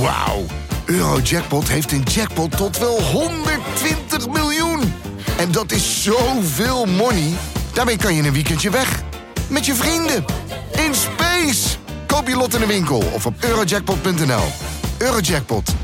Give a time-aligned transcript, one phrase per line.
[0.00, 0.44] Wauw.
[0.84, 4.92] Eurojackpot heeft een jackpot tot wel 120 miljoen.
[5.38, 7.32] En dat is zoveel money.
[7.72, 9.02] Daarmee kan je een weekendje weg.
[9.48, 10.24] Met je vrienden.
[10.86, 11.76] In space.
[12.06, 14.44] Koop je lot in de winkel of op eurojackpot.nl.
[14.98, 15.74] Eurojackpot.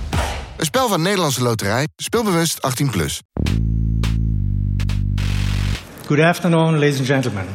[0.56, 1.88] Een spel van Nederlandse Loterij.
[1.96, 2.90] Speelbewust 18+.
[2.90, 3.22] Plus.
[6.06, 7.46] Good afternoon, ladies and gentlemen.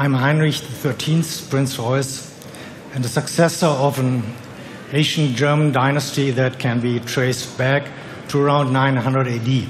[0.00, 2.20] I'm Heinrich XIII, Prince Royce,
[2.94, 4.24] and the successor of an
[4.94, 7.82] ancient German dynasty that can be traced back
[8.28, 9.66] to around 900 AD.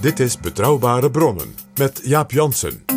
[0.00, 2.95] Dit is Betrouwbare Bronnen met Jaap Jansen.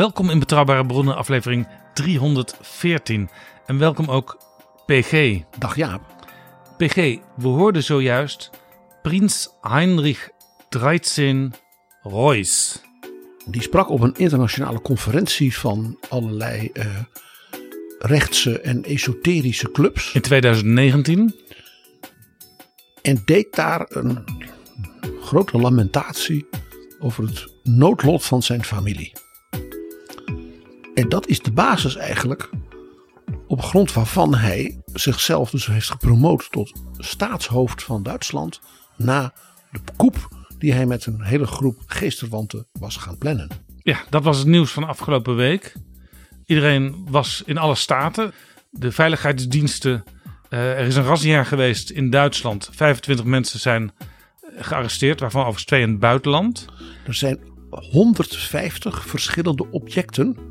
[0.00, 3.30] Welkom in Betrouwbare Bronnen, aflevering 314.
[3.66, 4.38] En welkom ook
[4.86, 5.40] PG.
[5.58, 6.00] Dag Jaap.
[6.76, 6.94] PG,
[7.36, 8.50] we hoorden zojuist
[9.02, 10.30] Prins Heinrich
[10.68, 11.50] XIII
[12.02, 12.80] Reuss.
[13.46, 16.86] Die sprak op een internationale conferentie van allerlei eh,
[17.98, 20.12] rechtse en esoterische clubs.
[20.12, 21.34] In 2019.
[23.02, 24.24] En deed daar een
[25.20, 26.48] grote lamentatie
[26.98, 29.12] over het noodlot van zijn familie.
[31.00, 32.50] En dat is de basis eigenlijk
[33.46, 38.60] op grond waarvan hij zichzelf dus heeft gepromoot tot staatshoofd van Duitsland
[38.96, 39.32] na
[39.70, 40.28] de koep
[40.58, 43.48] die hij met een hele groep geesterwanten was gaan plannen.
[43.82, 45.74] Ja, dat was het nieuws van afgelopen week.
[46.44, 48.32] Iedereen was in alle staten.
[48.70, 50.04] De veiligheidsdiensten.
[50.48, 52.68] eh, er is een razzia geweest in Duitsland.
[52.72, 53.92] 25 mensen zijn
[54.56, 56.66] gearresteerd, waarvan overigens twee in het buitenland.
[57.06, 57.38] Er zijn
[57.70, 60.49] 150 verschillende objecten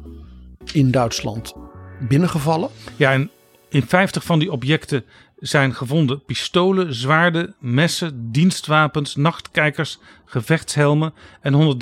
[0.73, 1.53] in Duitsland
[1.99, 2.69] binnengevallen.
[2.95, 3.29] Ja, en
[3.69, 5.05] in 50 van die objecten
[5.37, 11.77] zijn gevonden pistolen, zwaarden, messen, dienstwapens, nachtkijkers, gevechtshelmen en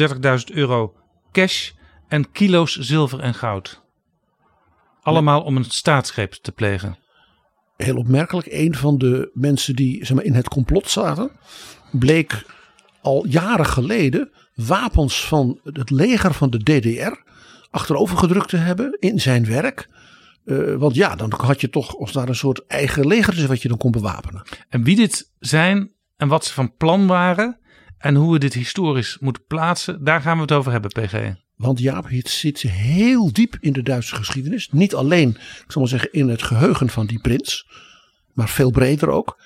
[0.49, 0.95] 130.000 euro
[1.31, 1.71] cash
[2.07, 3.81] en kilo's zilver en goud.
[5.01, 6.97] Allemaal om een staatsgreep te plegen.
[7.77, 11.31] Heel opmerkelijk, een van de mensen die zeg maar, in het complot zaten,
[11.91, 12.45] bleek
[13.01, 17.25] al jaren geleden wapens van het leger van de DDR
[17.69, 19.89] achterover gedrukt te hebben in zijn werk.
[20.45, 23.61] Eh, want ja, dan had je toch als daar een soort eigen leger is wat
[23.61, 24.43] je dan kon bewapenen.
[24.69, 27.59] En wie dit zijn en wat ze van plan waren
[27.97, 31.33] en hoe we dit historisch moeten plaatsen, daar gaan we het over hebben, PG.
[31.55, 34.69] Want Jaap, het zit heel diep in de Duitse geschiedenis.
[34.71, 37.67] Niet alleen, ik zal maar zeggen, in het geheugen van die prins,
[38.33, 39.41] maar veel breder ook.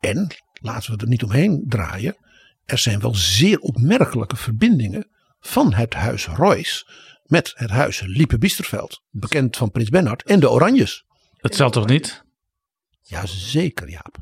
[0.00, 2.16] En, laten we er niet omheen draaien,
[2.64, 5.06] er zijn wel zeer opmerkelijke verbindingen
[5.40, 6.86] van het huis Royce
[7.22, 9.02] met het huis Liepe-Biesterveld.
[9.10, 11.04] Bekend van prins Bernhard en de Oranjes.
[11.36, 12.24] Dat zal toch niet?
[13.00, 14.16] Jazeker, Jaap.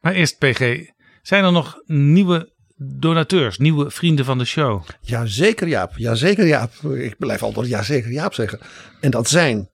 [0.00, 0.90] Maar eerst, PG,
[1.22, 4.84] zijn er nog nieuwe donateurs, nieuwe vrienden van de show?
[5.00, 5.96] Jazeker, Jaap.
[5.96, 6.72] Jazeker, Jaap.
[6.74, 8.60] Ik blijf altijd jazeker, Jaap zeggen.
[9.00, 9.70] En dat zijn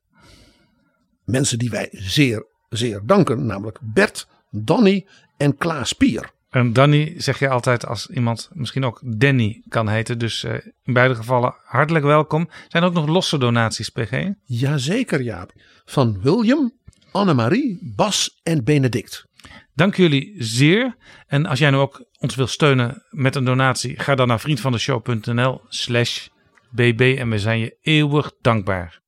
[1.24, 3.46] mensen die wij zeer, zeer danken.
[3.46, 5.06] Namelijk Bert, Danny
[5.36, 6.30] en Klaas Pier.
[6.50, 10.18] En Danny zeg je altijd als iemand misschien ook Danny kan heten.
[10.18, 12.48] Dus eh, in beide gevallen hartelijk welkom.
[12.68, 14.28] Zijn er ook nog losse donaties, PG?
[14.44, 15.52] Jazeker, Jaap.
[15.84, 16.72] Van William,
[17.12, 19.26] Annemarie, Bas en Benedict.
[19.74, 20.96] Dank jullie zeer.
[21.26, 25.60] En als jij nu ook ons wil steunen met een donatie, ga dan naar vriendvandeshow.nl
[25.68, 26.28] slash
[26.70, 29.00] bb en we zijn je eeuwig dankbaar.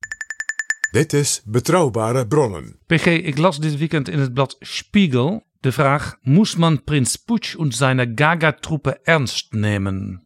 [0.91, 2.79] Dit is Betrouwbare Bronnen.
[2.85, 7.55] PG, ik las dit weekend in het blad Spiegel de vraag: Muss man Prins Putsch
[7.55, 10.25] und seine Gaga-Truppe ernst nehmen?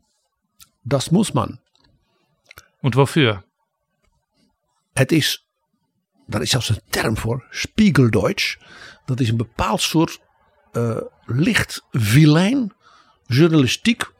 [0.84, 1.60] Das muss man.
[2.82, 3.44] Und wofür?
[4.94, 5.48] Het is,
[6.28, 8.58] daar is zelfs een term voor, Spiegeldeutsch.
[9.06, 10.20] Dat is een bepaald soort
[10.72, 12.74] eh, licht vilijn,
[13.26, 14.12] journalistiek,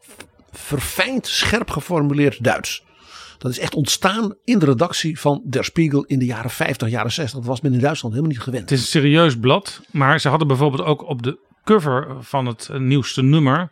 [0.52, 2.86] verfijnd, scherp geformuleerd Duits.
[3.38, 7.12] Dat is echt ontstaan in de redactie van Der Spiegel in de jaren 50, jaren
[7.12, 7.40] 60.
[7.40, 8.70] Dat was men in Duitsland helemaal niet gewend.
[8.70, 12.70] Het is een serieus blad, maar ze hadden bijvoorbeeld ook op de cover van het
[12.78, 13.72] nieuwste nummer.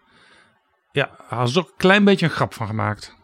[0.92, 3.16] Ja, hadden ze ook een klein beetje een grap van gemaakt.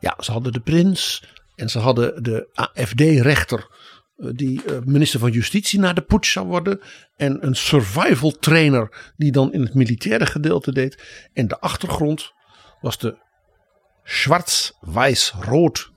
[0.00, 1.24] Ja, ze hadden de prins
[1.54, 3.66] en ze hadden de AFD-rechter.
[4.16, 6.80] eh, Die eh, minister van Justitie na de putsch zou worden.
[7.16, 11.02] En een survival trainer die dan in het militaire gedeelte deed.
[11.32, 12.32] En de achtergrond
[12.80, 13.16] was de
[14.04, 15.90] zwart-wijs-rood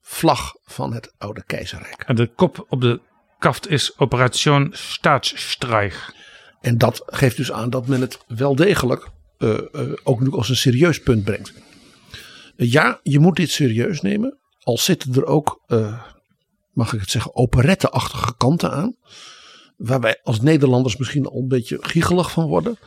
[0.00, 2.02] vlag van het oude keizerrijk.
[2.06, 3.00] En de kop op de
[3.38, 6.14] kaft is Operation Staatsstreich.
[6.60, 9.08] En dat geeft dus aan dat men het wel degelijk
[10.04, 11.52] ook nu als een serieus punt brengt.
[12.56, 14.38] Ja, je moet dit serieus nemen.
[14.60, 15.60] Al zitten er ook
[16.72, 18.96] mag ik het zeggen, operetteachtige kanten aan.
[19.76, 22.78] Waar wij als Nederlanders misschien al een beetje giegelig van worden.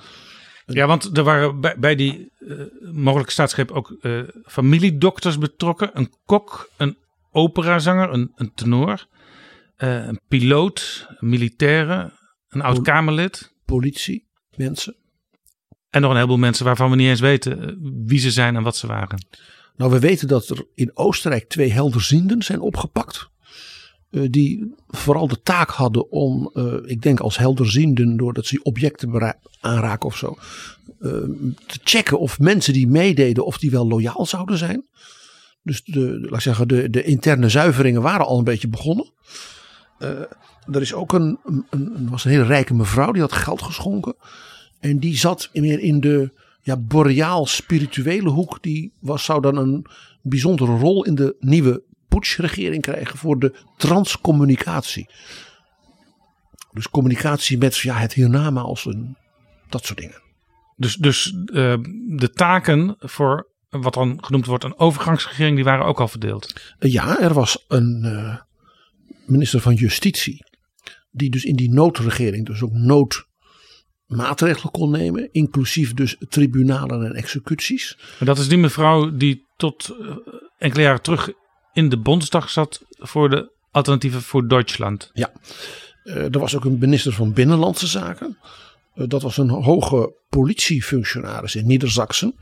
[0.75, 2.62] Ja, want er waren bij, bij die uh,
[2.92, 5.90] mogelijke staatsgreep ook uh, familiedokters betrokken.
[5.94, 6.98] Een kok, een
[7.31, 9.08] operazanger, een, een tenor,
[9.78, 12.12] uh, een piloot, een militaire,
[12.50, 13.56] een oud-Kamerlid.
[13.66, 14.96] Politie, mensen.
[15.90, 18.75] En nog een heleboel mensen waarvan we niet eens weten wie ze zijn en wat
[18.75, 19.25] ze waren.
[19.75, 23.30] Nou, we weten dat er in Oostenrijk twee helderzienden zijn opgepakt.
[24.12, 29.38] Uh, die vooral de taak hadden om, uh, ik denk als helderzienden, doordat ze objecten
[29.59, 30.38] aanraken of zo,
[31.00, 31.12] uh,
[31.65, 34.86] te checken of mensen die meededen, of die wel loyaal zouden zijn.
[35.63, 39.12] Dus de, laat zeggen, de, de interne zuiveringen waren al een beetje begonnen.
[40.71, 44.15] er is ook een, een, een, was een hele rijke mevrouw, die had geld geschonken.
[44.80, 46.30] En die zat meer in de
[46.62, 48.63] ja, boreaal spirituele hoek.
[48.63, 49.86] Die was, zou dan een
[50.21, 55.09] bijzondere rol in de nieuwe Putsch-regering krijgen voor de transcommunicatie.
[56.71, 59.18] Dus communicatie met ja, het hiernamaals en
[59.69, 60.21] dat soort dingen.
[60.75, 61.77] Dus, dus uh,
[62.07, 66.54] de taken voor wat dan genoemd wordt een overgangsregering, die waren ook al verdeeld?
[66.80, 68.38] Ja, er was een uh,
[69.25, 70.45] minister van Justitie.
[71.12, 75.30] Die dus in die noodregering, dus ook noodmaatregelen kon nemen.
[75.31, 77.98] Inclusief dus tribunalen en executies.
[77.98, 79.95] Maar dat is die mevrouw die tot
[80.57, 81.31] enkele jaren terug
[81.77, 85.12] in de Bondsdag zat voor de alternatieven voor Duitsland.
[85.13, 85.31] Ja,
[86.03, 88.38] uh, er was ook een minister van Binnenlandse Zaken.
[88.95, 92.35] Uh, dat was een hoge politiefunctionaris in Niedersachsen.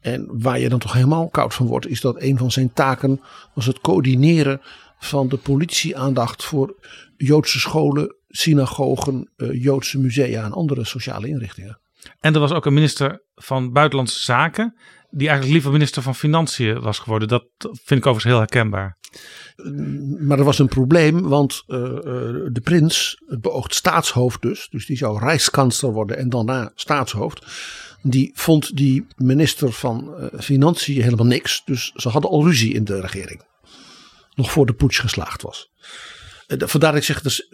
[0.00, 3.20] En waar je dan toch helemaal koud van wordt, is dat een van zijn taken
[3.54, 4.60] was het coördineren
[4.98, 6.74] van de politieaandacht voor
[7.16, 11.80] Joodse scholen, synagogen, uh, Joodse musea en andere sociale inrichtingen.
[12.20, 14.74] En er was ook een minister van Buitenlandse Zaken
[15.10, 17.28] die eigenlijk liever minister van Financiën was geworden.
[17.28, 18.98] Dat vind ik overigens heel herkenbaar.
[20.18, 21.92] Maar er was een probleem, want uh, uh,
[22.52, 27.46] de prins, het beoogd staatshoofd dus, dus die zou rijkskansler worden en daarna staatshoofd.
[28.02, 31.62] Die vond die minister van uh, Financiën helemaal niks.
[31.64, 33.42] Dus ze hadden al ruzie in de regering.
[34.34, 35.70] Nog voor de putsch geslaagd was.
[36.46, 37.48] vandaar dat ik zeg, dus,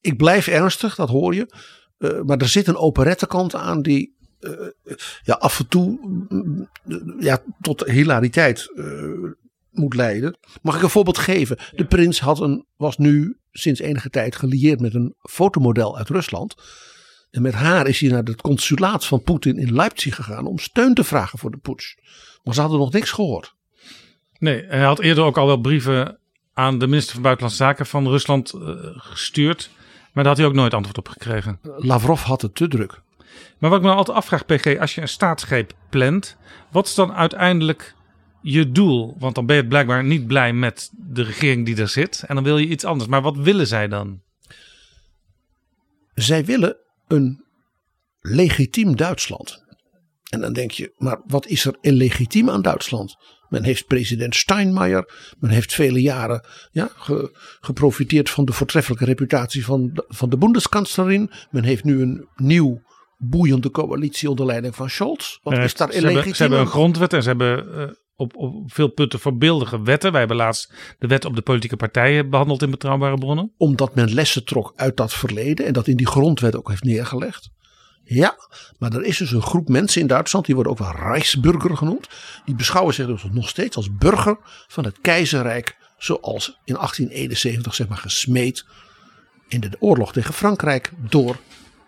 [0.00, 1.54] ik blijf ernstig, dat hoor je.
[2.26, 4.16] maar er zit een operettekant aan die
[5.22, 5.98] ja, af en toe
[7.20, 9.30] ja, tot hilariteit uh,
[9.70, 10.38] moet leiden.
[10.62, 11.58] Mag ik een voorbeeld geven?
[11.72, 16.54] De prins had een, was nu sinds enige tijd gelieerd met een fotomodel uit Rusland.
[17.30, 20.94] En met haar is hij naar het consulaat van Poetin in Leipzig gegaan om steun
[20.94, 21.94] te vragen voor de putsch.
[22.42, 23.54] Maar ze hadden nog niks gehoord.
[24.38, 26.18] Nee, hij had eerder ook al wel brieven
[26.52, 28.62] aan de minister van Buitenlandse Zaken van Rusland uh,
[28.96, 29.70] gestuurd.
[30.12, 31.58] Maar daar had hij ook nooit antwoord op gekregen.
[31.76, 33.02] Lavrov had het te druk.
[33.58, 36.36] Maar wat ik me altijd afvraag, PG, als je een staatsgreep plant,
[36.70, 37.94] wat is dan uiteindelijk
[38.42, 39.16] je doel?
[39.18, 42.44] Want dan ben je blijkbaar niet blij met de regering die er zit en dan
[42.44, 43.10] wil je iets anders.
[43.10, 44.20] Maar wat willen zij dan?
[46.14, 46.76] Zij willen
[47.08, 47.44] een
[48.20, 49.64] legitiem Duitsland.
[50.30, 53.16] En dan denk je, maar wat is er illegitiem aan Duitsland?
[53.48, 59.64] Men heeft president Steinmeier, men heeft vele jaren ja, ge, geprofiteerd van de voortreffelijke reputatie
[59.64, 61.30] van de, van de Bundeskanzlerin.
[61.50, 62.82] Men heeft nu een nieuw
[63.22, 65.38] boeiende coalitie onder leiding van Scholz.
[65.42, 67.82] Wat uh, is daar ze hebben, ze hebben een grondwet en ze hebben uh,
[68.16, 70.10] op, op veel punten voorbeeldige wetten.
[70.10, 73.52] Wij hebben laatst de wet op de politieke partijen behandeld in betrouwbare bronnen.
[73.56, 77.50] Omdat men lessen trok uit dat verleden en dat in die grondwet ook heeft neergelegd.
[78.04, 78.36] Ja,
[78.78, 82.08] maar er is dus een groep mensen in Duitsland, die worden ook wel Rijksburger genoemd.
[82.44, 87.88] Die beschouwen zich dus nog steeds als burger van het keizerrijk zoals in 1871 zeg
[87.88, 88.64] maar gesmeed
[89.48, 91.36] in de oorlog tegen Frankrijk door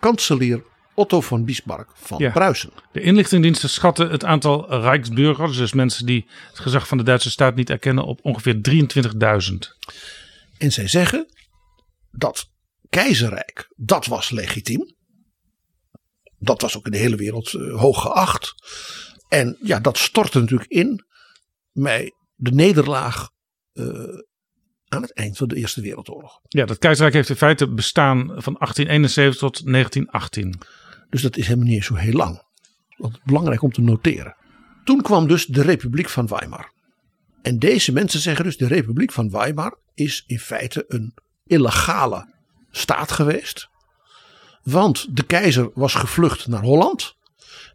[0.01, 0.63] kanselier
[0.95, 2.31] Otto von Bismarck van ja.
[2.31, 2.71] Pruisen.
[2.93, 7.55] De inlichtingendiensten schatten het aantal Rijksburgers, dus mensen die het gezag van de Duitse staat
[7.55, 9.55] niet erkennen, op ongeveer 23.000.
[10.59, 11.27] En zij zeggen
[12.11, 12.51] dat
[12.89, 14.95] keizerrijk, dat was legitiem.
[16.39, 18.55] Dat was ook in de hele wereld uh, hoog geacht.
[19.29, 21.05] En ja, dat stortte natuurlijk in
[21.73, 23.29] bij de nederlaag
[23.73, 23.87] uh,
[24.89, 26.41] aan het eind van de Eerste Wereldoorlog.
[26.49, 30.61] Ja, dat keizerrijk heeft in feite bestaan van 1871 tot 1918.
[31.15, 32.43] Dus dat is helemaal niet zo heel lang.
[32.97, 34.37] Is belangrijk om te noteren.
[34.85, 36.73] Toen kwam dus de Republiek van Weimar.
[37.43, 41.15] En deze mensen zeggen dus de Republiek van Weimar is in feite een
[41.47, 42.35] illegale
[42.71, 43.69] staat geweest.
[44.63, 47.17] Want de keizer was gevlucht naar Holland.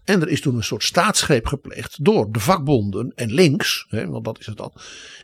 [0.03, 4.25] En er is toen een soort staatsgreep gepleegd door de vakbonden en links, hè, want
[4.25, 4.73] dat is het dan.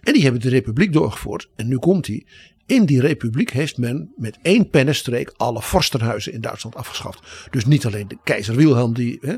[0.02, 1.50] En die hebben de republiek doorgevoerd.
[1.56, 2.26] En nu komt hij.
[2.66, 7.48] In die republiek heeft men met één pennenstreek alle vorstenhuizen in Duitsland afgeschaft.
[7.52, 9.36] Dus niet alleen de keizer Wilhelm die hè,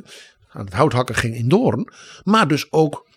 [0.50, 1.92] aan het houthakken ging in Doorn.
[2.24, 3.08] Maar dus ook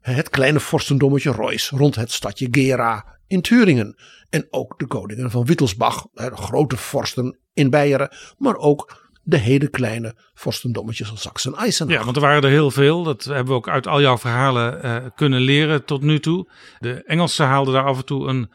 [0.00, 3.96] het kleine vorstendommetje Reuss rond het stadje Gera in Turingen.
[4.30, 8.16] En ook de koningen van Wittelsbach, de grote vorsten in Beieren.
[8.38, 11.98] Maar ook de hele kleine vorstendommetjes als Sachsen-Eisenach.
[11.98, 13.02] Ja, want er waren er heel veel.
[13.02, 16.50] Dat hebben we ook uit al jouw verhalen uh, kunnen leren tot nu toe.
[16.78, 18.50] De Engelsen haalden daar af en toe een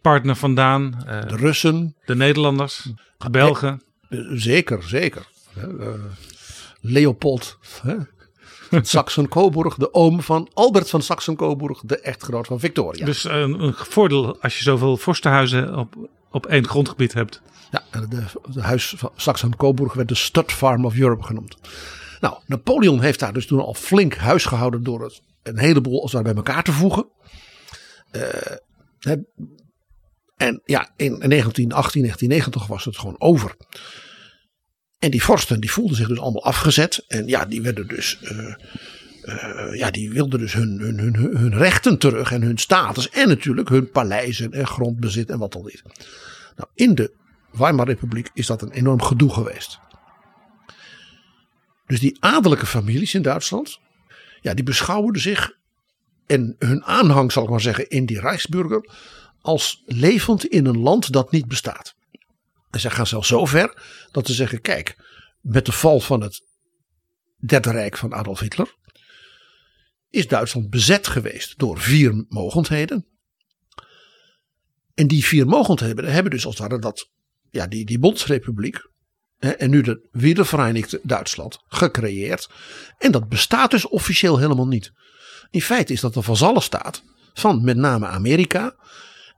[0.00, 1.04] partner vandaan.
[1.06, 1.96] Uh, de Russen.
[2.04, 2.88] De Nederlanders.
[3.18, 3.82] De Belgen.
[4.34, 5.26] Zeker, zeker.
[6.80, 7.58] Leopold
[8.70, 13.04] Saxen-Coburg, de oom van Albert van Saxen-Coburg, de echtgenoot van Victoria.
[13.04, 17.42] Dus een, een voordeel als je zoveel vorstenhuizen op, op één grondgebied hebt.
[17.70, 21.56] Ja, de, de huis van Saxen-Coburg werd de Stud Farm of Europe genoemd.
[22.20, 26.12] Nou, Napoleon heeft daar dus toen al flink huis gehouden door het een heleboel als
[26.12, 27.06] daar bij elkaar te voegen.
[28.12, 28.22] Uh,
[30.42, 33.56] en ja, in 1918, 1990 was het gewoon over.
[34.98, 37.04] En die vorsten die voelden zich dus allemaal afgezet.
[37.08, 38.18] En ja, die werden dus.
[38.22, 38.54] Uh,
[39.22, 43.10] uh, ja, die wilden dus hun, hun, hun, hun rechten terug en hun status.
[43.10, 45.82] En natuurlijk hun paleizen en grondbezit en wat dan niet.
[46.56, 47.14] Nou, in de
[47.52, 49.78] Weimar Republiek is dat een enorm gedoe geweest.
[51.86, 53.78] Dus die adellijke families in Duitsland.
[54.40, 55.52] Ja, die beschouwden zich.
[56.26, 58.90] En hun aanhang, zal ik maar zeggen, in die Rijksburger.
[59.42, 61.94] Als levend in een land dat niet bestaat.
[62.70, 64.96] En ze gaan zelfs zo ver dat ze zeggen: kijk,
[65.40, 66.46] met de val van het
[67.38, 68.74] Derde Rijk van Adolf Hitler
[70.10, 73.06] is Duitsland bezet geweest door vier mogendheden.
[74.94, 77.10] En die vier mogendheden hebben dus als het dat,
[77.50, 78.90] ja, die, die Bondsrepubliek
[79.38, 82.48] en nu de Wiedervereinigde Duitsland gecreëerd.
[82.98, 84.92] En dat bestaat dus officieel helemaal niet.
[85.50, 87.02] In feite is dat een vazallenstaat
[87.34, 88.76] van met name Amerika.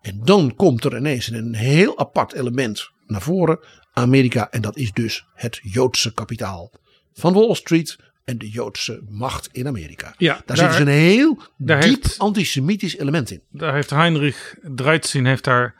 [0.04, 3.58] En dan komt er ineens een heel apart element naar voren.
[3.92, 6.72] Amerika en dat is dus het Joodse kapitaal
[7.12, 10.14] van Wall Street en de Joodse macht in Amerika.
[10.16, 13.42] Ja, daar, daar zit dus een heel diep heeft, antisemitisch element in.
[13.50, 15.74] Daar heeft Heinrich Dreitzin heeft daar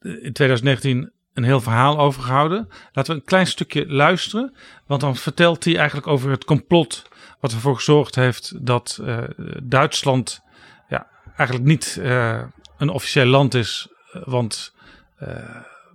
[0.00, 2.68] in 2019 een heel verhaal over gehouden.
[2.92, 4.54] Laten we een klein stukje luisteren.
[4.86, 7.02] Want dan vertelt hij eigenlijk over het complot
[7.40, 9.18] wat ervoor gezorgd heeft dat uh,
[9.62, 10.40] Duitsland
[10.88, 11.06] ja,
[11.36, 12.42] eigenlijk niet uh,
[12.84, 13.88] een officieel land is.
[14.24, 14.72] Want
[15.22, 15.28] uh,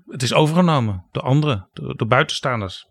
[0.08, 2.88] het is overgenomen door anderen, door, door buitenstaanders.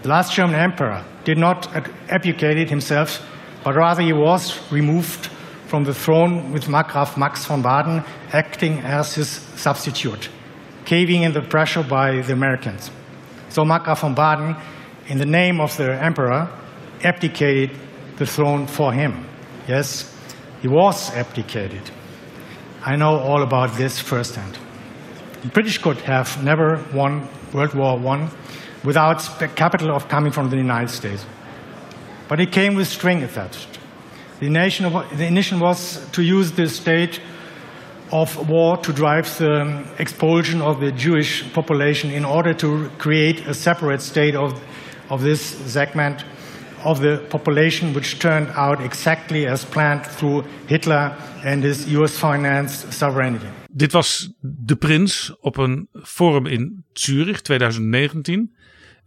[0.00, 1.68] The last German emperor did not
[2.08, 3.20] abdicate himself,
[3.62, 5.30] but rather he was removed
[5.66, 10.30] from the throne with Markgraf Max von Baden acting as his substitute,
[10.84, 12.90] caving in the pressure by the Americans.
[13.48, 14.56] So Markgraf von Baden,
[15.06, 16.48] in the name of the emperor,
[17.02, 17.70] abdicated
[18.16, 19.12] the throne for him.
[19.68, 20.14] Yes,
[20.62, 21.90] he was abdicated.
[22.86, 24.56] I know all about this firsthand.
[25.42, 28.30] The British could have never won World War I
[28.84, 29.18] without
[29.56, 31.26] capital of coming from the United States.
[32.28, 33.80] But it came with string attached.
[34.38, 37.20] The, nation, the initiative was to use the state
[38.12, 43.48] of war to drive the um, expulsion of the Jewish population in order to create
[43.48, 44.62] a separate state of,
[45.10, 46.24] of this segment
[46.82, 52.92] of the population, which turned out exactly as planned through Hitler and his US financed
[52.92, 53.46] sovereignty.
[53.70, 58.54] Dit was de prins op een forum in Zurich 2019.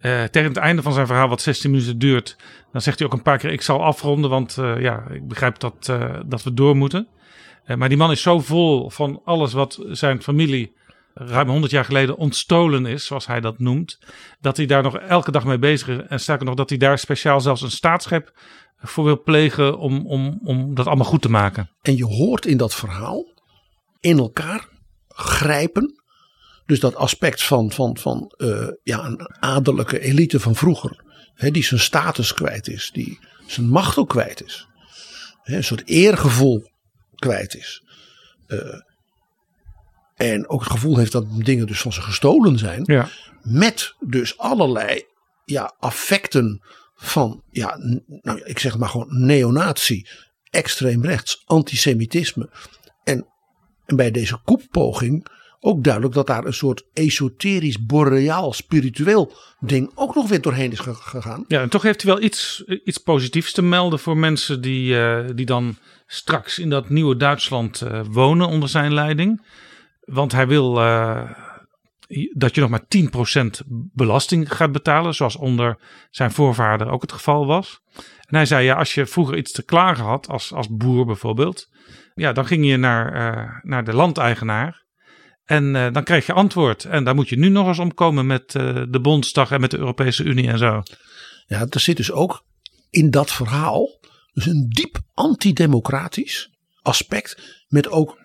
[0.02, 2.38] Uh, tegen het einde van zijn verhaal, wat 16 minuten duurt,
[2.72, 5.60] dan zegt hij ook een paar keer: Ik zal afronden, want uh, ja, ik begrijp
[5.60, 7.08] dat, uh, dat we door moeten.
[7.76, 10.74] maar die man is zo vol van alles wat zijn familie
[11.20, 14.00] ruim 100 jaar geleden ontstolen is, zoals hij dat noemt,
[14.40, 16.08] dat hij daar nog elke dag mee bezig is.
[16.08, 18.32] En sterker nog, dat hij daar speciaal zelfs een staatsgreep
[18.78, 21.70] voor wil plegen om, om, om dat allemaal goed te maken.
[21.82, 23.34] En je hoort in dat verhaal
[24.00, 24.68] in elkaar
[25.08, 26.02] grijpen.
[26.66, 31.64] Dus dat aspect van, van, van uh, ja, een adellijke elite van vroeger, hè, die
[31.64, 34.68] zijn status kwijt is, die zijn macht ook kwijt is,
[35.42, 36.72] hè, een soort eergevoel
[37.16, 37.84] kwijt is.
[38.48, 38.60] Uh,
[40.20, 42.84] en ook het gevoel heeft dat dingen dus van ze gestolen zijn.
[42.86, 43.10] Ja.
[43.42, 45.04] Met dus allerlei
[45.46, 46.62] ja, affecten
[46.96, 47.78] van, ja,
[48.22, 50.08] nou, ik zeg maar gewoon neonatie,
[50.50, 52.50] extreem rechts, antisemitisme.
[53.04, 53.28] En,
[53.86, 55.28] en bij deze koeppoging
[55.60, 60.80] ook duidelijk dat daar een soort esoterisch, boreaal, spiritueel ding ook nog weer doorheen is
[60.80, 61.46] gegaan.
[61.48, 65.26] Ja, en toch heeft hij wel iets, iets positiefs te melden voor mensen die, uh,
[65.36, 69.42] die dan straks in dat nieuwe Duitsland uh, wonen onder zijn leiding.
[70.10, 71.32] Want hij wil uh,
[72.34, 72.86] dat je nog maar
[73.60, 77.82] 10% belasting gaat betalen, zoals onder zijn voorvader ook het geval was.
[77.96, 81.70] En hij zei, ja, als je vroeger iets te klagen had, als, als boer bijvoorbeeld,
[82.14, 84.88] ja, dan ging je naar, uh, naar de landeigenaar.
[85.46, 86.86] En uh, dan kreeg je antwoord.
[86.86, 90.24] En daar moet je nu nog eens omkomen met de Bondsdag en met de Europese
[90.24, 90.84] Unie en zo.
[91.46, 92.44] Ja, er zit dus ook
[92.90, 94.00] in dat verhaal
[94.34, 96.50] dus een diep antidemocratisch
[96.82, 97.64] aspect.
[97.68, 98.19] Met ook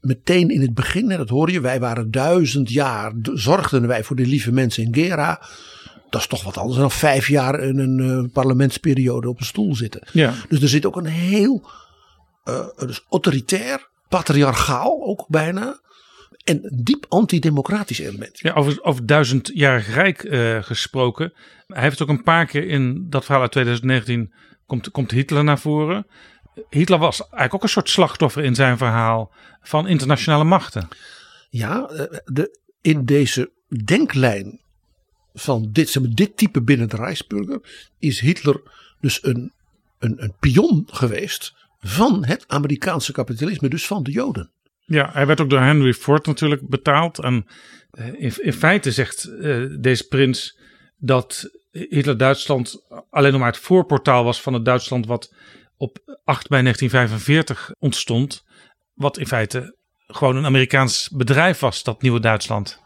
[0.00, 4.26] meteen in het begin, dat hoor je, wij waren duizend jaar, zorgden wij voor de
[4.26, 5.42] lieve mensen in Gera.
[6.10, 9.74] Dat is toch wat anders dan vijf jaar in een uh, parlementsperiode op een stoel
[9.74, 10.02] zitten.
[10.12, 10.34] Ja.
[10.48, 11.70] Dus er zit ook een heel
[12.44, 15.80] uh, dus autoritair, patriarchaal ook bijna.
[16.44, 18.38] En diep antidemocratisch element.
[18.38, 21.32] Ja, over, over duizendjarig rijk uh, gesproken.
[21.66, 24.32] Hij heeft ook een paar keer in dat verhaal uit 2019
[24.66, 26.06] komt, komt Hitler naar voren.
[26.70, 30.88] Hitler was eigenlijk ook een soort slachtoffer in zijn verhaal van internationale machten.
[31.50, 31.86] Ja,
[32.24, 33.50] de, in deze
[33.84, 34.60] denklijn
[35.34, 38.62] van dit, zeg maar, dit type binnen de Rijksburger is Hitler
[39.00, 39.52] dus een,
[39.98, 44.50] een, een pion geweest van het Amerikaanse kapitalisme, dus van de Joden.
[44.84, 47.18] Ja, hij werd ook door Henry Ford natuurlijk betaald.
[47.18, 47.46] En
[48.16, 50.58] in, in feite zegt uh, deze prins
[50.96, 55.34] dat Hitler-Duitsland alleen nog maar het voorportaal was van het Duitsland wat
[55.78, 58.44] op 8 mei 1945 ontstond.
[58.94, 62.80] Wat in feite gewoon een Amerikaans bedrijf was, dat nieuwe Duitsland.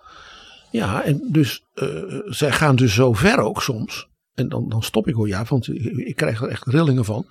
[0.71, 4.09] Ja, en dus uh, zij gaan dus zo ver ook soms.
[4.35, 5.69] En dan, dan stop ik hoor, ja, want
[6.07, 7.27] ik krijg er echt rillingen van.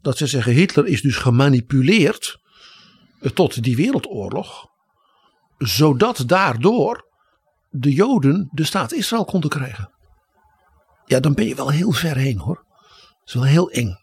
[0.00, 2.38] Dat ze zeggen: Hitler is dus gemanipuleerd
[3.34, 4.68] tot die wereldoorlog.
[5.58, 7.08] Zodat daardoor
[7.68, 9.90] de Joden de staat Israël konden krijgen.
[11.06, 12.64] Ja, dan ben je wel heel ver heen hoor.
[13.18, 13.96] Dat is wel heel eng.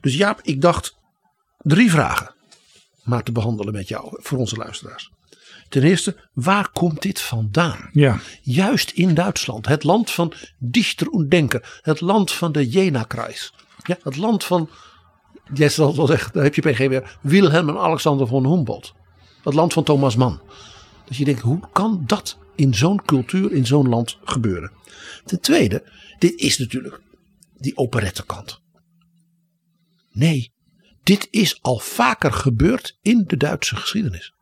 [0.00, 0.96] Dus Jaap, ik dacht
[1.58, 2.34] drie vragen
[3.06, 5.10] maar te behandelen met jou voor onze luisteraars.
[5.68, 7.88] Ten eerste, waar komt dit vandaan?
[7.92, 8.20] Ja.
[8.42, 13.52] Juist in Duitsland, het land van Dichter und Denker, het land van de Jena-Kreis.
[13.82, 14.70] Ja, het land van,
[15.54, 18.94] jij zal wel zeggen, daar heb je PG weer, Wilhelm en Alexander von Humboldt.
[19.42, 20.40] Het land van Thomas Mann.
[21.04, 24.72] Dus je denkt, hoe kan dat in zo'n cultuur, in zo'n land gebeuren?
[25.24, 25.82] Ten tweede,
[26.18, 27.00] dit is natuurlijk
[27.58, 28.60] die operettekant.
[30.16, 30.52] Nee,
[31.02, 34.34] dit is al vaker gebeurd in de Duitse geschiedenis.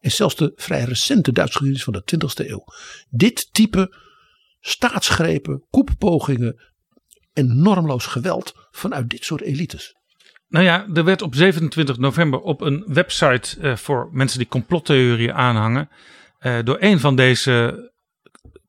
[0.00, 2.64] En zelfs de vrij recente Duitse geschiedenis van de 20e eeuw.
[3.10, 3.96] Dit type
[4.60, 6.62] staatsgrepen, koeppogingen
[7.32, 9.94] en normloos geweld vanuit dit soort elites.
[10.48, 15.34] Nou ja, er werd op 27 november op een website uh, voor mensen die complottheorieën
[15.34, 15.88] aanhangen.
[16.40, 17.90] Uh, door een van deze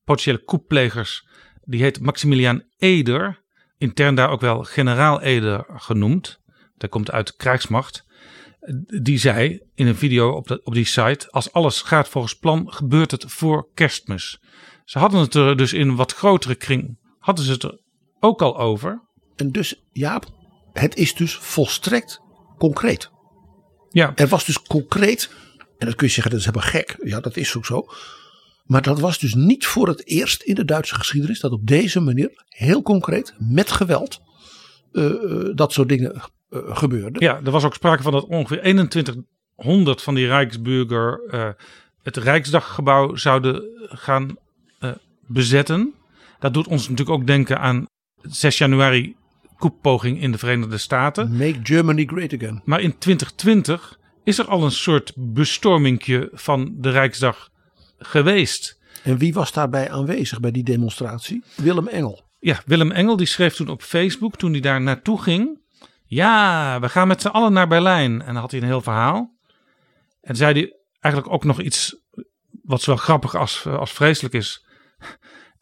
[0.03, 1.27] potentiële koepplegers,
[1.63, 3.42] die heet Maximilian Eder.
[3.83, 6.39] Intern daar ook wel generaal Eder genoemd.
[6.77, 8.05] Dat komt uit de krijgsmacht.
[9.01, 12.73] Die zei in een video op, de, op die site: Als alles gaat volgens plan,
[12.73, 14.39] gebeurt het voor kerstmis.
[14.85, 16.97] Ze hadden het er dus in een wat grotere kring.
[17.19, 17.79] Hadden ze het er
[18.19, 19.01] ook al over.
[19.35, 20.25] En dus, Jaap,
[20.73, 22.21] het is dus volstrekt
[22.57, 23.11] concreet.
[23.89, 24.11] Ja.
[24.15, 25.31] Er was dus concreet,
[25.77, 26.95] en dat kun je zeggen, dat is helemaal gek.
[27.03, 27.85] Ja, dat is ook zo.
[28.73, 31.99] Maar dat was dus niet voor het eerst in de Duitse geschiedenis dat op deze
[31.99, 34.21] manier, heel concreet, met geweld,
[34.91, 35.13] uh,
[35.55, 37.19] dat soort dingen uh, gebeurde.
[37.19, 41.49] Ja, er was ook sprake van dat ongeveer 2100 van die Rijksburger uh,
[42.03, 44.37] het Rijksdaggebouw zouden gaan
[45.27, 45.93] bezetten.
[46.39, 47.85] Dat doet ons natuurlijk ook denken aan
[48.21, 49.15] 6 januari
[49.57, 51.31] koeppoging in de Verenigde Staten.
[51.31, 52.61] Make Germany great again.
[52.65, 57.51] Maar in 2020 is er al een soort bestormingje van de Rijksdag
[58.03, 58.79] geweest.
[59.03, 61.43] En wie was daarbij aanwezig bij die demonstratie?
[61.55, 62.21] Willem Engel.
[62.39, 65.59] Ja, Willem Engel die schreef toen op Facebook, toen hij daar naartoe ging.
[66.05, 68.21] Ja, we gaan met z'n allen naar Berlijn.
[68.21, 69.37] En dan had hij een heel verhaal.
[70.21, 71.95] En zei hij eigenlijk ook nog iets
[72.63, 74.65] wat zowel grappig als, als vreselijk is.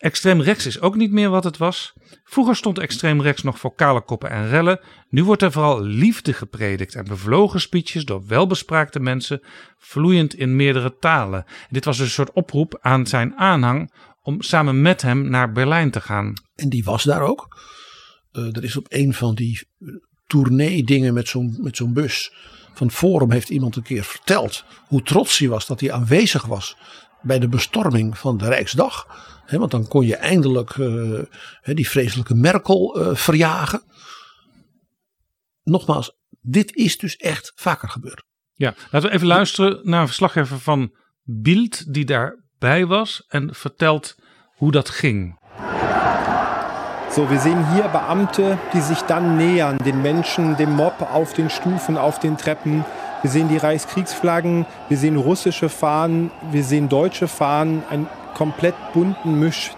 [0.02, 1.94] Extreem rechts is ook niet meer wat het was.
[2.24, 4.80] Vroeger stond extreem rechts nog voor kale koppen en rellen.
[5.10, 9.42] Nu wordt er vooral liefde gepredikt en bevlogen speeches door welbespraakte mensen,
[9.78, 11.44] vloeiend in meerdere talen.
[11.46, 15.52] En dit was dus een soort oproep aan zijn aanhang om samen met hem naar
[15.52, 16.34] Berlijn te gaan.
[16.56, 17.60] En die was daar ook.
[18.32, 19.68] Er is op een van die
[20.28, 22.34] tournee dingen met zo'n met zo'n bus
[22.74, 26.78] van Forum heeft iemand een keer verteld hoe trots hij was dat hij aanwezig was
[27.22, 29.08] bij de bestorming van de Rijksdag.
[29.52, 31.20] He, want dan kon je eindelijk uh,
[31.64, 33.82] die vreselijke Merkel uh, verjagen.
[35.64, 38.24] Nogmaals, dit is dus echt vaker gebeurd.
[38.54, 44.16] Ja, laten we even luisteren naar een verslaggever van Bild die daarbij was en vertelt
[44.56, 45.40] hoe dat ging.
[47.10, 51.50] So, wir sehen hier Beamte, die sich dann nähern, den Menschen, dem Mob auf den
[51.50, 52.86] Stufen, auf den Treppen.
[53.22, 57.84] Wir sehen die Reichskriegsflaggen, wir sehen russische Fahnen, wir sehen deutsche Fahnen,
[58.34, 59.72] komplett bunten Misch,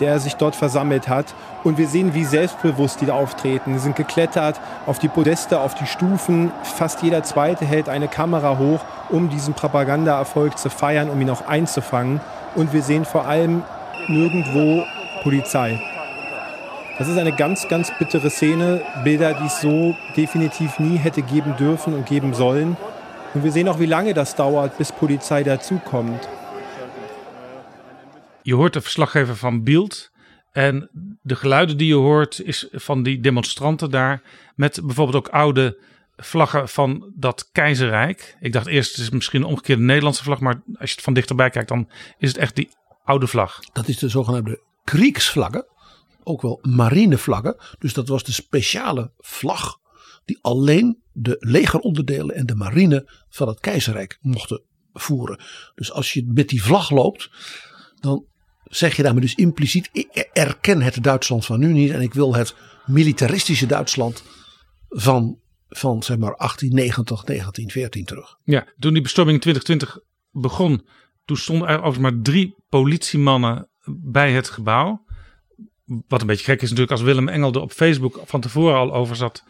[0.00, 1.34] der sich dort versammelt hat.
[1.64, 3.74] Und wir sehen, wie selbstbewusst die da auftreten.
[3.74, 6.52] Sie sind geklettert auf die Podeste, auf die Stufen.
[6.62, 11.46] Fast jeder Zweite hält eine Kamera hoch, um diesen Propagandaerfolg zu feiern, um ihn auch
[11.46, 12.20] einzufangen.
[12.54, 13.62] Und wir sehen vor allem
[14.06, 14.84] nirgendwo
[15.22, 15.80] Polizei.
[16.98, 18.82] Das ist eine ganz, ganz bittere Szene.
[19.04, 22.76] Bilder, die es so definitiv nie hätte geben dürfen und geben sollen.
[23.34, 26.28] Und wir sehen auch, wie lange das dauert, bis Polizei dazukommt.
[28.48, 30.10] Je hoort de verslaggever van Beeld.
[30.52, 30.90] En
[31.22, 34.22] de geluiden die je hoort is van die demonstranten daar.
[34.54, 35.82] Met bijvoorbeeld ook oude
[36.16, 38.36] vlaggen van dat keizerrijk.
[38.40, 40.40] Ik dacht eerst het is misschien een omgekeerde Nederlandse vlag.
[40.40, 42.68] Maar als je het van dichterbij kijkt dan is het echt die
[43.04, 43.60] oude vlag.
[43.72, 45.66] Dat is de zogenaamde Kriegsvlaggen.
[46.22, 47.56] Ook wel marinevlaggen.
[47.78, 49.78] Dus dat was de speciale vlag
[50.24, 55.40] die alleen de legeronderdelen en de marine van het keizerrijk mochten voeren.
[55.74, 57.30] Dus als je met die vlag loopt,
[58.00, 58.26] dan
[58.68, 62.34] zeg je daarmee dus impliciet: ik erken het Duitsland van nu niet en ik wil
[62.34, 62.54] het
[62.86, 64.22] militaristische Duitsland
[64.88, 68.38] van, van zeg maar 1890, 1914 terug.
[68.44, 69.98] Ja, toen die bestorming in 2020
[70.30, 70.86] begon,
[71.24, 75.06] toen stonden er overigens maar drie politiemannen bij het gebouw.
[76.08, 78.94] Wat een beetje gek is natuurlijk als Willem Engel er op Facebook van tevoren al
[78.94, 79.44] over zat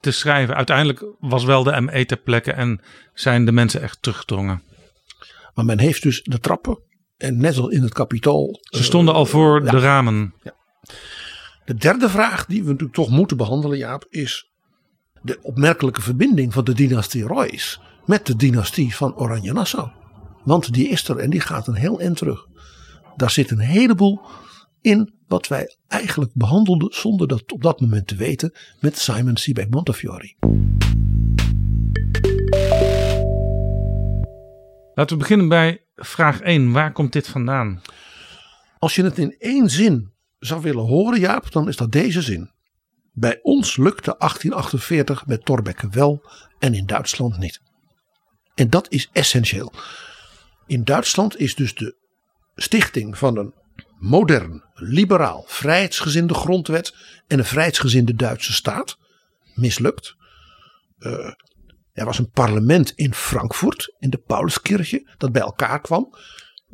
[0.00, 0.54] te schrijven.
[0.54, 2.80] Uiteindelijk was wel de ME ter plekke en
[3.14, 4.62] zijn de mensen echt teruggedrongen.
[5.54, 6.78] Maar men heeft dus de trappen
[7.18, 8.58] en net als in het kapitool.
[8.60, 9.70] Ze stonden al voor ja.
[9.70, 10.34] de ramen.
[11.64, 14.50] De derde vraag die we natuurlijk toch moeten behandelen, Jaap, is
[15.22, 19.88] de opmerkelijke verbinding van de dynastie Royce met de dynastie van Oranje-Nassau.
[20.44, 22.46] Want die is er en die gaat een heel eind terug.
[23.16, 24.20] Daar zit een heleboel
[24.80, 29.68] in wat wij eigenlijk behandelden zonder dat op dat moment te weten met Simon Sebag
[29.68, 30.34] Montefiore.
[34.94, 36.72] Laten we beginnen bij vraag 1.
[36.72, 37.82] Waar komt dit vandaan?
[38.78, 42.50] Als je het in één zin zou willen horen, Jaap, dan is dat deze zin.
[43.12, 46.22] Bij ons lukte 1848 met Thorbecke wel
[46.58, 47.60] en in Duitsland niet.
[48.54, 49.72] En dat is essentieel.
[50.66, 51.96] In Duitsland is dus de
[52.54, 53.54] stichting van een
[53.98, 56.94] modern, liberaal, vrijheidsgezinde grondwet
[57.26, 58.98] en een vrijheidsgezinde Duitse staat
[59.54, 60.16] mislukt.
[60.98, 61.32] Uh,
[61.98, 66.14] er was een parlement in Frankfurt, in de Pauluskirche, dat bij elkaar kwam.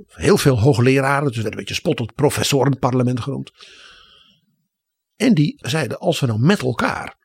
[0.07, 3.53] Heel veel hoogleraren, dus werd een beetje spottend professorenparlement genoemd.
[5.17, 7.17] En die zeiden, als we nou met elkaar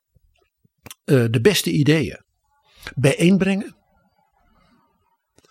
[1.06, 2.24] uh, de beste ideeën
[2.96, 3.78] bijeenbrengen.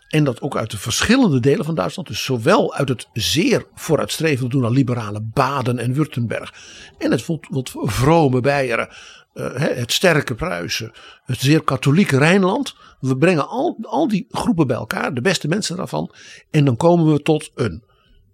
[0.08, 2.08] En dat ook uit de verschillende delen van Duitsland.
[2.08, 6.54] Dus zowel uit het zeer vooruitstrevende toen al liberale Baden en Württemberg.
[6.98, 7.24] En het
[7.70, 8.88] vrome Beieren.
[9.34, 10.92] Uh, het sterke Pruisen.
[11.24, 12.76] Het zeer katholieke Rijnland.
[13.00, 15.14] We brengen al, al die groepen bij elkaar.
[15.14, 16.14] De beste mensen daarvan.
[16.50, 17.84] En dan komen we tot een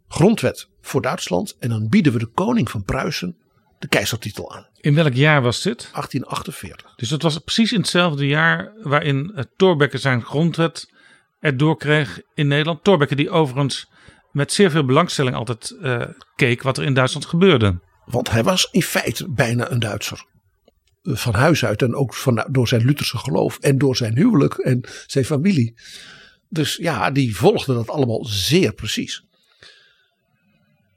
[0.08, 1.56] grondwet voor Duitsland.
[1.58, 3.36] En dan bieden we de koning van Pruisen
[3.78, 4.66] de keizertitel aan.
[4.80, 5.88] In welk jaar was dit?
[5.92, 6.94] 1848.
[6.96, 10.92] Dus dat was precies in hetzelfde jaar waarin uh, Thorbecke zijn grondwet
[11.40, 12.84] erdoor kreeg in Nederland.
[12.84, 13.90] Thorbecke die overigens
[14.32, 16.02] met zeer veel belangstelling altijd uh,
[16.36, 17.80] keek wat er in Duitsland gebeurde.
[18.04, 20.24] Want hij was in feite bijna een Duitser.
[21.06, 24.80] Van huis uit en ook van, door zijn Lutherse geloof en door zijn huwelijk en
[25.06, 25.80] zijn familie.
[26.48, 29.24] Dus ja, die volgde dat allemaal zeer precies.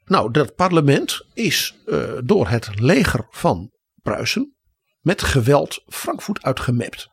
[0.05, 4.55] Nou, dat parlement is uh, door het leger van Pruisen
[5.01, 7.09] met geweld Frankfurt uitgemapt.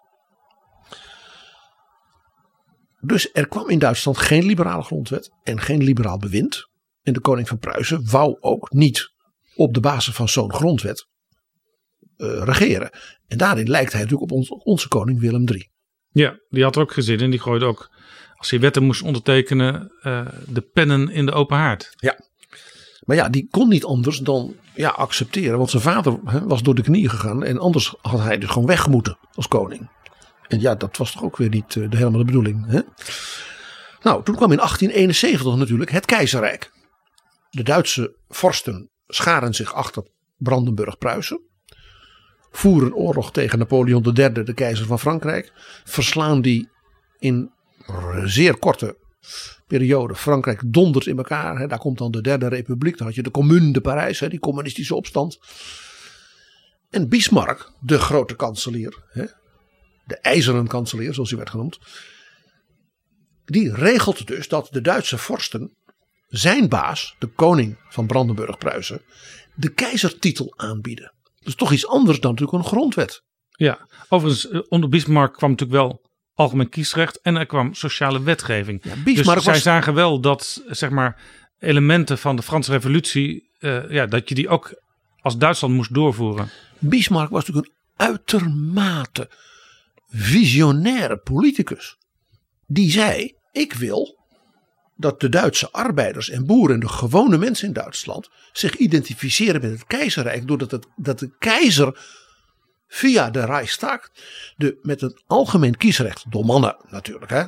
[3.00, 6.68] Dus er kwam in Duitsland geen liberale grondwet en geen liberaal bewind.
[7.02, 9.12] En de koning van Pruisen wou ook niet
[9.54, 11.08] op de basis van zo'n grondwet
[12.16, 12.90] regeren.
[13.26, 15.70] En daarin lijkt hij natuurlijk op ons, onze koning Willem III.
[16.10, 17.30] Ja, die had er ook gezin in.
[17.30, 17.90] Die gooide ook,
[18.34, 21.92] als hij wetten moest ondertekenen, uh, de pennen in de open haard.
[21.96, 22.18] Ja,
[23.04, 25.58] maar ja, die kon niet anders dan ja, accepteren.
[25.58, 27.44] Want zijn vader was door de knieën gegaan.
[27.44, 29.88] En anders had hij dus gewoon weggemoeten als koning.
[30.48, 32.66] En ja, dat was toch ook weer niet uh, de helemaal de bedoeling.
[32.66, 32.80] Hè?
[34.02, 36.72] Nou, toen kwam in 1871 natuurlijk het keizerrijk.
[37.50, 41.40] De Duitse vorsten scharen zich achter Brandenburg-Pruisen.
[42.56, 45.52] Voeren oorlog tegen Napoleon III, de keizer van Frankrijk.
[45.84, 46.68] Verslaan die
[47.18, 47.50] in
[48.24, 48.96] zeer korte
[49.66, 50.14] periode.
[50.14, 51.58] Frankrijk dondert in elkaar.
[51.58, 51.66] Hè.
[51.66, 52.98] Daar komt dan de Derde Republiek.
[52.98, 55.38] Dan had je de Commune de Parijs, hè, die communistische opstand.
[56.90, 59.24] En Bismarck, de grote kanselier, hè,
[60.04, 61.78] de ijzeren kanselier, zoals hij werd genoemd.
[63.44, 65.76] Die regelt dus dat de Duitse vorsten
[66.28, 69.02] zijn baas, de koning van Brandenburg-Pruisen,
[69.54, 71.13] de keizertitel aanbieden.
[71.44, 73.22] Dat is toch iets anders dan natuurlijk een grondwet.
[73.56, 76.00] Ja, overigens, onder Bismarck kwam natuurlijk wel
[76.34, 78.84] algemeen kiesrecht en er kwam sociale wetgeving.
[78.84, 81.22] Ja, dus Bismarck zij was- zagen wel dat, zeg maar,
[81.58, 84.82] elementen van de Franse revolutie, eh, ja, dat je die ook
[85.20, 86.48] als Duitsland moest doorvoeren.
[86.78, 89.30] Bismarck was natuurlijk een uitermate
[90.06, 91.96] visionaire politicus.
[92.66, 94.23] Die zei: Ik wil
[94.96, 99.70] dat de Duitse arbeiders en boeren en de gewone mensen in Duitsland zich identificeren met
[99.70, 100.46] het keizerrijk.
[100.46, 101.98] Doordat het, dat de keizer
[102.86, 104.08] via de Reichstag,
[104.56, 107.44] de met een algemeen kiesrecht, door mannen natuurlijk, hè,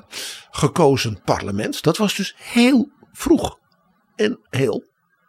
[0.50, 1.82] gekozen parlement.
[1.82, 3.58] Dat was dus heel vroeg
[4.16, 4.84] en heel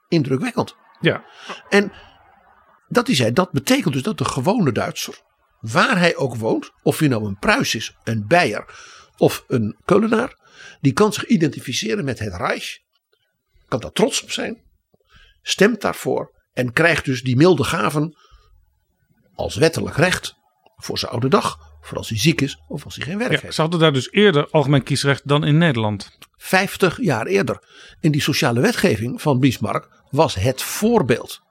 [0.07, 0.75] indrukwekkend.
[0.99, 1.25] Ja,
[1.69, 1.91] En
[2.87, 5.21] dat hij zei, dat betekent dus dat de gewone Duitser,
[5.59, 8.65] waar hij ook woont, of hij nou een Pruis is, een Beier
[9.17, 10.37] of een Keulenaar,
[10.81, 12.77] die kan zich identificeren met het Reich,
[13.67, 14.61] kan daar trots op zijn,
[15.41, 18.17] stemt daarvoor en krijgt dus die milde gaven
[19.35, 20.35] als wettelijk recht
[20.75, 23.39] voor zijn oude dag, voor als hij ziek is of als hij geen werk ja,
[23.41, 23.55] heeft.
[23.55, 26.17] ze hadden daar dus eerder algemeen kiesrecht dan in Nederland.
[26.37, 27.63] 50 jaar eerder.
[27.99, 31.41] In die sociale wetgeving van Bismarck was het voorbeeld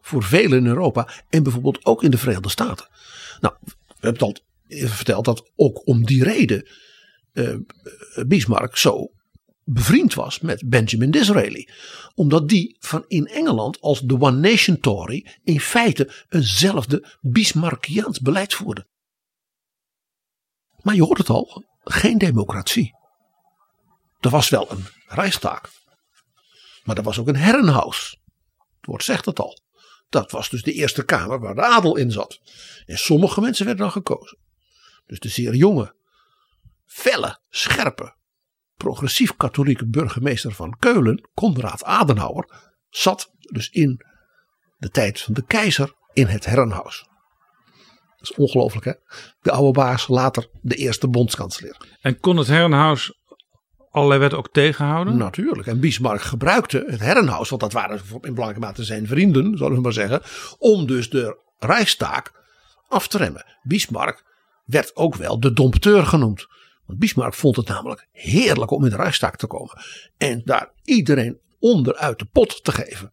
[0.00, 2.88] voor velen in Europa en bijvoorbeeld ook in de Verenigde Staten.
[3.40, 4.36] Nou, we hebben het al
[4.86, 6.68] verteld dat ook om die reden
[7.32, 7.56] eh,
[8.26, 9.10] Bismarck zo
[9.64, 11.68] bevriend was met Benjamin Disraeli.
[12.14, 18.54] Omdat die van in Engeland als de One Nation Tory in feite eenzelfde Bismarckiaans beleid
[18.54, 18.86] voerde.
[20.82, 22.94] Maar je hoort het al, geen democratie.
[24.20, 25.72] Er was wel een Reichstag.
[26.84, 28.16] Maar er was ook een Herrenhaus.
[28.76, 29.60] Het woord zegt het al.
[30.08, 32.40] Dat was dus de eerste kamer waar de adel in zat.
[32.86, 34.38] En sommige mensen werden dan gekozen.
[35.06, 35.94] Dus de zeer jonge,
[36.92, 38.16] felle, scherpe,
[38.76, 44.04] progressief-katholieke burgemeester van Keulen, Konrad Adenauer, zat dus in
[44.78, 47.06] de tijd van de keizer in het Herrenhaus.
[48.16, 48.92] Dat is ongelooflijk hè.
[49.40, 51.76] De oude baas, later de eerste bondskanselier.
[52.00, 53.20] En kon het Herrenhaus
[53.90, 55.16] allerlei wetten ook tegenhouden?
[55.16, 55.66] Natuurlijk.
[55.66, 59.80] En Bismarck gebruikte het Herrenhaus, want dat waren in belangrijke mate zijn vrienden, zullen we
[59.80, 60.22] maar zeggen,
[60.58, 62.22] om dus de Reichstag
[62.88, 63.44] af te remmen.
[63.62, 64.24] Bismarck
[64.64, 66.46] werd ook wel de dompteur genoemd.
[66.96, 69.82] Bismarck vond het namelijk heerlijk om in de Reichstag te komen.
[70.16, 73.10] En daar iedereen onderuit de pot te geven.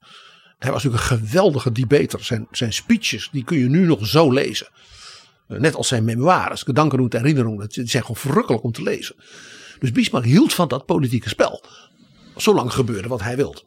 [0.58, 2.24] Hij was natuurlijk een geweldige debater.
[2.24, 4.68] Zijn, zijn speeches, die kun je nu nog zo lezen.
[5.48, 7.70] Net als zijn memoires, gedanken en herinneringen.
[7.70, 9.16] Die zijn gewoon verrukkelijk om te lezen.
[9.80, 11.64] Dus Bismarck hield van dat politieke spel.
[12.36, 13.62] Zolang gebeurde wat hij wilde.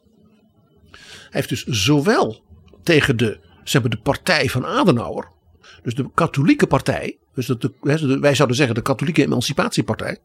[0.91, 2.43] Hij heeft dus zowel
[2.83, 5.31] tegen de, zeg maar, de partij van Adenauer.
[5.83, 7.17] Dus de katholieke partij.
[7.33, 10.17] Dus de, de, wij zouden zeggen de katholieke emancipatiepartij.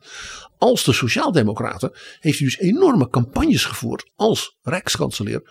[0.58, 1.92] Als de sociaaldemocraten.
[2.20, 5.42] Heeft hij dus enorme campagnes gevoerd als rijkskanselier.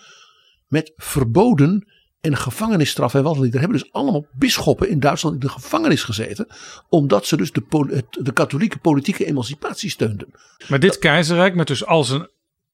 [0.68, 1.88] Met verboden
[2.22, 3.54] en gevangenisstraf en wat niet.
[3.54, 6.48] Er hebben dus allemaal bisschoppen in Duitsland in de gevangenis gezeten.
[6.90, 10.28] Omdat ze dus de, de katholieke politieke emancipatie steunden.
[10.68, 12.28] Maar dit keizerrijk met dus al zijn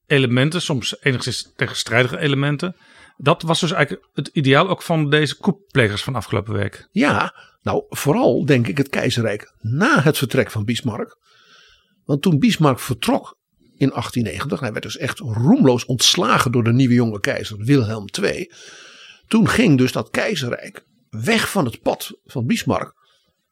[0.07, 2.75] elementen, soms enigszins tegenstrijdige elementen.
[3.17, 6.87] Dat was dus eigenlijk het ideaal ook van deze koepplegers van afgelopen week.
[6.91, 11.17] Ja, nou vooral denk ik het keizerrijk na het vertrek van Bismarck.
[12.05, 16.93] Want toen Bismarck vertrok in 1890, hij werd dus echt roemloos ontslagen door de nieuwe
[16.93, 18.51] jonge keizer Wilhelm II.
[19.27, 22.93] Toen ging dus dat keizerrijk weg van het pad van Bismarck.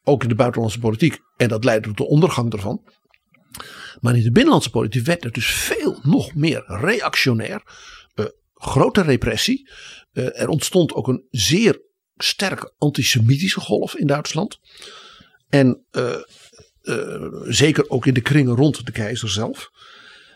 [0.04, 1.18] Ook in de buitenlandse politiek.
[1.36, 2.82] En dat leidde tot de ondergang ervan.
[4.00, 7.62] Maar in de binnenlandse politiek werd het dus veel nog meer reactionair.
[8.14, 9.70] Uh, grote repressie.
[10.12, 11.80] Uh, er ontstond ook een zeer
[12.24, 14.58] sterke antisemitische golf in Duitsland.
[15.48, 16.16] En uh,
[17.42, 19.70] zeker ook in de kringen rond de keizer zelf.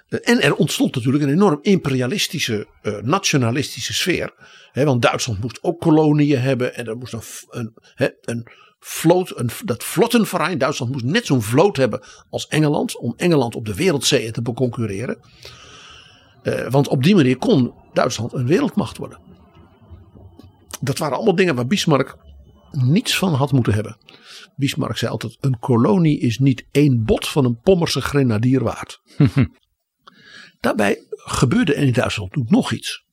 [0.08, 2.66] En er ontstond natuurlijk een enorm imperialistische,
[3.02, 4.32] nationalistische sfeer.
[4.72, 6.74] He, want Duitsland moest ook koloniën hebben.
[6.74, 8.46] En er moest een, een, he, een
[8.80, 10.58] vloot, een, dat vlottenverein.
[10.58, 12.98] Duitsland moest net zo'n vloot hebben als Engeland.
[12.98, 15.18] Om Engeland op de wereldzeeën te beconcurreren.
[16.68, 19.18] Want op die manier kon Duitsland een wereldmacht worden.
[20.86, 22.16] Dat waren allemaal dingen waar Bismarck
[22.70, 23.96] niets van had moeten hebben.
[24.56, 29.00] Bismarck zei altijd: een kolonie is niet één bot van een Pommerse grenadier waard.
[30.60, 33.04] Daarbij gebeurde er in Duitsland ook nog iets.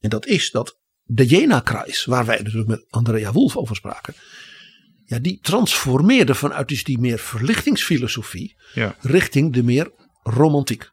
[0.00, 4.14] En dat is dat de Jena-kruis, waar wij natuurlijk met Andrea Wolf over spraken.
[5.04, 8.96] Ja, die transformeerde vanuit dus die meer verlichtingsfilosofie ja.
[9.00, 10.90] richting de meer romantiek.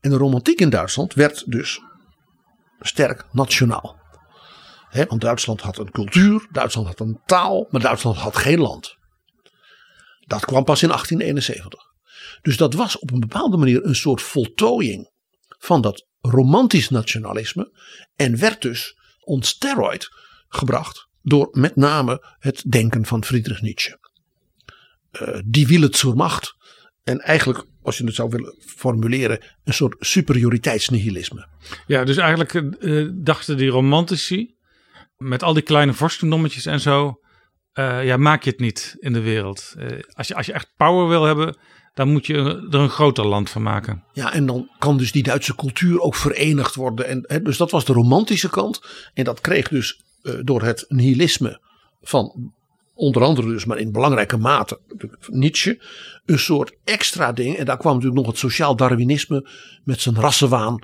[0.00, 1.80] En de romantiek in Duitsland werd dus
[2.80, 4.00] sterk nationaal.
[4.96, 8.96] He, want Duitsland had een cultuur, Duitsland had een taal, maar Duitsland had geen land.
[10.20, 11.94] Dat kwam pas in 1871.
[12.42, 15.10] Dus dat was op een bepaalde manier een soort voltooiing
[15.58, 17.72] van dat romantisch nationalisme.
[18.16, 20.08] En werd dus on steroid
[20.48, 23.98] gebracht door met name het denken van Friedrich Nietzsche.
[25.12, 26.54] Uh, die wil het zur macht.
[27.04, 31.48] En eigenlijk, als je het zou willen formuleren, een soort superioriteitsnihilisme.
[31.86, 34.55] Ja, dus eigenlijk uh, dachten die romantici,
[35.16, 37.20] met al die kleine vorstendommetjes en zo,
[37.74, 39.74] uh, ja, maak je het niet in de wereld.
[40.12, 41.56] als, je, als je echt power wil hebben,
[41.96, 44.04] dan moet je er een groter land van maken.
[44.12, 47.06] Ja, en dan kan dus die Duitse cultuur ook verenigd worden.
[47.06, 48.80] En, hè, dus dat was de romantische kant.
[49.14, 51.60] En dat kreeg dus uh, door het nihilisme
[52.00, 52.52] van
[52.94, 54.80] onder andere dus, maar in belangrijke mate,
[55.26, 55.82] Nietzsche,
[56.24, 57.56] een soort extra ding.
[57.56, 59.48] En daar kwam natuurlijk nog het sociaal Darwinisme
[59.84, 60.78] met zijn rassenwaan,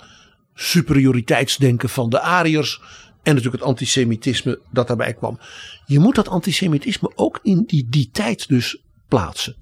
[0.54, 2.80] superioriteitsdenken van de Ariërs
[3.22, 5.38] en natuurlijk het antisemitisme dat daarbij kwam.
[5.86, 9.56] Je moet dat antisemitisme ook in die, die tijd dus plaatsen.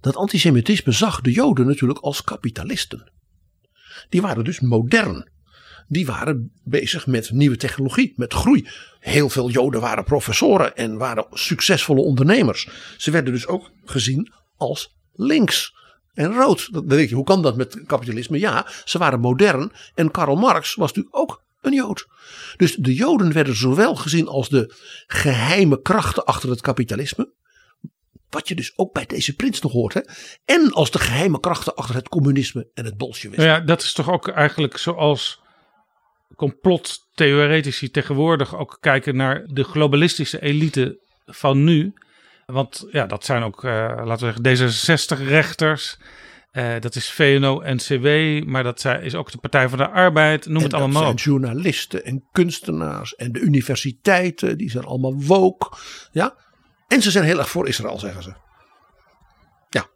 [0.00, 3.12] Dat antisemitisme zag de Joden natuurlijk als kapitalisten.
[4.08, 5.32] Die waren dus modern.
[5.88, 8.68] Die waren bezig met nieuwe technologie, met groei.
[9.00, 12.68] Heel veel Joden waren professoren en waren succesvolle ondernemers.
[12.96, 15.74] Ze werden dus ook gezien als links
[16.14, 16.72] en rood.
[16.72, 18.38] Dan denk je, hoe kan dat met kapitalisme?
[18.38, 22.06] Ja, ze waren modern en Karl Marx was natuurlijk ook een Jood.
[22.56, 24.74] Dus de Joden werden zowel gezien als de
[25.06, 27.32] geheime krachten achter het kapitalisme.
[28.30, 29.94] Wat je dus ook bij deze prins nog hoort.
[29.94, 30.00] Hè?
[30.44, 33.44] En als de geheime krachten achter het communisme en het bolsjewisme.
[33.44, 35.42] Nou ja, dat is toch ook eigenlijk zoals
[36.36, 41.92] complottheoretici tegenwoordig ook kijken naar de globalistische elite van nu.
[42.46, 43.70] Want ja, dat zijn ook, uh,
[44.04, 45.98] laten we zeggen, D66-rechters.
[46.54, 48.06] Uh, dat is VNO-NCW,
[48.46, 51.36] maar dat is ook de Partij van de Arbeid, noem en het allemaal dat zijn
[51.36, 55.76] journalisten en kunstenaars en de universiteiten, die zijn allemaal woke.
[56.12, 56.36] Ja?
[56.88, 58.34] En ze zijn heel erg voor Israël, zeggen ze.
[59.68, 59.86] Ja.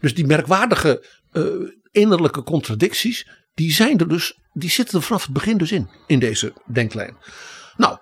[0.00, 1.44] Dus die merkwaardige uh,
[1.90, 6.18] innerlijke contradicties, die zijn er dus, die zitten er vanaf het begin dus in, in
[6.18, 7.16] deze denklijn.
[7.76, 7.98] Nou,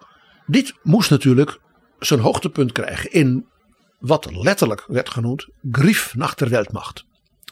[0.46, 1.60] dit moest natuurlijk
[1.98, 3.46] zijn hoogtepunt krijgen in
[3.98, 7.04] wat letterlijk werd genoemd Grief nach der Weltmacht.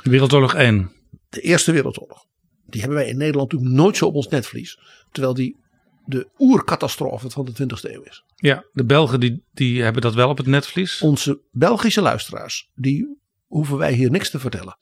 [0.04, 0.92] Wereldoorlog 1.
[1.28, 2.26] De Eerste Wereldoorlog.
[2.66, 4.78] Die hebben wij in Nederland natuurlijk nooit zo op ons netvlies.
[5.10, 5.56] Terwijl die
[6.04, 8.24] de oercatastrofe van de 20e eeuw is.
[8.36, 11.00] Ja, de Belgen die, die hebben dat wel op het netvlies.
[11.00, 14.78] Onze Belgische luisteraars, die hoeven wij hier niks te vertellen.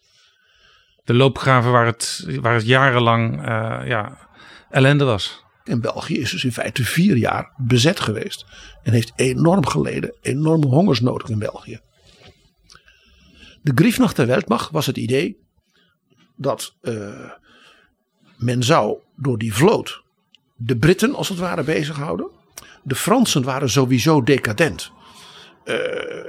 [1.05, 4.29] De loopgraven waar het, waar het jarenlang uh, ja,
[4.71, 5.45] ellende was.
[5.65, 8.45] En België is dus in feite vier jaar bezet geweest.
[8.83, 11.81] En heeft enorm geleden, enorme hongersnood in België.
[13.63, 15.41] De Griefnacht der Weltmacht was het idee
[16.37, 17.31] dat uh,
[18.37, 20.03] men zou door die vloot
[20.57, 22.31] de Britten als het ware bezighouden.
[22.83, 24.91] De Fransen waren sowieso decadent.
[25.65, 25.77] Uh,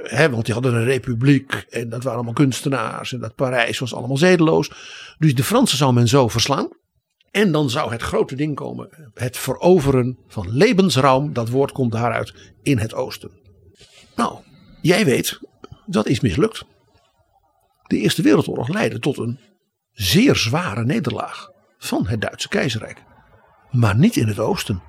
[0.02, 3.94] hè, want die hadden een republiek en dat waren allemaal kunstenaars en dat Parijs was
[3.94, 4.70] allemaal zedeloos.
[5.18, 6.68] Dus de Fransen zou men zo verslaan.
[7.30, 9.10] En dan zou het grote ding komen.
[9.14, 11.32] Het veroveren van levensruim.
[11.32, 13.30] Dat woord komt daaruit in het oosten.
[14.16, 14.38] Nou,
[14.80, 15.40] jij weet,
[15.86, 16.64] dat is mislukt.
[17.86, 19.40] De Eerste Wereldoorlog leidde tot een
[19.92, 23.02] zeer zware nederlaag van het Duitse keizerrijk.
[23.70, 24.82] Maar niet in het oosten.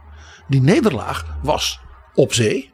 [0.48, 1.80] Die nederlaag was
[2.14, 2.74] op zee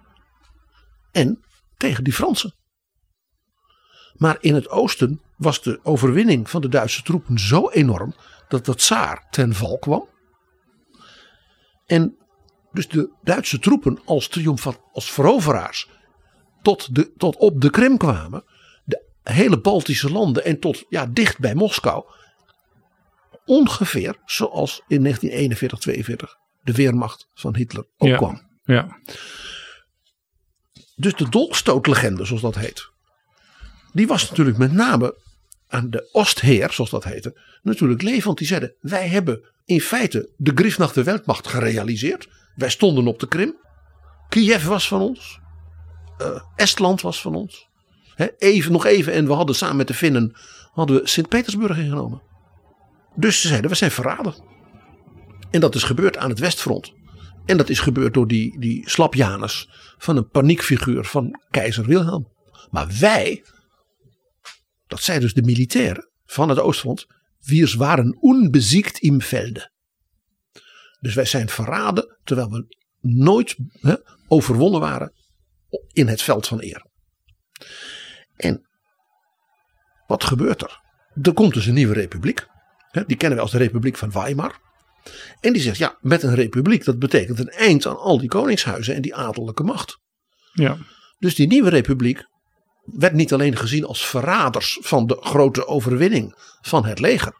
[1.12, 1.44] en
[1.78, 2.54] tegen die Fransen.
[4.14, 8.16] Maar in het oosten was de overwinning van de Duitse troepen zo enorm
[8.48, 10.10] dat de tsaar ten val kwam.
[11.86, 12.16] En
[12.72, 14.30] dus de Duitse troepen als
[14.92, 15.90] als veroveraars
[16.62, 18.44] tot, de, tot op de Krim kwamen.
[19.24, 22.04] Hele Baltische landen en tot ja, dicht bij Moskou.
[23.46, 28.42] Ongeveer zoals in 1941, 42 de Weermacht van Hitler ook ja, kwam.
[28.64, 29.00] Ja.
[30.96, 32.90] Dus de dolkstootlegende, zoals dat heet.
[33.94, 35.18] Die was natuurlijk met name
[35.68, 38.38] aan de Ostheer, zoals dat heette, natuurlijk levend.
[38.38, 42.30] Die zeiden: Wij hebben in feite de Griefnacht de Weltmacht gerealiseerd.
[42.56, 43.56] Wij stonden op de Krim.
[44.30, 45.40] Kiev was van ons.
[46.22, 47.70] Uh, Estland was van ons.
[48.38, 50.36] Even, nog even en we hadden samen met de Finnen
[50.72, 52.22] hadden we Sint-Petersburg ingenomen.
[53.16, 54.34] Dus ze zeiden: We zijn verraden.
[55.52, 56.94] En dat is gebeurd aan het Westfront.
[57.46, 62.28] En dat is gebeurd door die, die slapjanus van een paniekfiguur van keizer Wilhelm.
[62.70, 63.46] Maar wij,
[64.88, 67.06] dat zijn dus de militairen van het Oostfront,
[67.78, 69.72] waren unbesiegt im Velde.
[71.00, 73.56] Dus wij zijn verraden terwijl we nooit
[74.28, 75.14] overwonnen waren
[75.94, 76.86] in het veld van eer.
[78.42, 78.68] En
[80.08, 80.82] wat gebeurt er?
[81.22, 82.48] Er komt dus een nieuwe republiek.
[82.92, 84.60] Die kennen we als de Republiek van Weimar.
[85.40, 88.96] En die zegt ja, met een republiek dat betekent een eind aan al die koningshuizen
[88.96, 90.00] en die adellijke macht.
[90.54, 90.78] Ja.
[91.18, 92.26] Dus die nieuwe republiek
[92.84, 97.34] werd niet alleen gezien als verraders van de grote overwinning van het leger,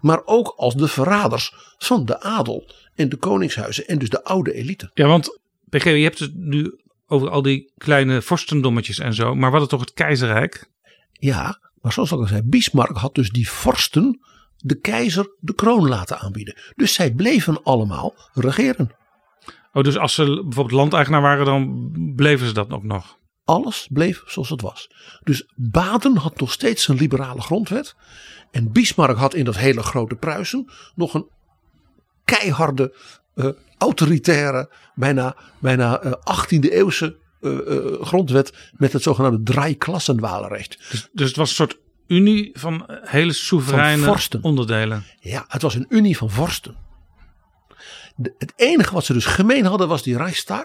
[0.00, 4.52] maar ook als de verraders van de adel en de koningshuizen en dus de oude
[4.52, 4.90] elite.
[4.94, 6.80] Ja, want PG, je hebt het nu
[7.14, 10.70] over al die kleine vorstendommetjes en zo, maar wat is toch het keizerrijk?
[11.12, 14.20] Ja, maar zoals ik al zei, Bismarck had dus die vorsten
[14.56, 16.56] de keizer de kroon laten aanbieden.
[16.76, 18.90] Dus zij bleven allemaal regeren.
[19.72, 23.16] Oh, dus als ze bijvoorbeeld landeigenaar waren, dan bleven ze dat ook nog?
[23.44, 24.90] Alles bleef zoals het was.
[25.22, 27.96] Dus Baden had nog steeds een liberale grondwet.
[28.50, 31.28] En Bismarck had in dat hele grote Pruisen nog een
[32.24, 32.94] keiharde,
[33.34, 40.78] uh, autoritaire, bijna, bijna uh, 18e eeuwse eh, eh, grondwet met het zogenaamde draai-klassenwalenrecht.
[40.90, 45.04] Dus, dus het was een soort unie van hele soevereine Van onderdelen.
[45.20, 46.76] Ja, het was een unie van vorsten.
[48.16, 50.64] De- het enige wat ze dus gemeen hadden was die Reichstag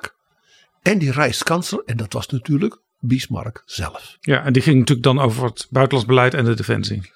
[0.81, 1.83] en die Reichskansler.
[1.85, 4.17] En dat was natuurlijk Bismarck zelf.
[4.19, 7.11] Ja, en die ging natuurlijk dan over het buitenlands beleid en de defensie.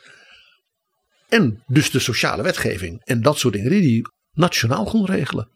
[1.29, 4.01] En dus de sociale wetgeving en dat soort dingen die
[4.33, 5.49] nationaal kon regelen.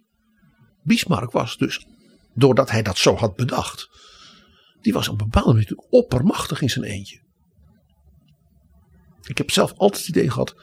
[0.84, 1.86] Bismarck was dus,
[2.34, 3.90] doordat hij dat zo had bedacht,
[4.82, 7.20] die was op een bepaalde manier oppermachtig in zijn eentje.
[9.24, 10.56] Ik heb zelf altijd het idee gehad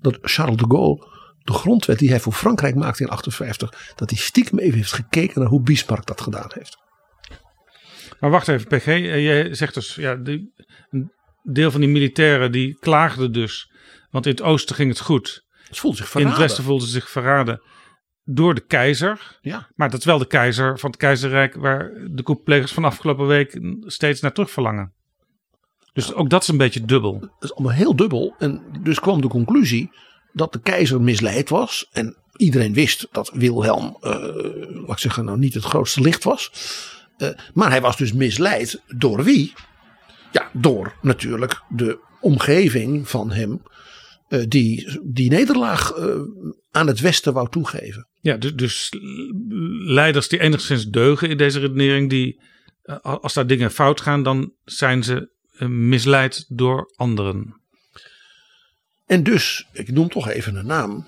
[0.00, 1.08] dat Charles de Gaulle
[1.44, 5.40] de grondwet die hij voor Frankrijk maakte in 58, dat hij stiekem even heeft gekeken
[5.40, 6.78] naar hoe Bismarck dat gedaan heeft.
[8.20, 8.86] Maar wacht even, PG.
[8.86, 11.12] eh, Jij zegt dus, ja, een
[11.42, 13.70] deel van die militairen die klaagden dus.
[14.10, 15.44] Want in het oosten ging het goed.
[15.70, 16.28] Zich In verraden.
[16.30, 17.62] het westen voelden ze zich verraden
[18.24, 19.38] door de keizer.
[19.40, 23.26] Ja, Maar dat is wel de keizer van het keizerrijk waar de koeplegers van afgelopen
[23.26, 24.92] week steeds naar terug verlangen.
[25.92, 27.20] Dus ook dat is een beetje dubbel.
[27.20, 28.34] dat is allemaal heel dubbel.
[28.38, 29.90] En dus kwam de conclusie
[30.32, 31.88] dat de keizer misleid was.
[31.92, 34.10] En iedereen wist dat Wilhelm, eh
[34.70, 36.52] laat ik zeggen, nou niet het grootste licht was.
[37.16, 39.52] Eh, maar hij was dus misleid door wie?
[40.32, 43.62] Ja, door natuurlijk de omgeving van hem.
[44.30, 46.20] Eh, die die nederlaag eh,
[46.70, 48.08] aan het westen wou toegeven.
[48.20, 48.92] Ja, dus, dus
[49.84, 52.40] leiders die enigszins deugen in deze redenering, die
[52.82, 57.60] eh, als daar dingen fout gaan, dan zijn ze misleid door anderen.
[59.06, 61.06] En dus, ik noem toch even een naam,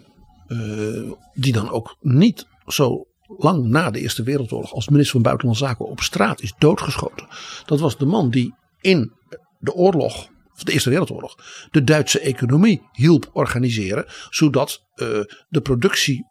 [1.34, 5.86] die dan ook niet zo lang na de Eerste Wereldoorlog als minister van Buitenlandse Zaken
[5.86, 7.26] op straat is doodgeschoten.
[7.66, 9.12] Dat was de man die in
[9.58, 10.28] de oorlog,
[10.66, 11.36] de Eerste Wereldoorlog,
[11.70, 15.06] de Duitse economie hielp organiseren, zodat eh,
[15.48, 16.26] de productie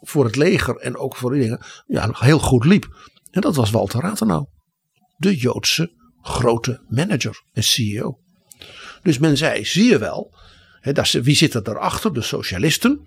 [0.00, 3.10] voor het leger en ook voor die dingen ja, heel goed liep.
[3.30, 4.46] En dat was Walter Rathenau,
[5.16, 8.18] de Joodse grote manager en CEO.
[9.02, 10.34] Dus men zei, zie je wel,
[11.22, 12.12] wie zit er daarachter?
[12.14, 13.06] De socialisten.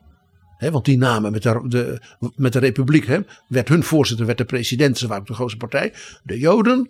[0.58, 2.02] Want die namen met de,
[2.36, 3.20] met de republiek.
[3.48, 4.98] Werd hun voorzitter, werd de president.
[4.98, 5.94] Ze waren de grootste partij.
[6.24, 6.90] De joden.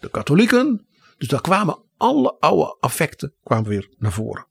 [0.00, 0.86] De katholieken.
[1.18, 4.46] Dus daar kwamen alle oude affecten kwamen weer naar voren.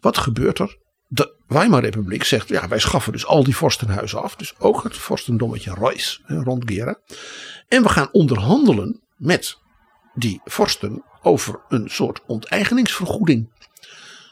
[0.00, 0.78] Wat gebeurt er?
[1.08, 4.36] De Weimar-republiek zegt, ja, wij schaffen dus al die vorstenhuizen af.
[4.36, 7.00] Dus ook het vorstendommetje Reuss hè, rond Gera.
[7.68, 9.58] En we gaan onderhandelen met
[10.14, 13.50] die vorsten over een soort onteigeningsvergoeding.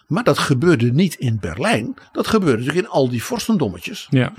[0.06, 1.94] Maar dat gebeurde niet in Berlijn.
[2.12, 4.06] Dat gebeurde natuurlijk in al die vorstendommetjes.
[4.10, 4.32] Ja.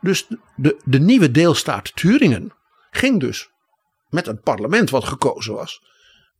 [0.00, 0.26] Dus
[0.56, 2.52] de, de nieuwe deelstaat Turingen
[2.90, 3.50] ging dus
[4.08, 5.82] met een parlement wat gekozen was.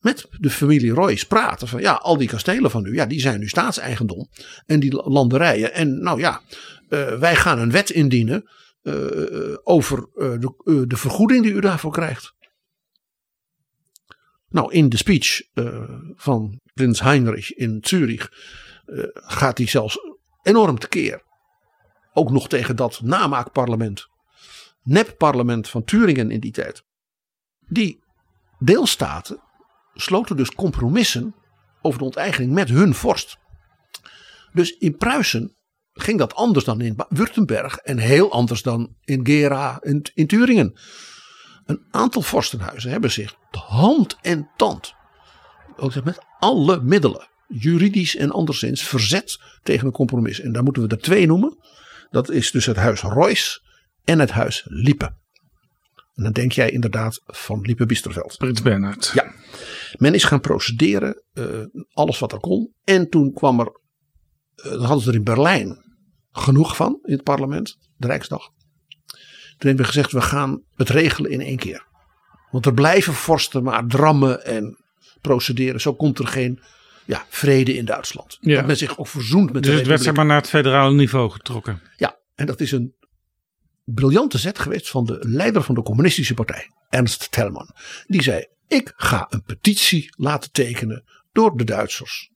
[0.00, 3.40] Met de familie Royce praten van ja, al die kastelen van u, ja, die zijn
[3.40, 4.28] nu staatseigendom.
[4.66, 5.72] En die landerijen.
[5.72, 6.40] En nou ja,
[6.88, 8.44] eh, wij gaan een wet indienen
[8.86, 12.34] eh, over eh, de, eh, de vergoeding die u daarvoor krijgt.
[14.48, 15.42] Nou, in de speech
[16.14, 18.28] van prins Heinrich in Zurich
[19.12, 19.98] gaat hij zelfs
[20.42, 21.22] enorm tekeer.
[22.12, 24.06] Ook nog tegen dat namaakparlement.
[24.82, 26.84] Nepparlement van Turingen in die tijd.
[27.68, 28.04] Die
[28.58, 29.42] deelstaten
[29.96, 31.34] sloten dus compromissen
[31.82, 33.36] over de onteigening met hun vorst.
[34.52, 35.56] Dus in Pruisen
[35.92, 40.78] ging dat anders dan in Württemberg en heel anders dan in Gera en in Turingen.
[41.64, 44.94] Een aantal vorstenhuizen hebben zich hand en tand,
[45.76, 50.40] ook met alle middelen, juridisch en anderszins, verzet tegen een compromis.
[50.40, 51.56] En daar moeten we er twee noemen.
[52.10, 53.60] Dat is dus het huis Royce
[54.04, 55.04] en het huis Liepe.
[56.14, 58.36] En dan denk jij inderdaad van Liepe Biesterveld.
[58.38, 59.10] Prins Bernhard.
[59.14, 59.32] Ja.
[59.96, 61.44] Men is gaan procederen, eh,
[61.92, 62.74] alles wat er kon.
[62.84, 63.80] En toen kwam er,
[64.54, 65.84] eh, dan hadden ze er in Berlijn
[66.32, 68.50] genoeg van in het parlement, de Rijksdag.
[69.58, 71.86] Toen hebben we gezegd, we gaan het regelen in één keer.
[72.50, 74.78] Want er blijven vorsten maar drammen en
[75.20, 75.80] procederen.
[75.80, 76.60] Zo komt er geen
[77.04, 78.38] ja, vrede in Duitsland.
[78.40, 78.56] Ja.
[78.56, 80.94] Dat men zich ook verzoent met Dus de het werd zeg maar naar het federale
[80.94, 81.82] niveau getrokken.
[81.96, 82.94] Ja, en dat is een
[83.84, 87.70] briljante zet geweest van de leider van de communistische partij, Ernst Thälmann.
[88.06, 92.30] Die zei, ik ga een petitie laten tekenen door de Duitsers.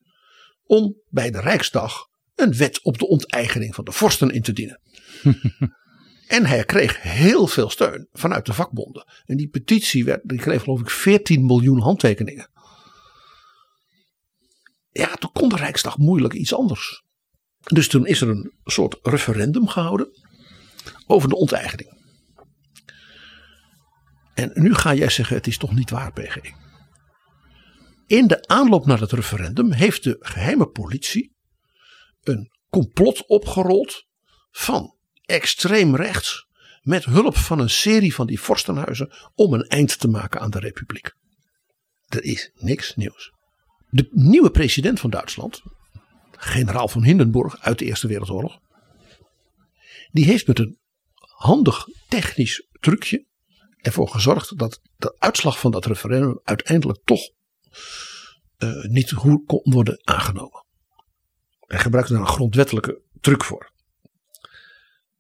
[0.63, 4.81] Om bij de Rijksdag een wet op de onteigening van de vorsten in te dienen.
[6.37, 9.07] en hij kreeg heel veel steun vanuit de vakbonden.
[9.25, 12.51] En die petitie werd, die kreeg geloof ik 14 miljoen handtekeningen.
[14.91, 17.03] Ja, toen kon de Rijksdag moeilijk iets anders.
[17.61, 20.09] Dus toen is er een soort referendum gehouden
[21.07, 22.00] over de onteigening.
[24.41, 26.37] En nu ga jij zeggen: het is toch niet waar, PG.
[28.07, 31.37] In de aanloop naar het referendum heeft de geheime politie
[32.23, 34.07] een complot opgerold
[34.51, 36.47] van extreem rechts
[36.81, 40.59] met hulp van een serie van die vorstenhuizen om een eind te maken aan de
[40.59, 41.15] republiek.
[42.09, 43.33] Er is niks nieuws.
[43.89, 45.63] De nieuwe president van Duitsland,
[46.31, 48.59] generaal van Hindenburg uit de Eerste Wereldoorlog,
[50.11, 50.79] die heeft met een
[51.19, 53.29] handig technisch trucje
[53.83, 57.31] ervoor gezorgd dat de uitslag van dat referendum uiteindelijk toch
[58.59, 59.15] uh, niet
[59.47, 60.65] kon worden aangenomen.
[61.61, 63.73] Hij gebruikte daar een grondwettelijke truc voor.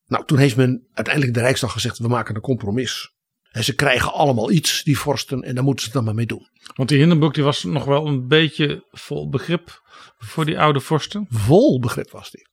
[0.06, 3.12] Nou, toen heeft men uiteindelijk de Rijksdag gezegd: we maken een compromis.
[3.50, 6.26] En ze krijgen allemaal iets, die vorsten, en daar moeten ze het dan maar mee
[6.26, 6.48] doen.
[6.74, 9.82] Want die Hindenburg die was nog wel een beetje vol begrip
[10.18, 11.26] voor die oude vorsten.
[11.30, 12.48] Vol begrip was die.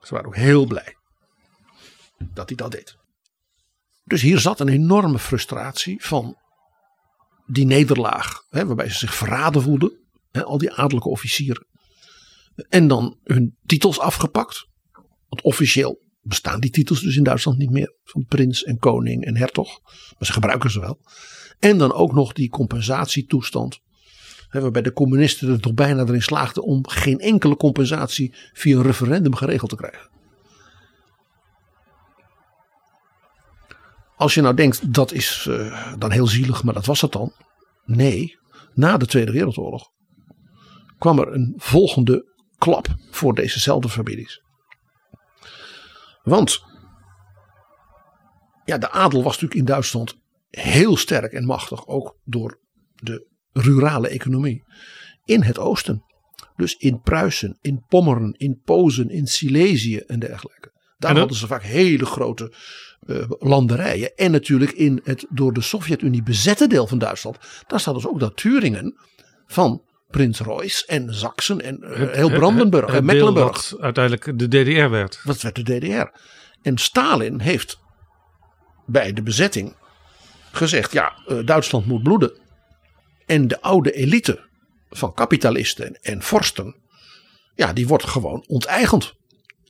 [0.00, 0.96] Ze waren ook heel blij
[2.18, 2.96] dat hij dat deed.
[4.04, 6.36] Dus hier zat een enorme frustratie van
[7.46, 9.98] die nederlaag, hè, waarbij ze zich verraden voelden,
[10.30, 11.66] hè, al die adellijke officieren.
[12.68, 14.66] En dan hun titels afgepakt.
[15.28, 17.96] Want officieel bestaan die titels dus in Duitsland niet meer.
[18.04, 19.80] Van prins en koning en hertog.
[20.18, 20.98] Maar ze gebruiken ze wel.
[21.58, 23.80] En dan ook nog die compensatietoestand.
[24.48, 28.82] Hè, waarbij de communisten er toch bijna erin slaagden om geen enkele compensatie via een
[28.82, 30.10] referendum geregeld te krijgen.
[34.22, 37.32] Als je nou denkt dat is uh, dan heel zielig, maar dat was het dan.
[37.84, 38.38] Nee,
[38.74, 39.88] na de Tweede Wereldoorlog
[40.98, 44.42] kwam er een volgende klap voor dezezelfde families.
[46.22, 46.64] Want
[48.64, 50.18] ja, de adel was natuurlijk in Duitsland
[50.50, 52.60] heel sterk en machtig, ook door
[52.94, 54.64] de rurale economie.
[55.24, 56.04] In het oosten.
[56.56, 60.72] Dus in Pruisen, in Pommeren, in Pozen, in Silesië en dergelijke.
[60.98, 62.54] Daar hadden ze vaak hele grote
[63.06, 64.16] uh, landerijen.
[64.16, 67.38] En natuurlijk in het door de Sovjet-Unie bezette deel van Duitsland.
[67.66, 68.96] Daar staat dus ook dat Turingen
[69.46, 73.70] van Prins Royce en Sachsen en uh, heel Brandenburg en Mecklenburg.
[73.70, 75.20] Wat uiteindelijk de DDR werd.
[75.22, 76.18] Wat werd de DDR.
[76.62, 77.78] En Stalin heeft
[78.86, 79.76] bij de bezetting
[80.52, 82.40] gezegd: ja, uh, Duitsland moet bloeden.
[83.26, 84.48] En de oude elite
[84.90, 86.76] van kapitalisten en vorsten,
[87.54, 89.14] ja, die wordt gewoon onteigend.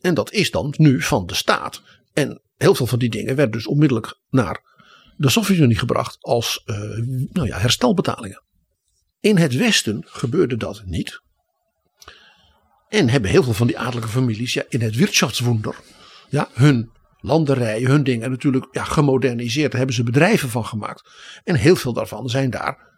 [0.01, 1.83] En dat is dan nu van de staat.
[2.13, 4.61] En heel veel van die dingen werden dus onmiddellijk naar
[5.17, 6.77] de Sovjet-Unie gebracht als uh,
[7.33, 8.43] nou ja, herstelbetalingen.
[9.21, 11.21] In het Westen gebeurde dat niet.
[12.89, 15.77] En hebben heel veel van die adellijke families ja, in het Wirtschaftswunder
[16.29, 19.71] ja, hun landerijen, hun dingen natuurlijk ja, gemoderniseerd.
[19.71, 21.11] Daar hebben ze bedrijven van gemaakt.
[21.45, 22.92] En heel veel daarvan zijn daar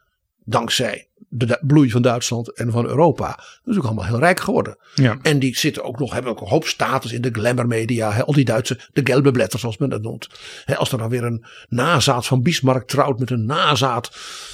[0.45, 4.77] dankzij de bloei van Duitsland en van Europa natuurlijk allemaal heel rijk geworden.
[4.95, 5.19] Ja.
[5.23, 8.13] En die zitten ook nog, hebben ook een hoop status in de glamourmedia.
[8.13, 10.29] Hè, al die Duitse, de gelbe blätter zoals men dat noemt.
[10.77, 14.11] Als er dan weer een nazaat van Bismarck trouwt met een nazaat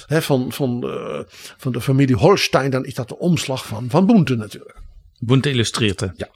[0.07, 1.19] van, van, uh,
[1.57, 2.69] van de familie Holstein.
[2.69, 4.75] Dan is dat de omslag van, van Boente natuurlijk.
[5.19, 6.29] Boente illustreert Ja.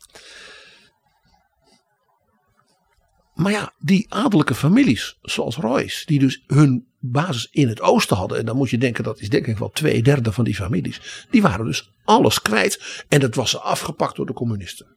[3.35, 8.37] Maar ja, die adellijke families, zoals Royce, die dus hun basis in het oosten hadden.
[8.37, 11.25] En dan moet je denken, dat is denk ik wel twee derde van die families.
[11.29, 13.03] Die waren dus alles kwijt.
[13.07, 14.95] En dat was ze afgepakt door de communisten.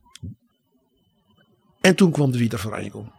[1.80, 3.12] En toen kwam de Wiedervereinigung.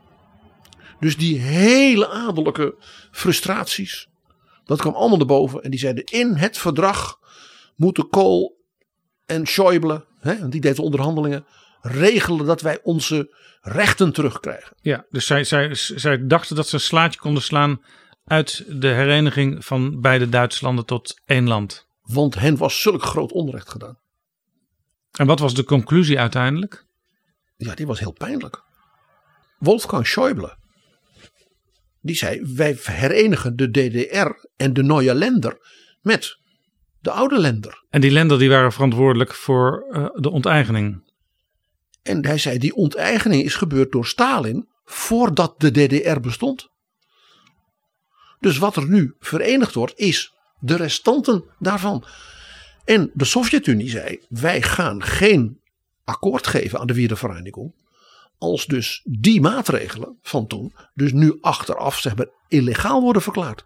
[1.00, 2.76] Dus die hele adellijke
[3.12, 4.08] frustraties.
[4.66, 5.64] Dat kwam allemaal naar boven.
[5.64, 7.20] En die zeiden in het verdrag
[7.76, 8.58] moeten Kool
[9.26, 11.46] en Schäuble, hè, want die deed de onderhandelingen,
[11.82, 14.76] regelen dat wij onze rechten terugkrijgen.
[14.82, 17.82] Ja, dus zij, zij, zij dachten dat ze een slaatje konden slaan
[18.26, 21.88] uit de hereniging van beide Duitslanden tot één land.
[22.02, 23.98] Want hen was zulk groot onrecht gedaan.
[25.12, 26.86] En wat was de conclusie uiteindelijk?
[27.56, 28.64] Ja, die was heel pijnlijk.
[29.58, 30.58] Wolfgang Schäuble,
[32.02, 35.58] die zei: Wij herenigen de DDR en de Neue Länder
[36.02, 36.38] met
[37.00, 37.84] de oude Länder.
[37.90, 41.09] En die Länder die waren verantwoordelijk voor uh, de onteigening.
[42.10, 46.70] En hij zei: Die onteigening is gebeurd door Stalin voordat de DDR bestond.
[48.40, 52.04] Dus wat er nu verenigd wordt is de restanten daarvan.
[52.86, 55.60] En de Sovjet-Unie zei: wij gaan geen
[56.04, 57.74] akkoord geven aan de Wiedervereinigung.
[58.38, 63.66] Als dus die maatregelen van toen, dus nu achteraf zeg maar illegaal worden verklaard.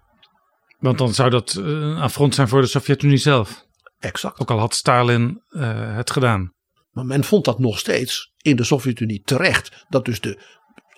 [0.80, 3.66] Want dan zou dat een affront zijn voor de Sovjet-Unie zelf.
[4.00, 4.40] Exact.
[4.40, 6.54] Ook al had Stalin uh, het gedaan.
[6.92, 9.86] Maar men vond dat nog steeds in de Sovjet-Unie terecht.
[9.90, 10.40] Dat dus de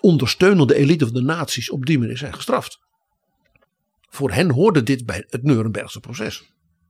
[0.00, 2.78] ondersteunende elite van de naties op die manier zijn gestraft.
[4.08, 6.44] Voor hen hoorde dit bij het Nurembergse proces.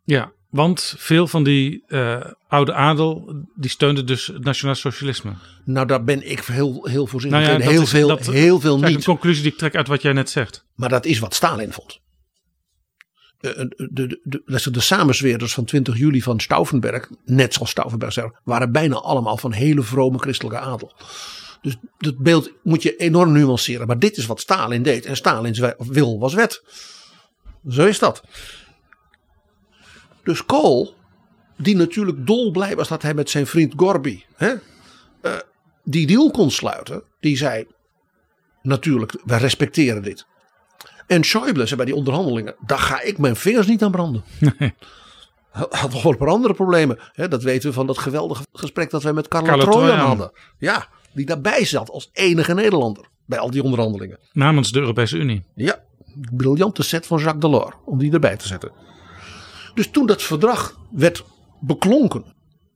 [0.05, 5.33] Ja, want veel van die uh, oude adel, die steunde dus het nationaal socialisme.
[5.65, 7.71] Nou, daar ben ik heel, heel voorzichtig nou ja, in.
[7.71, 8.95] Heel, is, veel, dat, heel veel niet.
[8.97, 10.65] een conclusie die ik trek uit wat jij net zegt.
[10.75, 12.01] Maar dat is wat Stalin vond.
[13.47, 18.31] Uh, de, de, de, de samenzweerders van 20 juli van Stauffenberg, net zoals Stauffenberg zei,
[18.45, 20.93] waren bijna allemaal van hele vrome christelijke adel.
[21.63, 23.87] Dus dat beeld moet je enorm nuanceren.
[23.87, 25.07] Maar dit is wat Stalin deed.
[25.07, 26.63] En Stalins wil was wet.
[27.69, 28.23] Zo is dat.
[30.25, 30.95] Dus Kool,
[31.57, 34.55] die natuurlijk dolblij was dat hij met zijn vriend Gorby hè,
[35.23, 35.37] uh,
[35.85, 37.03] die deal kon sluiten.
[37.21, 37.67] Die zei,
[38.63, 40.27] natuurlijk, wij respecteren dit.
[41.07, 44.25] En Schäuble zei bij die onderhandelingen, daar ga ik mijn vingers niet aan branden.
[44.59, 44.75] Nee.
[45.51, 46.99] Had nog wel een paar andere problemen.
[47.13, 50.31] Hè, dat weten we van dat geweldige gesprek dat wij met Carla, Carla Trojan hadden.
[50.59, 54.19] Ja, die daarbij zat als enige Nederlander bij al die onderhandelingen.
[54.33, 55.45] Namens de Europese Unie.
[55.55, 55.85] Ja,
[56.35, 58.73] briljante set van Jacques Delors om die erbij te zetten.
[59.75, 61.25] Dus toen dat verdrag werd
[61.61, 62.35] beklonken,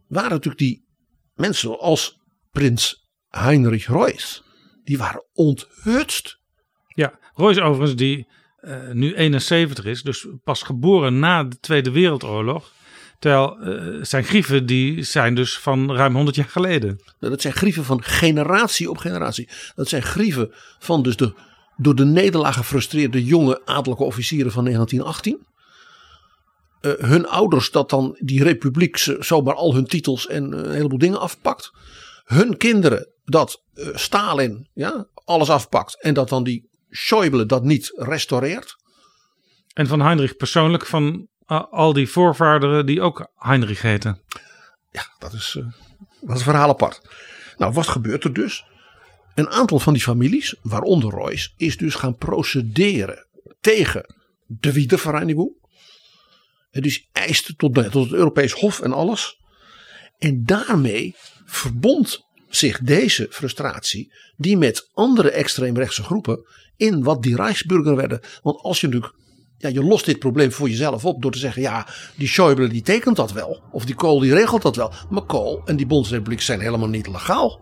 [0.09, 0.87] waren natuurlijk die
[1.35, 2.21] mensen als
[2.51, 4.43] prins Heinrich Royce,
[4.85, 6.40] die waren onthutst.
[7.41, 8.27] Royce overigens die
[8.63, 12.73] uh, nu 71 is, dus pas geboren na de Tweede Wereldoorlog.
[13.19, 17.01] Terwijl uh, zijn grieven die zijn dus van ruim 100 jaar geleden.
[17.19, 19.49] Dat zijn grieven van generatie op generatie.
[19.75, 21.35] Dat zijn grieven van dus de
[21.77, 25.47] door de nederlaag gefrustreerde jonge adellijke officieren van 1918.
[26.81, 31.21] Uh, hun ouders dat dan die republiek zomaar al hun titels en een heleboel dingen
[31.21, 31.73] afpakt.
[32.25, 33.63] Hun kinderen dat
[33.95, 38.77] Stalin ja, alles afpakt en dat dan die Schäuble dat niet restaureert.
[39.73, 44.23] En van Heinrich persoonlijk van uh, al die voorvaderen die ook Heinrich heten.
[44.91, 45.65] Ja, dat is, uh,
[46.21, 47.01] dat is een verhaal apart.
[47.57, 48.65] Nou, wat gebeurt er dus?
[49.35, 53.27] Een aantal van die families, waaronder Royce, is dus gaan procederen
[53.61, 54.15] tegen
[54.47, 55.59] de Wiedervereinigung.
[56.71, 59.39] Het dus eist tot, tot het Europees Hof en alles.
[60.19, 61.15] En daarmee
[61.45, 66.45] verbond zich deze frustratie, die met andere extreemrechtse groepen
[66.77, 68.21] in wat die Rijksburger werden.
[68.43, 69.15] Want als je natuurlijk,
[69.59, 71.87] ja, je lost dit probleem voor jezelf op door te zeggen, ja,
[72.17, 74.93] die Schäuble die tekent dat wel, of die Kool die regelt dat wel.
[75.11, 77.61] Maar Kool en die Bondsrepubliek zijn helemaal niet legaal.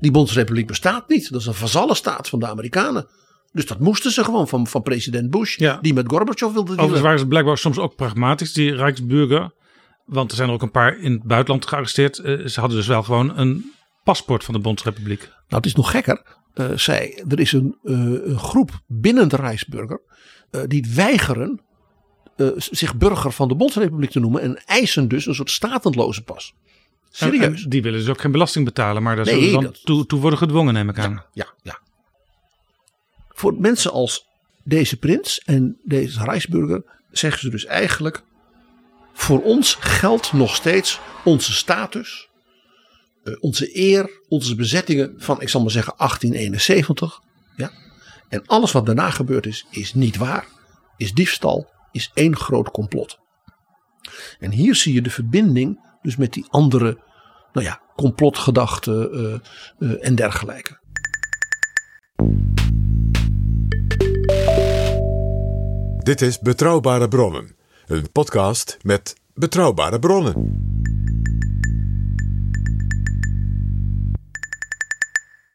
[0.00, 1.30] Die Bondsrepubliek bestaat niet.
[1.32, 3.06] Dat is een vazallenstaat van de Amerikanen.
[3.52, 5.78] Dus dat moesten ze gewoon van, van president Bush, ja.
[5.82, 6.74] die met Gorbachev wilde dealen.
[6.74, 9.50] Overigens waren ze blijkbaar soms ook pragmatisch, die Rijksburger.
[10.04, 12.18] Want er zijn er ook een paar in het buitenland gearresteerd.
[12.18, 13.72] Uh, ze hadden dus wel gewoon een
[14.04, 15.20] paspoort van de Bondsrepubliek.
[15.20, 16.22] Nou, het is nog gekker.
[16.54, 20.00] Uh, zij, er is een, uh, een, groep binnen de Rijksburger
[20.50, 21.60] uh, die weigeren
[22.56, 26.54] zich burger van de Bondsrepubliek te noemen en eisen dus een soort statendloze pas.
[27.10, 27.62] Serieus.
[27.62, 30.06] En, die willen dus ook geen belasting betalen, maar daar nee, zullen ze dan toe,
[30.06, 31.12] toe, worden gedwongen, neem ik aan.
[31.12, 31.78] Ja, ja, ja.
[33.28, 34.26] Voor mensen als
[34.64, 38.22] deze prins en deze Rijksburger zeggen ze dus eigenlijk:
[39.12, 42.28] voor ons geldt nog steeds onze status
[43.40, 47.20] onze eer, onze bezettingen van, ik zal maar zeggen, 1871.
[47.56, 47.70] Ja?
[48.28, 50.46] En alles wat daarna gebeurd is, is niet waar,
[50.96, 53.18] is diefstal, is één groot complot.
[54.38, 56.98] En hier zie je de verbinding dus met die andere,
[57.52, 59.38] nou ja, complotgedachten uh,
[59.78, 60.82] uh, en dergelijke.
[65.98, 67.56] Dit is Betrouwbare Bronnen,
[67.86, 70.62] een podcast met betrouwbare bronnen.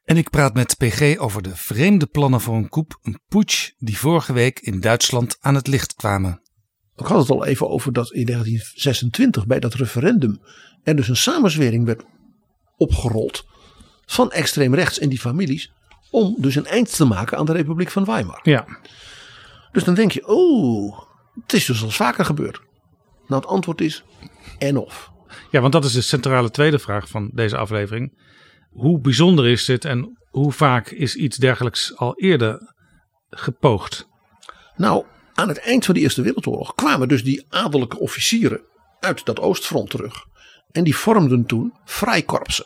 [0.09, 3.97] En ik praat met PG over de vreemde plannen voor een coup, een putsch die
[3.97, 6.41] vorige week in Duitsland aan het licht kwamen.
[6.95, 10.41] Ik had het al even over dat in 1926 bij dat referendum
[10.83, 12.03] er dus een samenzwering werd
[12.77, 13.45] opgerold
[14.05, 15.73] van extreem rechts en die families
[16.11, 18.39] om dus een eind te maken aan de Republiek van Weimar.
[18.43, 18.65] Ja.
[19.71, 20.99] Dus dan denk je, oh,
[21.41, 22.61] het is dus al vaker gebeurd.
[23.27, 24.03] Nou, het antwoord is
[24.57, 25.11] en of.
[25.51, 28.11] Ja, want dat is de centrale tweede vraag van deze aflevering.
[28.69, 32.73] Hoe bijzonder is dit en hoe vaak is iets dergelijks al eerder
[33.29, 34.07] gepoogd?
[34.75, 38.61] Nou, aan het eind van de Eerste Wereldoorlog kwamen dus die adellijke officieren
[38.99, 40.25] uit dat Oostfront terug.
[40.71, 42.65] En die vormden toen vrijkorpsen.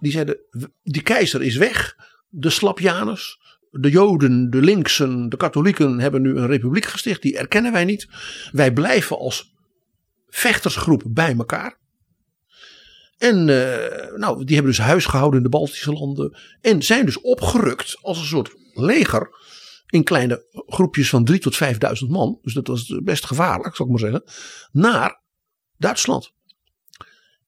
[0.00, 0.38] Die zeiden,
[0.82, 1.96] die keizer is weg,
[2.28, 3.38] de Slapjanus,
[3.70, 7.22] de Joden, de linksen, de katholieken hebben nu een republiek gesticht.
[7.22, 8.08] Die erkennen wij niet.
[8.52, 9.54] Wij blijven als
[10.28, 11.78] vechtersgroep bij elkaar.
[13.20, 16.38] En uh, nou, die hebben dus huis gehouden in de Baltische landen.
[16.60, 19.30] En zijn dus opgerukt als een soort leger.
[19.86, 22.38] In kleine groepjes van 3 tot 5000 man.
[22.42, 24.32] Dus dat was best gevaarlijk, zou ik maar zeggen.
[24.72, 25.22] Naar
[25.76, 26.32] Duitsland.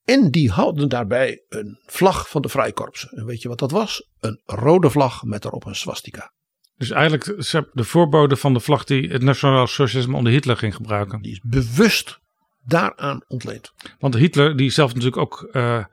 [0.04, 3.10] En die hadden daarbij een vlag van de Vrijkorpsen.
[3.10, 4.08] En weet je wat dat was?
[4.20, 6.32] Een rode vlag met erop een swastika.
[6.76, 7.24] Dus eigenlijk
[7.72, 11.22] de voorbode van de vlag die het Nationaal Socialisme onder Hitler ging gebruiken.
[11.22, 12.20] Die is bewust
[12.64, 13.72] daaraan ontleend.
[13.98, 15.84] Want Hitler, die zelf natuurlijk ook uh,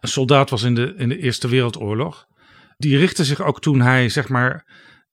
[0.00, 2.26] een soldaat was in de, in de Eerste Wereldoorlog,
[2.76, 4.64] die richtte zich ook toen hij zeg maar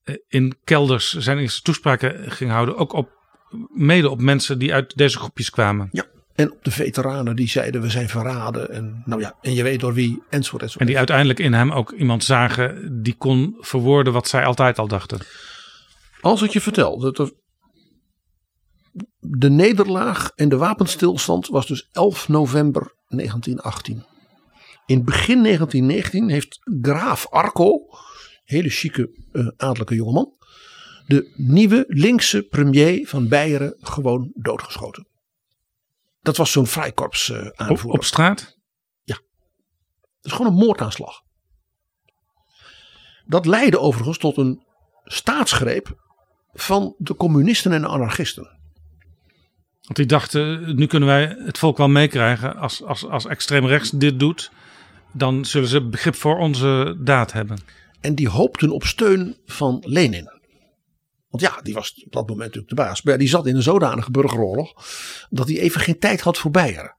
[0.03, 3.09] eh, in kelders zijn eerste toespraken ging houden, ook op,
[3.73, 5.89] mede op mensen die uit deze groepjes kwamen.
[5.91, 8.71] Ja, En op de veteranen die zeiden we zijn verraden.
[8.71, 10.61] En, nou ja, en je weet door wie, enzovoort.
[10.61, 10.79] enzovoort.
[10.79, 14.87] En die uiteindelijk in hem ook iemand zagen die kon verwoorden wat zij altijd al
[14.87, 15.19] dachten.
[16.21, 17.31] Als ik je vertel dat er
[19.25, 24.05] de nederlaag en de wapenstilstand was dus 11 november 1918.
[24.85, 27.79] In begin 1919 heeft graaf Arco,
[28.43, 30.33] hele chique uh, adellijke jongeman,
[31.07, 35.07] de nieuwe linkse premier van Beieren gewoon doodgeschoten.
[36.21, 37.85] Dat was zo'n vrijkorps uh, aanvoerder.
[37.85, 38.59] Op, op straat?
[39.03, 39.15] Ja.
[39.15, 39.25] Dat
[40.21, 41.21] is gewoon een moordaanslag.
[43.25, 44.63] Dat leidde overigens tot een
[45.03, 45.95] staatsgreep
[46.53, 48.61] van de communisten en de anarchisten.
[49.83, 52.55] Want die dachten, nu kunnen wij het volk wel meekrijgen.
[52.55, 54.51] Als, als, als extreem rechts dit doet,
[55.11, 57.57] dan zullen ze begrip voor onze daad hebben.
[58.01, 60.31] En die hoopten op steun van Lenin.
[61.29, 63.01] Want ja, die was op dat moment natuurlijk de baas.
[63.01, 64.73] Maar die zat in een zodanige burgeroorlog
[65.29, 66.95] dat hij even geen tijd had voor Beieren.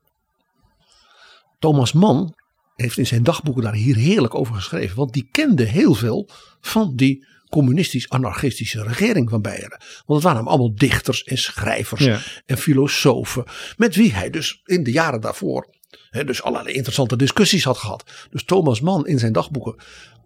[1.58, 2.34] Thomas Mann
[2.74, 4.96] heeft in zijn dagboeken daar hier heerlijk over geschreven.
[4.96, 6.28] Want die kende heel veel
[6.60, 9.80] van die communistisch-anarchistische regering van Beieren.
[10.06, 12.08] Want het waren allemaal dichters en schrijvers
[12.46, 13.44] en filosofen.
[13.76, 15.72] Met wie hij dus in de jaren daarvoor
[16.10, 18.04] dus allerlei interessante discussies had gehad.
[18.30, 19.74] Dus Thomas Mann in zijn dagboeken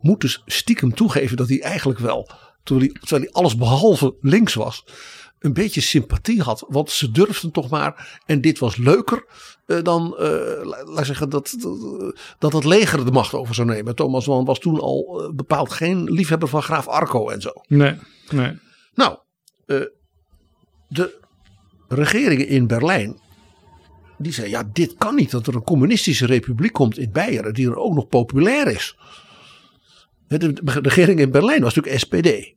[0.01, 2.31] moet dus stiekem toegeven dat hij eigenlijk wel,
[2.63, 4.85] terwijl hij, terwijl hij alles behalve links was,
[5.39, 6.65] een beetje sympathie had.
[6.69, 9.25] Want ze durfden toch maar, en dit was leuker
[9.67, 11.57] uh, dan, uh, laat zeggen, dat,
[12.39, 13.95] dat het leger de macht over zou nemen.
[13.95, 17.53] Thomas Mann was toen al uh, bepaald geen liefhebber van graaf Arco en zo.
[17.67, 17.97] Nee,
[18.31, 18.59] nee.
[18.95, 19.19] Nou,
[20.89, 21.19] de
[21.89, 23.19] regeringen in Berlijn,
[24.19, 27.67] die zei ja, dit kan niet dat er een communistische republiek komt in Beieren die
[27.67, 28.97] er ook nog populair is.
[30.29, 32.55] De regering in Berlijn was natuurlijk SPD.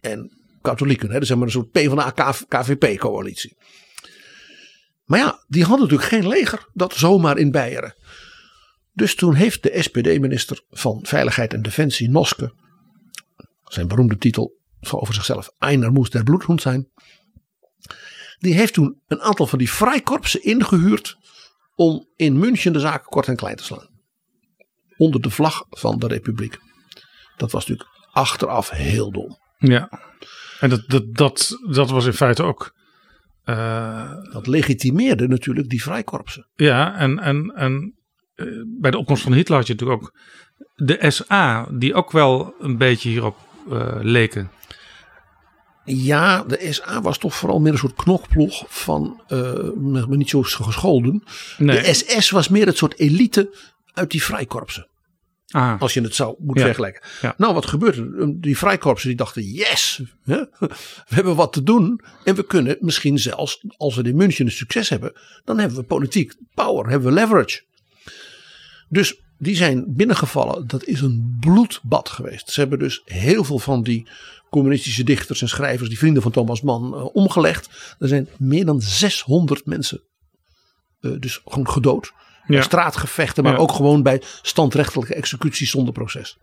[0.00, 0.37] En
[0.68, 1.10] katholieken.
[1.10, 1.18] Hè?
[1.18, 3.56] Dus zeg maar een soort PvdA-KVP-coalitie.
[5.04, 6.68] Maar ja, die hadden natuurlijk geen leger.
[6.72, 7.94] Dat zomaar in Beieren.
[8.92, 12.54] Dus toen heeft de SPD-minister van Veiligheid en Defensie, Noske,
[13.64, 14.56] zijn beroemde titel
[14.90, 16.88] over zichzelf, Einer moest der bloedhond zijn.
[18.38, 21.16] Die heeft toen een aantal van die vrijkorpsen ingehuurd
[21.74, 23.88] om in München de zaken kort en klein te slaan.
[24.96, 26.58] Onder de vlag van de republiek.
[27.36, 29.38] Dat was natuurlijk achteraf heel dom.
[29.58, 30.07] Ja.
[30.60, 32.76] En dat, dat, dat, dat was in feite ook.
[33.44, 36.48] Uh, dat legitimeerde natuurlijk die vrijkorpsen.
[36.54, 37.94] Ja, en, en, en
[38.36, 40.12] uh, bij de opkomst van Hitler had je natuurlijk ook
[40.74, 43.36] de SA, die ook wel een beetje hierop
[43.68, 44.50] uh, leken.
[45.84, 49.22] Ja, de SA was toch vooral meer een soort knokploeg van,
[49.76, 51.22] maar niet zo gescholden.
[51.58, 51.82] Nee.
[51.82, 53.56] De SS was meer het soort elite
[53.92, 54.88] uit die vrijkorpsen.
[55.50, 55.80] Ah.
[55.80, 56.64] Als je het zou moeten Ja.
[56.66, 57.02] vergelijken.
[57.20, 57.34] Ja.
[57.36, 58.16] Nou, wat gebeurde?
[58.18, 58.40] er?
[58.40, 60.68] Die vrijkorpsen die dachten, yes, hè, we
[61.14, 62.00] hebben wat te doen.
[62.24, 65.12] En we kunnen misschien zelfs, als we in München een succes hebben,
[65.44, 67.62] dan hebben we politiek power, hebben we leverage.
[68.88, 70.66] Dus die zijn binnengevallen.
[70.66, 72.50] Dat is een bloedbad geweest.
[72.50, 74.08] Ze hebben dus heel veel van die
[74.50, 77.96] communistische dichters en schrijvers, die vrienden van Thomas Mann, eh, omgelegd.
[77.98, 80.02] Er zijn meer dan 600 mensen
[81.00, 82.12] eh, dus gewoon gedood.
[82.48, 82.62] Ja.
[82.62, 83.58] Straatgevechten, maar Ja.
[83.58, 86.38] ook gewoon bij standrechtelijke executies zonder proces.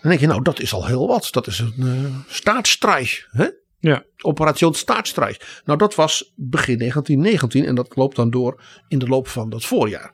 [0.00, 1.28] Dan denk je, nou, dat is al heel wat.
[1.30, 3.26] Dat is een uh, staatsstreich.
[3.30, 3.48] Hè?
[3.80, 4.04] Ja.
[4.18, 5.60] Operation Staatsstreich.
[5.64, 9.64] Nou, dat was begin 1919 en dat loopt dan door in de loop van dat
[9.64, 10.12] voorjaar.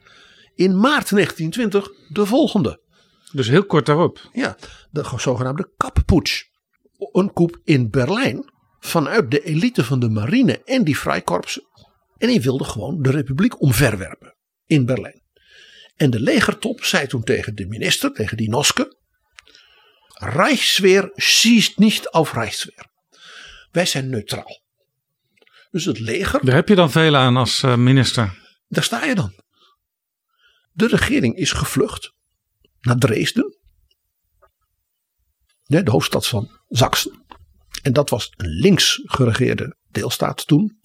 [0.54, 2.80] In maart 1920 de volgende.
[3.32, 4.28] Dus heel kort daarop.
[4.32, 4.56] Ja,
[4.90, 6.42] de zogenaamde Kapputsch.
[7.12, 11.62] Een coup in Berlijn vanuit de elite van de marine en die vrijkorpsen.
[12.16, 15.22] En die wilde gewoon de republiek omverwerpen in Berlijn.
[15.96, 18.96] En de legertop zei toen tegen de minister, tegen die Noske.
[20.14, 22.86] Reichswehr schießt nicht auf Reichswehr.
[23.70, 24.62] Wij zijn neutraal.
[25.70, 28.38] Dus het leger, Daar heb je dan veel aan als eh, minister.
[28.68, 29.32] daar sta je dan.
[30.72, 32.12] De regering is gevlucht
[32.80, 33.58] naar Dresden.
[35.62, 37.24] De hoofdstad van Zaksen.
[37.82, 40.78] En dat was een links geregeerde deelstaat toen.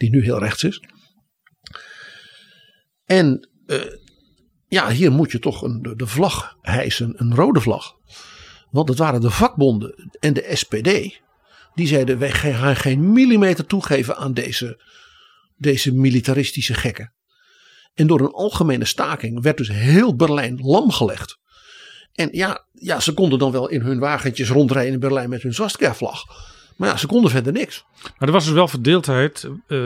[0.00, 0.82] Die nu heel rechts is.
[3.04, 3.78] En eh,
[4.68, 7.12] ja, hier moet je toch een, de, vlag hijsen.
[7.16, 7.94] Een rode vlag.
[8.70, 11.20] Want het waren de vakbonden en de SPD.
[11.74, 14.82] Die zeiden wij gaan geen millimeter toegeven aan deze,
[15.56, 17.14] deze militaristische gekken.
[17.94, 21.38] En door een algemene staking werd dus heel Berlijn lamgelegd.
[22.12, 25.54] En ja, ja, ze konden dan wel in hun wagentjes rondrijden in Berlijn met hun
[25.54, 26.24] swastika-vlag.
[26.80, 27.84] Maar ja, ze konden verder niks.
[28.18, 29.78] Maar er was dus wel verdeeldheid eh,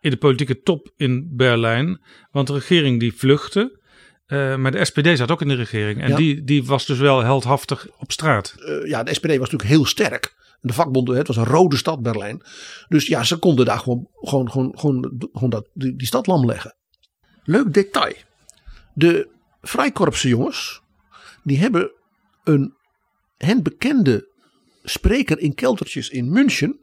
[0.00, 2.00] in de politieke top in Berlijn.
[2.30, 3.76] Want de regering die vluchtte.
[4.26, 6.00] eh, maar de SPD zat ook in de regering.
[6.02, 6.16] En Ja.
[6.16, 8.54] die, die was dus wel heldhaftig op straat.
[8.58, 10.34] Eh, ja, de SPD was natuurlijk heel sterk.
[10.60, 12.42] De vakbonden, het was een rode stad Berlijn.
[12.88, 16.46] Dus ja, ze konden daar gewoon, gewoon, gewoon, gewoon, gewoon dat, die, die stad lam
[16.46, 16.74] leggen.
[17.44, 18.14] Leuk detail.
[18.94, 19.28] De
[19.60, 20.80] Vrijkorpse jongens,
[21.44, 21.92] die hebben
[22.44, 22.74] een
[23.36, 24.28] hen bekende
[24.88, 26.80] spreker in keldertjes in München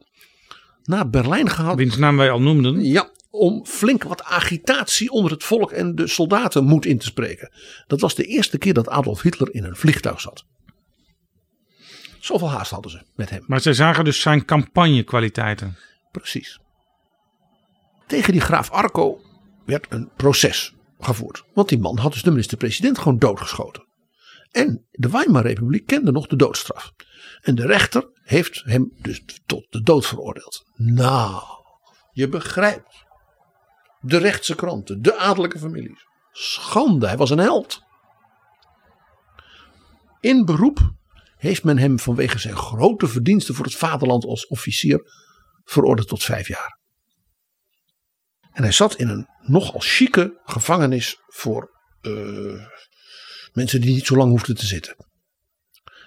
[0.82, 1.78] naar Berlijn gehaald.
[1.78, 2.84] Wiens naam wij al noemden.
[2.84, 7.52] Ja, om flink wat agitatie onder het volk en de soldaten moed in te spreken.
[7.86, 10.44] Dat was de eerste keer dat Adolf Hitler in een vliegtuig zat.
[12.18, 13.44] Zoveel haast hadden ze met hem.
[13.46, 15.76] Maar zij zagen dus zijn campagnekwaliteiten.
[16.12, 16.58] Precies.
[18.06, 19.20] Tegen die graaf Arco
[19.64, 21.44] werd een proces gevoerd.
[21.54, 23.84] Want die man had dus de minister-president gewoon doodgeschoten.
[24.50, 26.92] En de Weimar-republiek kende nog de doodstraf.
[27.40, 30.64] En de rechter heeft hem dus tot de dood veroordeeld.
[30.74, 31.42] Nou,
[32.12, 33.04] je begrijpt.
[34.00, 36.06] De rechtse kranten, de adellijke families.
[36.32, 37.82] Schande, hij was een held.
[40.20, 40.94] In beroep
[41.36, 45.00] heeft men hem vanwege zijn grote verdiensten voor het vaderland als officier
[45.64, 46.78] veroordeeld tot vijf jaar.
[48.52, 51.70] En hij zat in een nogal chique gevangenis voor
[52.02, 52.66] uh,
[53.52, 55.05] mensen die niet zo lang hoefden te zitten.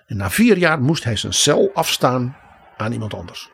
[0.09, 2.37] En na vier jaar moest hij zijn cel afstaan
[2.77, 3.49] aan iemand anders.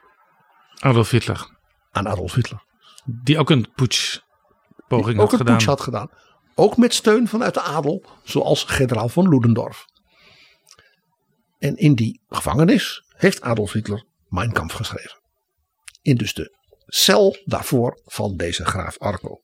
[0.79, 1.49] Adolf Hitler.
[1.91, 2.63] Aan Adolf Hitler.
[3.05, 5.53] Die ook een putschpoging had ook een gedaan.
[5.53, 6.09] putsch had gedaan.
[6.55, 9.85] Ook met steun vanuit de adel, zoals generaal von Ludendorff.
[11.59, 15.19] En in die gevangenis heeft Adolf Hitler Mein Kampf geschreven.
[16.01, 19.41] In dus de cel daarvoor van deze graaf Arco.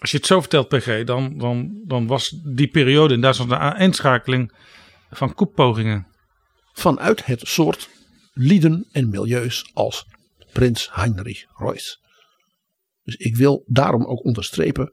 [0.00, 3.74] Als je het zo vertelt, PG, dan, dan, dan was die periode in Duitsland de
[3.78, 4.52] eenschakeling
[5.16, 6.06] van koepogingen.
[6.72, 7.88] Vanuit het soort
[8.32, 10.06] lieden en milieus als
[10.52, 12.00] prins Heinrich Reuss.
[13.02, 14.92] Dus ik wil daarom ook onderstrepen.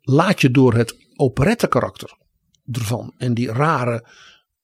[0.00, 2.18] Laat je door het operette karakter
[2.72, 4.06] ervan en die rare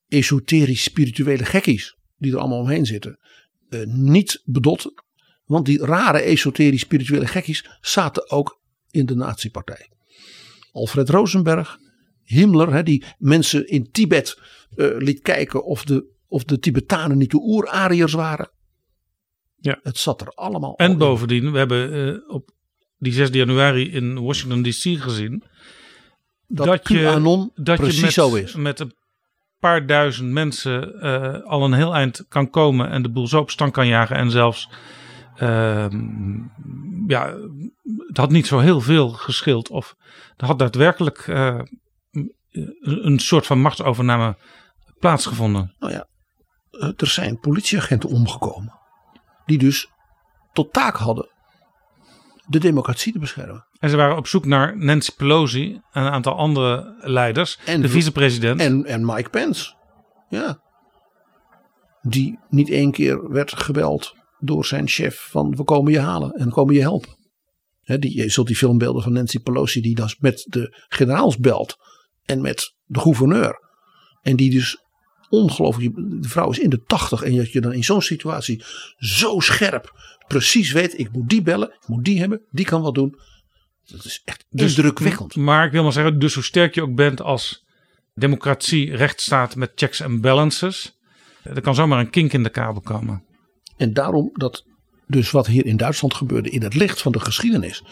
[0.08, 3.18] esoterisch spirituele gekkies die er allemaal omheen zitten,
[3.68, 5.02] eh, niet bedotten.
[5.44, 9.90] Want die rare esoterisch spirituele gekkies zaten ook in de nazi-partij.
[10.72, 11.78] Alfred Rosenberg,
[12.32, 14.38] Himmler, hè, die mensen in Tibet
[14.76, 18.50] uh, liet kijken of de, of de Tibetanen niet de oer-Ariërs waren.
[19.56, 19.78] Ja.
[19.82, 22.50] Het zat er allemaal En bovendien, we hebben uh, op
[22.98, 25.42] die 6 januari in Washington DC gezien.
[26.46, 26.94] dat, dat je-
[27.54, 28.54] Dat precies je met, zo is.
[28.54, 28.94] met een
[29.58, 33.50] paar duizend mensen eh, al een heel eind kan komen en de boel zo op
[33.50, 34.16] stand kan jagen.
[34.16, 34.68] En zelfs,
[35.36, 36.36] ehm,
[37.06, 37.34] ja,
[38.06, 39.68] het had niet zo heel veel geschild.
[39.70, 39.96] Of
[40.36, 41.60] er had daadwerkelijk eh,
[42.52, 44.36] een, een soort van machtsovername
[44.98, 45.74] plaatsgevonden.
[45.78, 46.08] Nou ja,
[46.70, 48.80] eh, er zijn politieagenten omgekomen.
[49.44, 49.88] Die dus
[50.52, 51.30] tot taak hadden
[52.46, 53.66] de democratie te beschermen.
[53.78, 57.58] En ze waren op zoek naar Nancy Pelosi en een aantal andere leiders.
[57.64, 58.60] En de de- vicepresident.
[58.60, 59.74] En, en Mike Pence.
[60.28, 60.60] Ja.
[62.00, 66.50] Die niet één keer werd gebeld door zijn chef van we komen je halen en
[66.50, 67.16] komen je helpen.
[67.80, 71.76] Hè, die, je zult die filmbeelden van Nancy Pelosi die dan met de generaals belt
[72.24, 73.60] en met de gouverneur.
[74.22, 74.76] En die dus
[75.28, 78.64] ongelooflijk, de vrouw is in de tachtig en dat je dan in zo'n situatie
[78.96, 79.92] zo scherp
[80.26, 83.18] precies weet ik moet die bellen, ik moet die hebben, die kan wat doen.
[83.84, 85.36] Dat is echt Dus- indrukwekkend.
[85.36, 87.64] Maar ik wil maar zeggen, dus hoe sterk je ook bent als
[88.14, 90.98] democratie, rechtsstaat met checks en balances.
[91.42, 93.24] Er kan zomaar een kink in de kabel komen.
[93.76, 94.64] En daarom dat
[95.06, 97.84] dus wat hier in Duitsland gebeurde in het licht van de geschiedenis.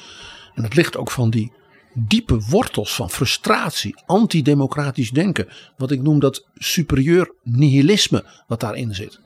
[0.55, 1.53] En het licht ook van die
[1.95, 5.49] diepe wortels van frustratie, antidemocratisch denken.
[5.77, 9.21] Wat ik noem dat superieur nihilisme wat daarin zit.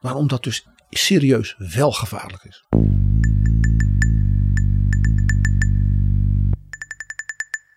[0.00, 2.64] Waarom dat dus serieus wel gevaarlijk is.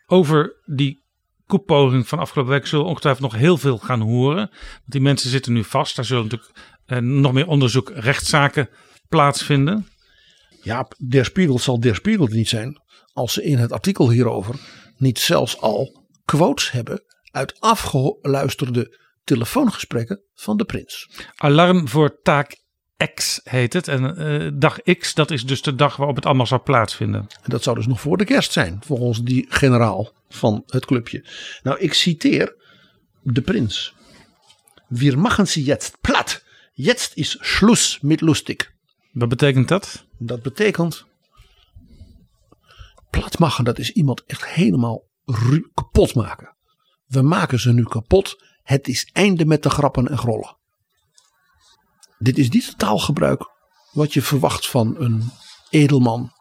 [0.05, 1.03] Over die
[1.45, 4.49] koepoging van afgelopen week zullen we ongetwijfeld nog heel veel gaan horen.
[4.49, 5.95] Want die mensen zitten nu vast.
[5.95, 6.51] Daar zullen natuurlijk
[6.86, 8.69] eh, nog meer onderzoek, rechtszaken
[9.09, 9.88] plaatsvinden.
[10.63, 12.80] Ja, Der Spiegel zal Der Spiegel niet zijn.
[13.14, 14.55] Als ze in het artikel hierover
[14.97, 21.09] niet zelfs al quotes hebben uit afgeluisterde telefoongesprekken van de prins.
[21.36, 22.62] Alarm voor taak
[23.14, 23.88] X heet het.
[23.88, 27.22] En eh, dag X, dat is dus de dag waarop het allemaal zou plaatsvinden.
[27.22, 31.26] En dat zou dus nog voor de kerst zijn, volgens die generaal van het clubje.
[31.64, 32.55] Nou, ik citeer
[33.22, 33.93] de prins.
[34.88, 36.43] Wir machen sie jetzt platt.
[36.74, 38.72] Jetzt is Schluss mit lustig.
[39.12, 40.05] Wat betekent dat?
[40.18, 41.05] Dat betekent.
[43.12, 45.03] Plat maken, dat is iemand echt helemaal
[45.74, 46.55] kapot maken.
[47.05, 48.43] We maken ze nu kapot.
[48.62, 50.57] Het is einde met de grappen en grollen.
[52.18, 53.49] Dit is niet het taalgebruik
[53.91, 55.32] wat je verwacht van een
[55.70, 56.32] edelman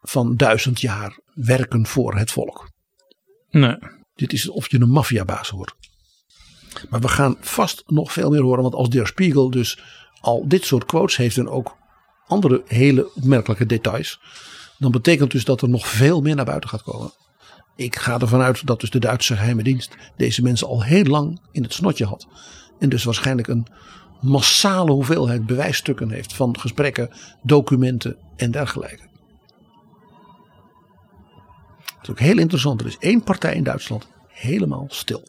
[0.00, 2.70] van duizend jaar werken voor het volk.
[3.50, 3.78] Nee.
[4.14, 5.74] Dit is of je een maffiabaas hoort.
[6.90, 8.62] Maar we gaan vast nog veel meer horen.
[8.62, 9.78] Want als Der Spiegel dus
[10.20, 11.76] al dit soort quotes heeft en ook
[12.26, 14.20] andere hele opmerkelijke details.
[14.78, 17.12] Dan betekent dus dat er nog veel meer naar buiten gaat komen.
[17.76, 21.40] Ik ga ervan uit dat dus de Duitse geheime dienst deze mensen al heel lang
[21.52, 22.26] in het snotje had.
[22.78, 23.66] En dus waarschijnlijk een
[24.20, 27.10] massale hoeveelheid bewijsstukken heeft van gesprekken,
[27.42, 29.02] documenten en dergelijke.
[31.84, 32.80] Het is ook heel interessant.
[32.80, 35.28] Er is één partij in Duitsland helemaal stil.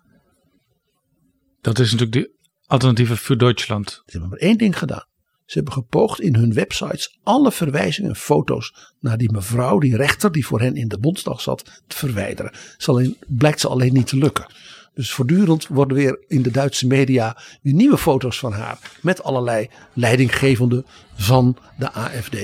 [1.62, 2.36] Dat is natuurlijk de
[2.66, 3.90] alternatieve voor Duitsland.
[3.92, 5.06] Ze hebben maar één ding gedaan.
[5.46, 10.32] Ze hebben gepoogd in hun websites alle verwijzingen en foto's naar die mevrouw, die rechter
[10.32, 12.52] die voor hen in de Bondsdag zat, te verwijderen.
[12.78, 14.46] Zal alleen, blijkt ze alleen niet te lukken.
[14.94, 18.80] Dus voortdurend worden weer in de Duitse media weer nieuwe foto's van haar.
[19.02, 20.86] Met allerlei leidinggevenden
[21.16, 22.38] van de AFD.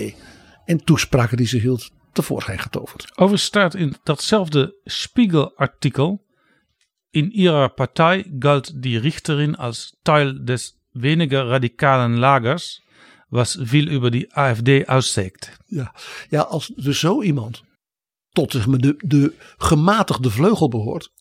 [0.66, 3.12] En toespraken die ze hield tevoorschijn getoverd.
[3.12, 6.26] Overigens staat in datzelfde Spiegel-artikel.
[7.10, 12.84] In ihrer Partei galt die Richterin als Teil des weniger radikalen Lagers,
[13.32, 15.58] was veel über die AfD auszegt.
[15.66, 15.96] Ja,
[16.30, 17.64] ja als dus zo iemand
[18.32, 21.12] tot zeg maar, de, de gematigde vleugel behoort.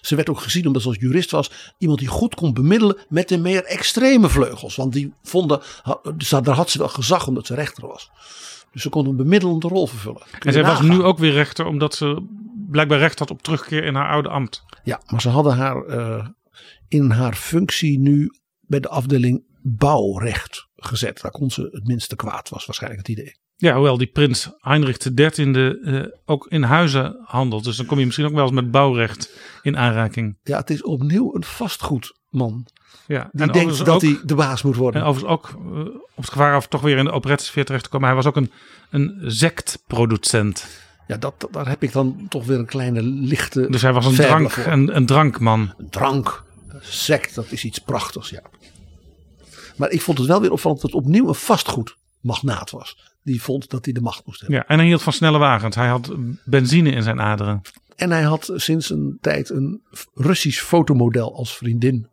[0.00, 1.74] Ze werd ook gezien omdat ze als jurist was.
[1.78, 4.76] Iemand die goed kon bemiddelen met de meer extreme vleugels.
[4.76, 5.60] Want die vonden,
[6.16, 8.10] dus daar had ze wel gezag omdat ze rechter was.
[8.72, 10.22] Dus ze kon een bemiddelende rol vervullen.
[10.30, 12.22] Kun En zij was nu ook weer rechter, omdat ze
[12.70, 14.64] blijkbaar recht had op terugkeer in haar oude ambt.
[14.84, 16.26] Ja, maar ze hadden haar eh,
[16.88, 18.30] in haar functie nu
[18.60, 19.44] bij de afdeling
[19.76, 21.20] bouwrecht gezet.
[21.20, 23.38] Daar kon ze het minste kwaad, was waarschijnlijk het idee.
[23.56, 27.64] Ja, hoewel die prins Heinrich XIII eh ook in huizen handelt.
[27.64, 29.30] Dus dan kom je misschien ook wel eens met bouwrecht
[29.62, 30.38] in aanraking.
[30.42, 32.66] Ja, het is opnieuw een vastgoedman.
[33.06, 35.00] Ja, Die en denkt dat ook- hij de baas moet worden.
[35.02, 37.90] En overigens ook eh, op het gevaar af toch weer in de operettesfeer terecht te
[37.90, 38.06] komen.
[38.06, 38.52] Hij was ook een,
[38.90, 40.66] een sectproducent.
[41.06, 43.66] Ja, dat, daar heb ik dan toch weer een kleine lichte.
[43.70, 45.74] Dus hij was een, drank, een, een drankman.
[45.90, 46.44] drank,
[46.80, 48.42] sect, dat is iets prachtigs, ja.
[49.78, 53.16] Maar ik vond het wel weer opvallend dat het opnieuw een vastgoedmagnaat was.
[53.22, 54.58] Die vond dat hij de macht moest hebben.
[54.58, 55.76] Ja, en hij hield van snelle wagens.
[55.76, 56.14] Hij had
[56.44, 57.60] benzine in zijn aderen.
[57.96, 59.82] En hij had sinds een tijd een
[60.14, 62.08] Russisch fotomodel als vriendin.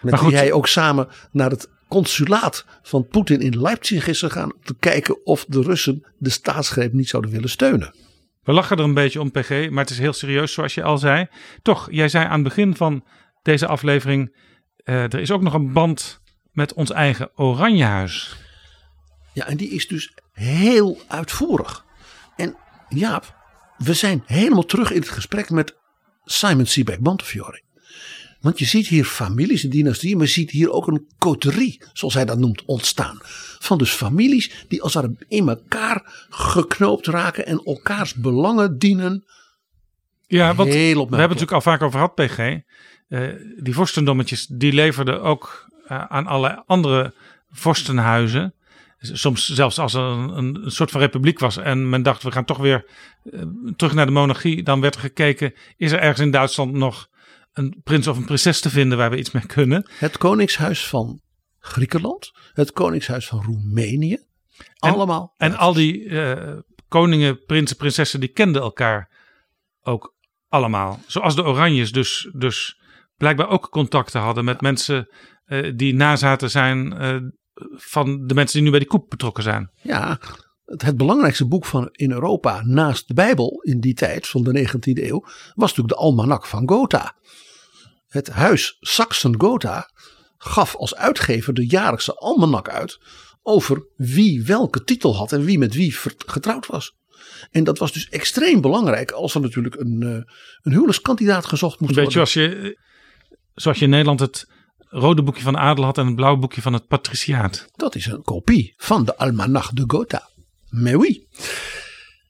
[0.00, 0.28] Met Maar goed.
[0.28, 4.52] wie hij ook samen naar het consulaat van Poetin in Leipzig is gegaan.
[4.52, 7.94] Om te kijken of de Russen de staatsgreep niet zouden willen steunen.
[8.42, 10.98] We lachen er een beetje om, PG, maar het is heel serieus, zoals je al
[10.98, 11.26] zei.
[11.62, 13.04] Toch, jij zei aan het begin van
[13.42, 14.36] deze aflevering:
[14.88, 16.20] eh, er is ook nog een band
[16.52, 18.36] met ons eigen Oranjehuis.
[19.32, 21.84] Ja, en die is dus heel uitvoerig.
[22.36, 22.56] En
[22.88, 23.34] Jaap,
[23.76, 25.76] we zijn helemaal terug in het gesprek met
[26.24, 27.62] Simon Sebag Montefiore.
[28.40, 32.14] Want je ziet hier families en dynastieën, maar je ziet hier ook een coterie, zoals
[32.14, 33.18] hij dat noemt, ontstaan.
[33.58, 39.24] Van dus families die als het in elkaar geknoopt raken en elkaars belangen dienen.
[40.26, 42.66] Ja, want we hebben het natuurlijk al vaak over gehad, PG.
[43.08, 47.14] Eh, die vorstendommetjes, die leverden ook eh, aan alle andere
[47.50, 48.54] vorstenhuizen.
[48.98, 52.44] Soms zelfs als er een, een, soort van republiek was en men dacht we gaan
[52.44, 52.86] toch weer
[53.24, 53.42] eh,
[53.76, 54.62] terug naar de monarchie.
[54.62, 57.08] Dan werd er gekeken, is er ergens in Duitsland nog
[57.52, 59.90] een prins of een prinses te vinden waar we iets mee kunnen.
[59.98, 61.20] Het Koningshuis van
[61.58, 64.18] Griekenland, het Koningshuis van Roemenië.
[64.78, 65.34] allemaal.
[65.36, 66.10] En al die
[66.88, 69.10] koningen, prinsen, prinsessen, die kenden elkaar
[69.82, 70.14] ook
[70.48, 71.00] allemaal.
[71.06, 72.77] Zoals de Oranjes dus, dus
[73.18, 75.08] blijkbaar ook contacten hadden met mensen
[75.44, 77.16] eh, die nazaten zijn eh,
[77.74, 79.70] van de mensen die nu bij die koep betrokken zijn.
[79.82, 80.20] Ja,
[80.64, 84.68] het, het belangrijkste boek van in Europa naast de Bijbel in die tijd van de
[84.68, 85.20] 19e eeuw
[85.54, 87.16] was natuurlijk de Almanak van Gotha.
[88.06, 89.90] Het huis Saxen-Gotha
[90.38, 92.98] gaf als uitgever de jaarlijkse almanak uit
[93.42, 95.96] over wie welke titel had en wie met wie
[96.26, 96.96] getrouwd was.
[97.50, 101.96] En dat was dus extreem belangrijk als er natuurlijk een, eh, een huwelijkskandidaat gezocht moest
[101.96, 102.32] Een beetje worden.
[102.32, 102.78] zoals je,
[103.60, 104.46] zoals je in Nederland het
[104.78, 107.68] rode boekje van de adel had en het blauwe boekje van het patriciaat.
[107.72, 110.28] Dat is een kopie van de Almanach de Gotha.
[110.68, 111.26] Mais oui.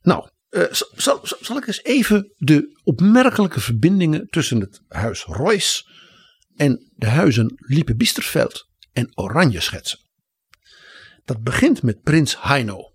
[0.03, 5.83] Nou, eh, zal, zal, zal ik eens even de opmerkelijke verbindingen tussen het huis Royce
[6.57, 9.99] en de huizen Liepe Biesterveld en Oranje schetsen.
[11.25, 12.93] Dat begint met prins Heino.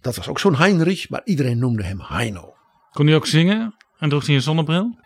[0.00, 2.54] Dat was ook zo'n Heinrich, maar iedereen noemde hem Heino.
[2.90, 4.98] Kon hij ook zingen en droeg hij een zonnebril?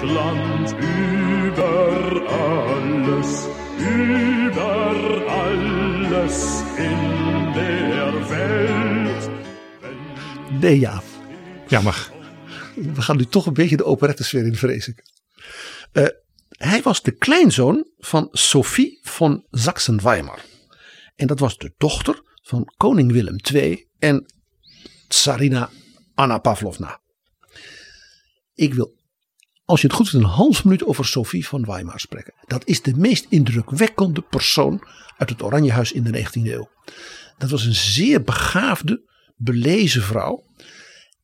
[0.00, 9.30] Deutschland, Deutschland, über alles, über alles in der Welt.
[10.60, 11.02] Nee ja,
[11.68, 12.10] Jammer.
[12.74, 15.02] we gaan nu toch een beetje de operettesfeer in, vrees ik.
[15.92, 16.06] Eh,
[16.48, 20.44] hij was de kleinzoon van Sophie van Sachsen-Weimar.
[21.16, 24.26] En dat was de dochter van koning Willem II en
[25.08, 25.70] tsarina
[26.14, 27.00] Anna Pavlovna.
[28.54, 28.97] Ik wil
[29.68, 32.34] als je het goed vindt, een half minuut over Sophie van Weimar spreken.
[32.46, 34.82] Dat is de meest indrukwekkende persoon
[35.16, 36.70] uit het Oranjehuis in de 19e eeuw.
[37.38, 39.02] Dat was een zeer begaafde,
[39.36, 40.44] belezen vrouw.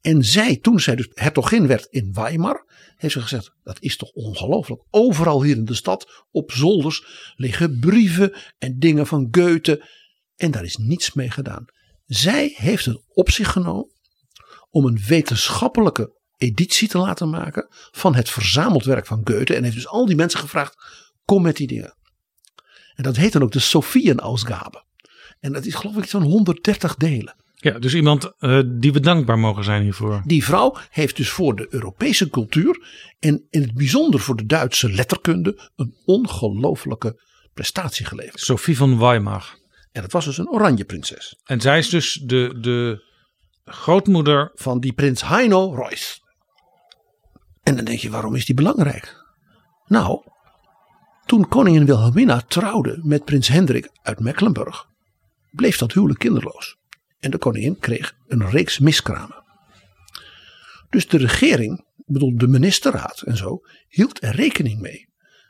[0.01, 2.65] En zij, toen zij dus hertogin werd in Weimar,
[2.97, 4.83] heeft ze gezegd: dat is toch ongelooflijk.
[4.91, 9.89] Overal hier in de stad, op zolders, liggen brieven en dingen van Goethe.
[10.37, 11.65] En daar is niets mee gedaan.
[12.07, 13.91] Zij heeft het op zich genomen
[14.71, 19.55] om een wetenschappelijke editie te laten maken van het verzameld werk van Goethe.
[19.55, 20.77] En heeft dus al die mensen gevraagd:
[21.25, 21.97] kom met die dingen.
[22.95, 24.85] En dat heet dan ook de Sophienausgabe.
[25.41, 27.35] En dat is geloof ik zo'n 130 delen.
[27.55, 30.23] Ja, dus iemand uh, die we dankbaar mogen zijn hiervoor.
[30.25, 32.87] Die vrouw heeft dus voor de Europese cultuur
[33.19, 37.21] en in het bijzonder voor de Duitse letterkunde een ongelofelijke
[37.55, 38.41] prestatie geleverd.
[38.41, 39.59] Sophie van Weimar.
[39.93, 41.37] En dat was dus een oranje prinses.
[41.45, 43.03] En zij is dus de, de
[43.65, 46.24] grootmoeder van die prins Heino Reuss.
[47.65, 49.17] En dan denk je, waarom is die belangrijk?
[49.87, 50.23] Nou,
[51.25, 54.87] toen koningin Wilhelmina trouwde met prins Hendrik uit Mecklenburg,
[55.51, 56.77] bleef dat huwelijk kinderloos.
[57.19, 59.43] En de koningin kreeg een reeks miskramen.
[60.91, 65.09] Dus de regering, bedoel de ministerraad en zo, hield er rekening mee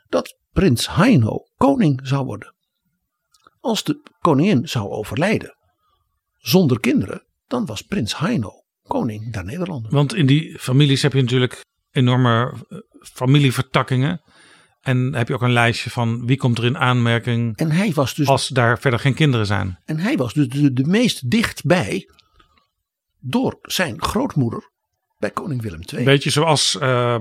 [0.09, 2.53] dat prins Heino koning zou worden.
[3.59, 5.55] Als de koningin zou overlijden
[6.37, 9.91] zonder kinderen, dan was prins Heino koning der Nederlanden.
[9.91, 11.63] Want in die families heb je natuurlijk
[11.95, 12.77] enorme eh,
[13.13, 14.21] familievertakkingen.
[14.81, 18.15] En heb je ook een lijstje van wie komt er in aanmerking en hij was
[18.15, 19.79] dus, als daar verder geen kinderen zijn.
[19.85, 22.09] En hij was dus de, de meest dichtbij
[23.19, 24.71] door zijn grootmoeder
[25.17, 26.03] bij koning Willem II.
[26.03, 27.17] Beetje zoals uh,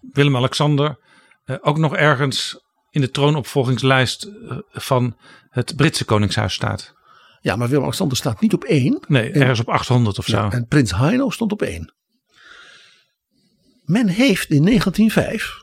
[0.00, 0.98] Willem-Alexander
[1.44, 2.60] uh, ook nog ergens
[2.90, 5.16] in de troonopvolgingslijst uh, van
[5.48, 6.94] het Britse koningshuis staat.
[7.40, 9.04] Ja, maar Willem-Alexander staat niet op één.
[9.06, 10.36] Nee, ergens op 800 of zo.
[10.36, 11.94] Ja, en prins Heino stond op één.
[13.82, 15.60] Men heeft in 1905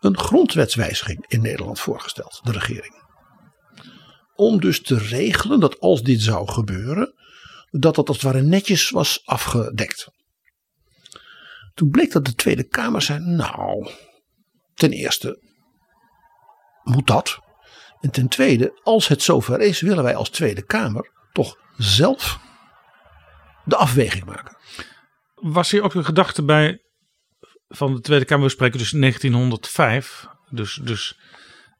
[0.00, 2.94] een grondwetswijziging in Nederland voorgesteld, de regering.
[4.34, 7.14] Om dus te regelen dat als dit zou gebeuren,
[7.70, 10.08] dat dat als het ware netjes was afgedekt.
[11.74, 13.90] Toen bleek dat de Tweede Kamer zei, nou,
[14.74, 15.42] ten eerste
[16.82, 17.38] moet dat.
[18.00, 22.38] En ten tweede, als het zover is, willen wij als Tweede Kamer toch zelf
[23.64, 24.56] de afweging maken.
[25.34, 26.80] Was hier ook een gedachte bij
[27.70, 30.26] van de Tweede Kamer, spreken dus 1905.
[30.50, 31.18] Dus, dus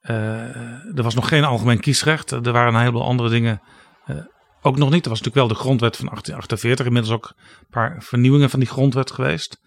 [0.03, 2.31] uh, er was nog geen algemeen kiesrecht.
[2.31, 3.61] Er waren een heleboel andere dingen
[4.07, 4.17] uh,
[4.63, 5.05] ook nog niet.
[5.05, 6.87] Er was natuurlijk wel de grondwet van 1848.
[6.87, 9.61] Inmiddels ook een paar vernieuwingen van die grondwet geweest.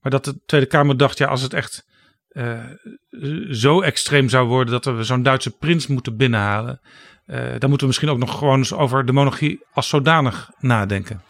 [0.00, 1.86] Maar dat de Tweede Kamer dacht, ja, als het echt
[2.32, 2.64] uh,
[3.50, 6.80] zo extreem zou worden dat we zo'n Duitse prins moeten binnenhalen.
[7.26, 11.22] dan moeten we misschien ook nog gewoon eens over de monarchie als zodanig nadenken.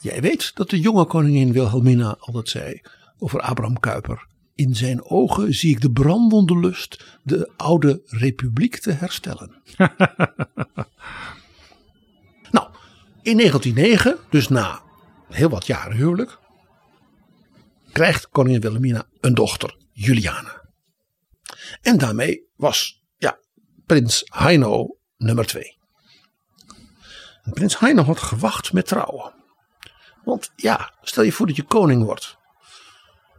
[0.00, 2.80] Jij weet dat de jonge koningin Wilhelmina altijd zei
[3.18, 4.26] over Abraham Kuyper.
[4.54, 9.62] In zijn ogen zie ik de brandende lust de oude republiek te herstellen.
[12.50, 12.68] nou,
[13.22, 14.82] in 1909, dus na
[15.28, 16.38] heel wat jaren huwelijk,
[17.92, 20.68] krijgt koningin Wilhelmina een dochter, Juliana.
[21.82, 23.38] En daarmee was ja,
[23.86, 25.76] prins Heino nummer twee.
[27.42, 29.34] En prins Heino had gewacht met trouwen.
[30.24, 32.37] Want ja, stel je voor dat je koning wordt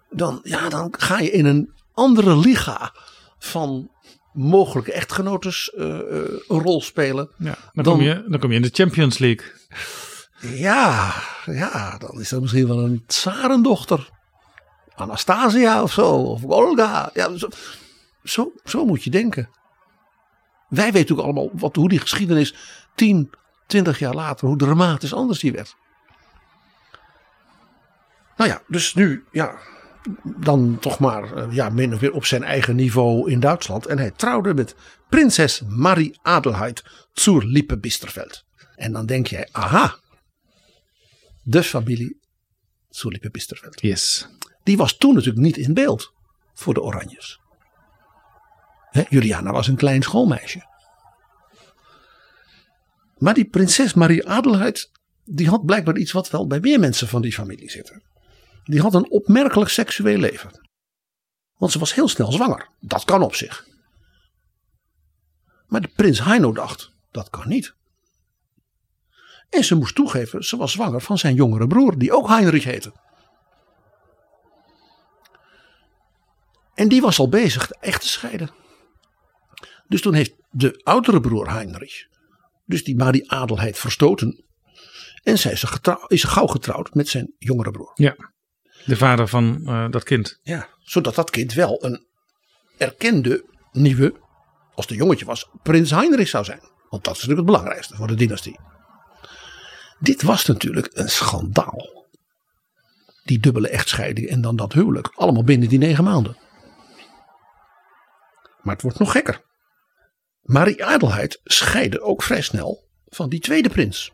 [0.10, 2.94] dan, ja, dan ga je in een andere liga
[3.40, 3.92] van
[4.34, 5.86] mogelijke echtgenotes uh,
[6.48, 7.30] een rol spelen.
[7.38, 9.52] Ja, dan, dan, kom je, dan kom je in de Champions League.
[10.40, 11.14] Ja,
[11.46, 14.10] ja, dan is dat misschien wel een tsarendochter.
[14.96, 17.10] Anastasia of zo, of Olga.
[17.14, 17.48] Ja, zo,
[18.24, 19.50] zo, zo moet je denken.
[20.70, 22.56] Wij weten natuurlijk allemaal wat, hoe die geschiedenis
[22.96, 23.30] 10,
[23.68, 25.76] 20 jaar later, hoe dramatisch anders die werd.
[28.38, 29.58] Nou ja, dus nu, ja,
[30.24, 33.86] dan toch maar eh, ja, min of meer op zijn eigen niveau in Duitsland.
[33.86, 34.76] En hij trouwde met
[35.10, 38.44] prinses Marie Adelheid zur Lippe Bisterveld.
[38.76, 40.00] En dan denk jij, aha,
[41.44, 42.20] de familie
[42.90, 43.82] zur Lippe Bisterveld.
[43.82, 44.28] Yes.
[44.64, 46.14] Die was toen natuurlijk niet in beeld
[46.54, 47.40] voor de Oranjes.
[48.90, 50.68] He, Juliana was een klein schoolmeisje.
[53.18, 54.92] Maar die prinses Marie Adelheid,
[55.24, 58.09] die had blijkbaar iets wat wel bij meer mensen van die familie zitten
[58.70, 60.68] die had een opmerkelijk seksueel leven.
[61.58, 62.70] Want ze was heel snel zwanger.
[62.80, 63.68] Dat kan op zich.
[65.68, 67.76] Maar de prins Heino dacht, dat kan niet.
[69.50, 72.94] En ze moest toegeven, ze was zwanger van zijn jongere broer, die ook Heinrich heette.
[76.74, 78.50] En die was al bezig echt te scheiden.
[79.88, 82.08] Dus toen heeft de oudere broer Heinrich,
[82.66, 84.46] dus die Marie Adelheid, verstoten.
[85.24, 85.66] En zij is,
[86.08, 87.92] is gauw getrouwd met zijn jongere broer.
[87.96, 88.16] Ja.
[88.86, 90.40] De vader van eh, dat kind.
[90.44, 92.08] Ja, zodat dat kind wel een
[92.78, 94.14] erkende nieuwe,
[94.74, 96.62] als de jongetje was, prins Heinrich zou zijn.
[96.90, 98.60] Want dat is natuurlijk het belangrijkste voor de dynastie.
[100.00, 102.08] Dit was natuurlijk een schandaal.
[103.24, 105.12] Die dubbele echtscheiding en dan dat huwelijk.
[105.16, 106.38] Allemaal binnen die negen maanden.
[108.62, 109.42] Maar het wordt nog gekker.
[110.42, 114.12] Marie Adelheid scheidde ook vrij snel van die tweede prins.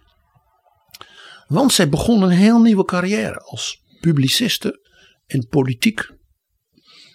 [1.48, 4.80] Want zij begon een heel nieuwe carrière als publiciste
[5.26, 6.10] en politiek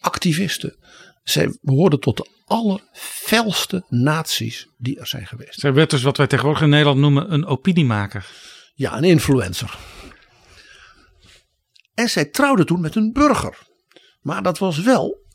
[0.00, 0.78] activiste.
[1.22, 5.60] Zij behoorde tot de allerfelste naties die er zijn geweest.
[5.60, 8.30] Zij werd dus wat wij tegenwoordig in Nederland noemen een opiniemaker.
[8.74, 9.78] Ja, een influencer.
[11.94, 13.58] En zij trouwde toen met een burger.
[14.20, 15.26] Maar dat was wel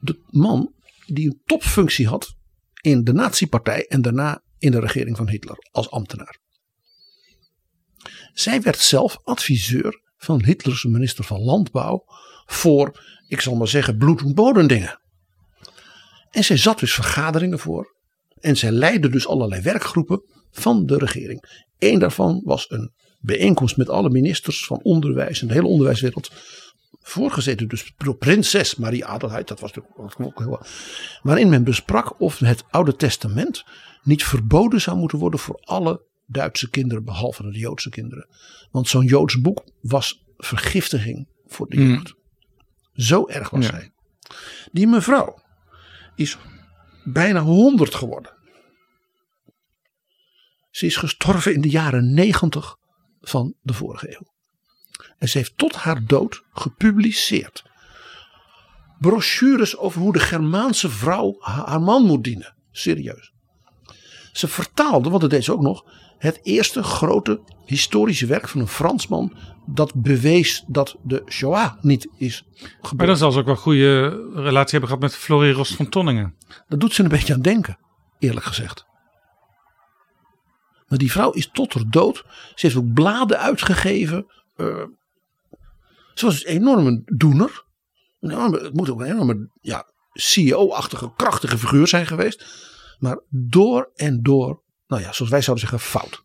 [0.00, 0.74] de man
[1.06, 2.34] die een topfunctie had
[2.80, 6.40] in de nazi-partij en daarna in de regering van Hitler als ambtenaar.
[8.32, 12.04] Zij werd zelf adviseur van Hitlers minister van Landbouw
[12.46, 15.00] voor, ik zal maar zeggen, bloed- en bodendingen.
[16.30, 17.96] En zij zat dus vergaderingen voor.
[18.40, 21.66] En zij leidde dus allerlei werkgroepen van de regering.
[21.78, 26.30] Eén daarvan was een bijeenkomst met alle ministers van onderwijs en de hele onderwijswereld.
[27.00, 29.48] Voorgezeten dus door prinses Marie Adelheid.
[29.48, 30.60] Dat was natuurlijk ook heel.
[31.22, 33.64] Waarin men besprak of het Oude Testament
[34.02, 38.28] niet verboden zou moeten worden voor alle Duitse kinderen, behalve de Joodse kinderen.
[38.70, 42.14] Want zo'n Joods boek was vergiftiging voor de jeugd.
[42.94, 43.70] Zo erg was Ja.
[43.70, 43.92] zij.
[44.72, 45.42] Die mevrouw
[46.14, 46.38] is
[47.04, 48.32] bijna 100 geworden.
[50.70, 52.76] Ze is gestorven in de jaren 90
[53.20, 54.30] van de vorige eeuw.
[55.18, 57.62] En ze heeft tot haar dood gepubliceerd
[58.98, 62.54] brochures over hoe de Germaanse vrouw ha- haar man moet dienen.
[62.70, 63.32] Serieus.
[64.32, 65.84] Ze vertaalde, want dat deed ze ook nog,
[66.22, 69.36] het eerste grote historische werk van een Fransman
[69.66, 73.08] dat bewees dat de Shoah niet is Maar gebeurd.
[73.08, 76.34] dan zal ze ook wel een goede relatie hebben gehad met Florie Rost van Tonningen.
[76.68, 77.78] Dat doet ze een beetje aan denken,
[78.18, 78.86] eerlijk gezegd.
[80.88, 82.16] Maar die vrouw is tot haar dood.
[82.54, 84.26] Ze heeft ook bladen uitgegeven.
[84.56, 84.84] eh,
[86.14, 87.64] ze was een enorme doener.
[88.20, 92.44] Een enorme, het moet ook een enorme ja, CEO-achtige, krachtige figuur zijn geweest.
[92.98, 94.61] Maar door en door,
[94.92, 96.24] nou ja, zoals wij zouden zeggen, fout.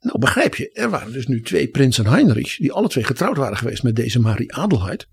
[0.00, 2.56] Nou begrijp je, er waren dus nu twee prinsen Heinrich.
[2.56, 5.08] Die alle twee getrouwd waren geweest met deze Marie Adelheid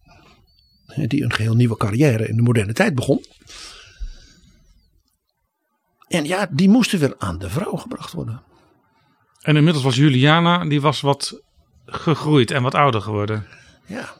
[0.95, 3.25] die een geheel nieuwe carrière in de moderne tijd begon.
[6.07, 8.41] En ja, die moesten weer aan de vrouw gebracht worden.
[9.41, 11.41] En inmiddels was Juliana, die was wat
[11.85, 13.47] gegroeid en wat ouder geworden.
[13.85, 14.13] Ja.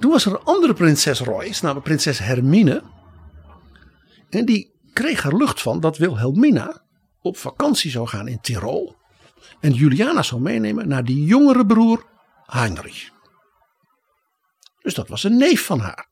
[0.00, 2.82] Toen was er een andere prinses Royce, namelijk prinses Hermine.
[4.30, 6.84] En die kreeg er lucht van dat Wilhelmina
[7.20, 8.96] op vakantie zou gaan in Tirol.
[9.60, 12.06] En Juliana zou meenemen naar die jongere broer
[12.44, 13.10] Heinrich.
[14.78, 16.08] Dus dat was een neef van haar.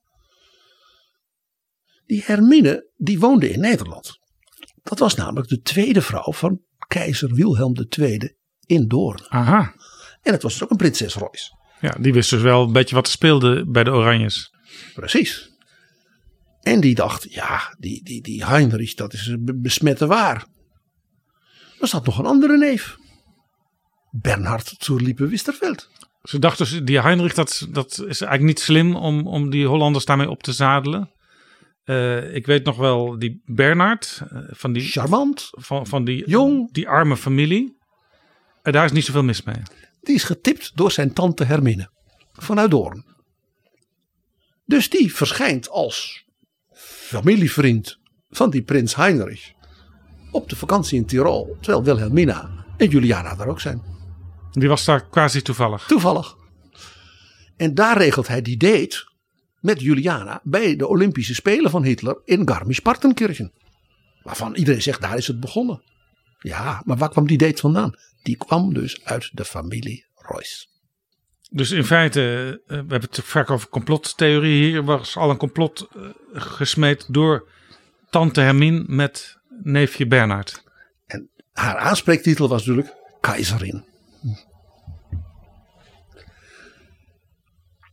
[2.07, 4.19] Die Hermine, die woonde in Nederland.
[4.83, 8.37] Dat was namelijk de tweede vrouw van keizer Wilhelm II
[8.67, 9.27] in Doorn.
[9.29, 9.75] Aha.
[10.23, 11.57] En het was dus ook een prinses Royce.
[11.81, 14.51] Ja, die wist dus wel een beetje wat er speelde bij de Oranjes.
[14.95, 15.56] Precies.
[16.67, 20.47] En die dacht, ja, die, die, die Heinrich, dat is een besmette waar.
[21.81, 22.97] Er zat nog een andere neef.
[24.11, 25.91] Bernhard Zurlipe Wisterveld.
[26.23, 30.05] Ze dacht dus, die Heinrich, dat, dat is eigenlijk niet slim om, om die Hollanders
[30.05, 31.13] daarmee op te zadelen.
[31.85, 35.49] Eh, ik weet nog wel, die Bernard, eh, van die, Charmant.
[35.51, 36.73] van, van die, Jong.
[36.73, 37.77] die arme familie.
[38.63, 39.63] En daar is niet zoveel mis mee.
[40.01, 41.91] Die is getipt door zijn tante Hermine.
[42.33, 43.05] Vanuit Doorn.
[44.65, 46.26] Dus die verschijnt als
[47.07, 47.99] familievriend
[48.31, 49.53] van die prins Heinrich.
[50.31, 51.57] Op de vakantie in Tirol.
[51.61, 53.83] Terwijl Wilhelmina en Juliana daar ook zijn.
[54.53, 55.87] Die was daar quasi toevallig.
[55.87, 56.37] Toevallig.
[57.57, 59.09] En daar regelt hij die date
[59.61, 63.53] met Juliana bij de Olympische Spelen van Hitler in Garmisch-Partenkirchen.
[64.23, 65.83] Waarvan iedereen zegt, daar is het begonnen.
[66.39, 67.99] Ja, maar waar kwam die date vandaan?
[68.23, 70.67] Die kwam dus uit de familie Royce.
[71.57, 72.21] Dus in feite,
[72.67, 74.63] eh, we hebben het vaak over complottheorie.
[74.63, 76.03] Hier was al een complot eh,
[76.33, 77.49] gesmeed door
[78.11, 80.65] tante Hermine met neefje Bernard.
[81.07, 83.85] En haar aanspreektitel was natuurlijk keizerin.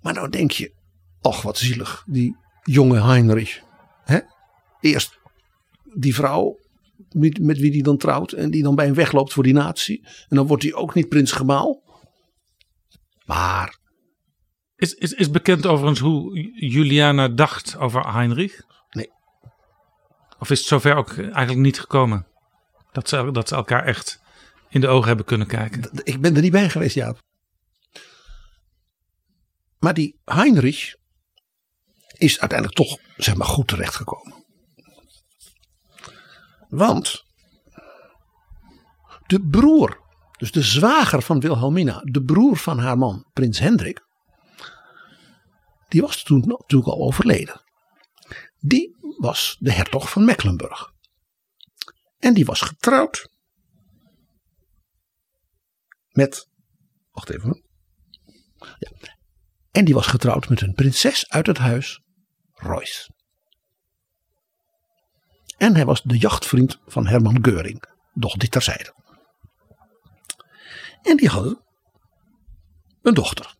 [0.01, 0.73] Maar nou denk je,
[1.21, 3.61] ach wat zielig, die jonge Heinrich.
[4.03, 4.19] Hè?
[4.79, 5.19] Eerst
[5.93, 6.59] die vrouw
[7.09, 10.07] met, met wie die dan trouwt en die dan bij hem wegloopt voor die natie.
[10.29, 11.82] En dan wordt hij ook niet prins gemaal.
[13.33, 13.77] Maar
[14.75, 18.61] Is, is, is bekend overigens hoe Juliana dacht over Heinrich?
[18.89, 19.11] Nee.
[20.39, 22.27] Of is het zover ook eigenlijk niet gekomen?
[22.91, 24.21] Dat ze, dat ze elkaar echt
[24.69, 25.89] in de ogen hebben kunnen kijken.
[26.03, 27.21] Ik ben er niet bij geweest, Jaap.
[29.79, 30.95] Maar die Heinrich
[32.17, 34.45] is uiteindelijk toch zeg maar, goed terechtgekomen.
[36.69, 37.25] Want
[39.25, 40.02] de broer,
[40.43, 44.05] dus de zwager van Wilhelmina, de broer van haar man, prins Hendrik,
[45.87, 47.61] die was toen natuurlijk al overleden.
[48.59, 50.91] Die was de hertog van Mecklenburg.
[52.19, 53.29] En die was getrouwd
[56.09, 56.49] met,
[57.11, 57.63] wacht even.
[58.79, 58.91] Ja.
[59.71, 62.01] En die was getrouwd met een prinses uit het huis
[62.53, 63.11] Royce.
[65.57, 67.83] En hij was de jachtvriend van Herman Geuring,
[68.13, 69.01] doch dit terzijde.
[71.03, 71.61] En die hadden
[73.01, 73.55] een dochter.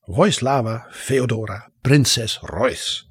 [0.00, 3.02] Royslava Feodora, prinses Royce.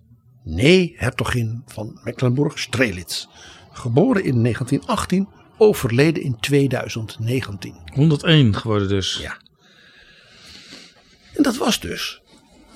[0.44, 3.26] Nee, hertogin van Mecklenburg-Strelitz.
[3.72, 7.76] Geboren in 1918, overleden in 2019.
[7.94, 9.18] 101 geworden dus.
[9.18, 9.38] Ja.
[11.34, 12.22] En dat was dus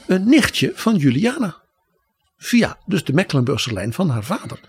[0.08, 1.64] een nichtje van Juliana.
[2.38, 4.60] Via dus de Mecklenburgse lijn van haar vader.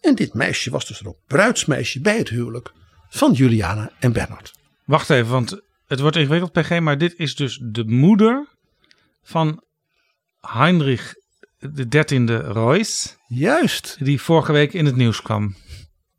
[0.00, 2.72] En dit meisje was dus ook bruidsmeisje bij het huwelijk
[3.08, 4.57] van Juliana en Bernard.
[4.88, 8.48] Wacht even, want het wordt ingewikkeld PG, maar dit is dus de moeder
[9.22, 9.62] van
[10.40, 11.14] Heinrich
[11.58, 13.96] de dertiende Royce, Juist.
[14.04, 15.56] die vorige week in het nieuws kwam.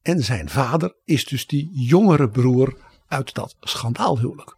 [0.02, 2.78] En zijn vader is dus die jongere broer
[3.08, 4.56] uit dat schandaalhuwelijk.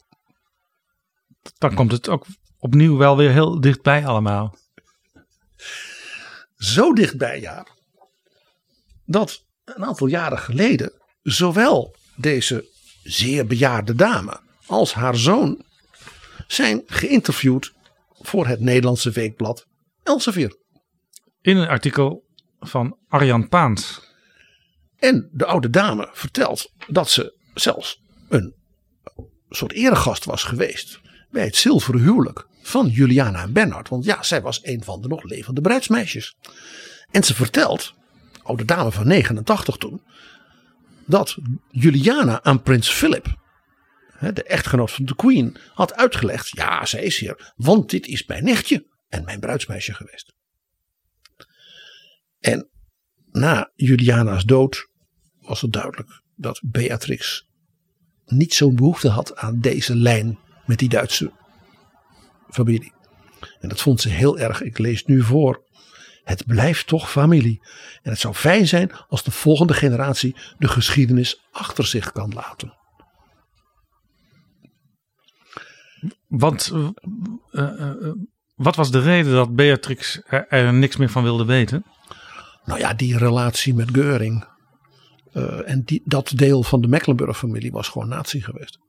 [1.58, 2.26] Dan komt het ook
[2.58, 4.58] opnieuw wel weer heel dichtbij allemaal.
[6.56, 7.68] Zo dichtbij, ja.
[9.06, 12.70] Dat een aantal jaren geleden zowel deze
[13.04, 15.66] zeer bejaarde dame als haar zoon
[16.48, 17.74] zijn geïnterviewd
[18.20, 19.68] voor het Nederlandse weekblad
[20.04, 20.58] Elsevier.
[21.42, 22.26] In een artikel
[22.60, 24.02] van Arjan Paans.
[24.98, 28.56] En de oude dame vertelt dat ze zelfs een
[29.50, 31.00] soort eregast was geweest
[31.30, 33.90] bij het zilveren huwelijk van Juliana en Bernard.
[33.90, 36.36] Want ja, zij was een van de nog levende bruidsmeisjes.
[37.12, 37.94] En ze vertelt,
[38.44, 40.02] oude dame van 89 toen,
[41.06, 41.38] dat
[41.70, 43.40] Juliana aan prins Philip,
[44.20, 48.44] de echtgenoot van de queen, had uitgelegd, ja, zij is hier, want dit is mijn
[48.44, 50.34] nichtje en mijn bruidsmeisje geweest.
[52.40, 52.70] En
[53.32, 54.88] na Juliana's dood
[55.40, 57.48] was het duidelijk dat Beatrix
[58.26, 61.32] niet zo'n behoefte had aan deze lijn met die Duitse
[62.50, 62.94] familie.
[63.60, 64.62] En dat vond ze heel erg.
[64.62, 65.70] Ik lees nu voor.
[66.24, 67.62] Het blijft toch familie.
[68.02, 72.74] En het zou fijn zijn als de volgende generatie de geschiedenis achter zich kan laten.
[76.28, 76.88] Want eh,
[77.52, 78.14] eh, eh,
[78.56, 81.86] wat was de reden dat Beatrix er, er niks meer van wilde weten?
[82.66, 84.50] Nou ja, die relatie met Geuring.
[85.66, 88.80] en die, dat deel van de Mecklenburg-familie was gewoon nazi geweest.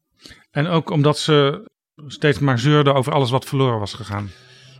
[0.50, 1.70] En ook omdat ze
[2.06, 4.30] steeds maar zeurde over alles wat verloren was gegaan.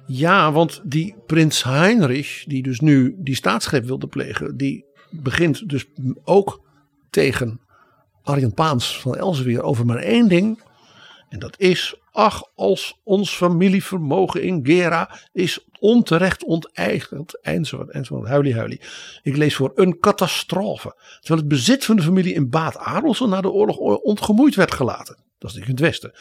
[0.06, 5.86] Ja, want die prins Heinrich, die dus nu die staatsgreep wilde plegen, die begint dus
[6.24, 6.60] ook
[7.10, 7.60] tegen
[8.22, 10.62] Arjen Paans van Elsevier over maar één ding.
[11.28, 18.54] En dat is, ach, als ons familievermogen in Gera is onterecht onteigend, enzovoort, enzovoort, huilie,
[18.54, 18.80] huilie.
[19.22, 20.94] Ik lees voor een catastrofe.
[21.20, 25.16] Terwijl het bezit van de familie in Baat Arelsen na de oorlog ongemoeid werd gelaten.
[25.38, 26.12] Dat is natuurlijk in het westen.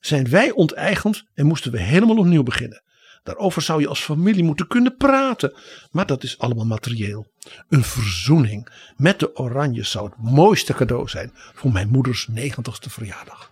[0.00, 2.82] Zijn wij onteigend en moesten we helemaal opnieuw beginnen.
[3.22, 5.54] Daarover zou je als familie moeten kunnen praten.
[5.90, 7.26] Maar dat is allemaal materieel.
[7.68, 13.50] Een verzoening met de Oranjes zou het mooiste cadeau zijn voor mijn moeders 90ste verjaardag.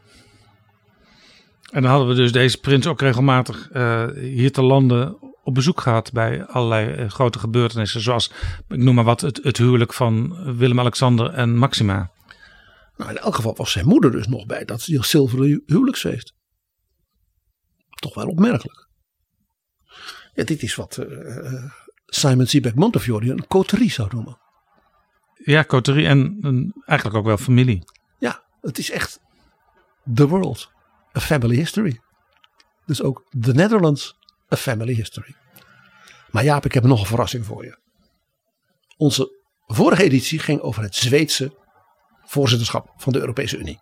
[1.70, 5.80] En dan hadden we dus deze prins ook regelmatig eh, hier te landen op bezoek
[5.80, 8.00] gehad bij allerlei eh, grote gebeurtenissen.
[8.00, 8.32] Zoals,
[8.68, 12.10] ik noem maar wat, het, het huwelijk van Willem-Alexander en Maxima.
[12.96, 16.34] Nou, in elk geval was zijn moeder dus nog bij dat zilveren hu- huwelijksfeest.
[17.88, 18.89] Toch wel opmerkelijk.
[20.40, 21.64] Ja, dit is wat eh,
[22.06, 24.38] Simon Sebag Montefiore een coterie zou noemen.
[25.34, 27.84] Ja, coterie en en eigenlijk ook wel familie.
[28.18, 29.20] Ja, het is echt
[30.14, 30.70] the world,
[31.16, 32.00] a family history.
[32.86, 34.16] Dus ook the Netherlands,
[34.52, 35.34] a family history.
[36.30, 37.78] Maar Jaap, ik heb nog een verrassing voor je.
[38.96, 41.56] Onze vorige editie ging over het Zweedse
[42.24, 43.80] voorzitterschap van de Europese Unie.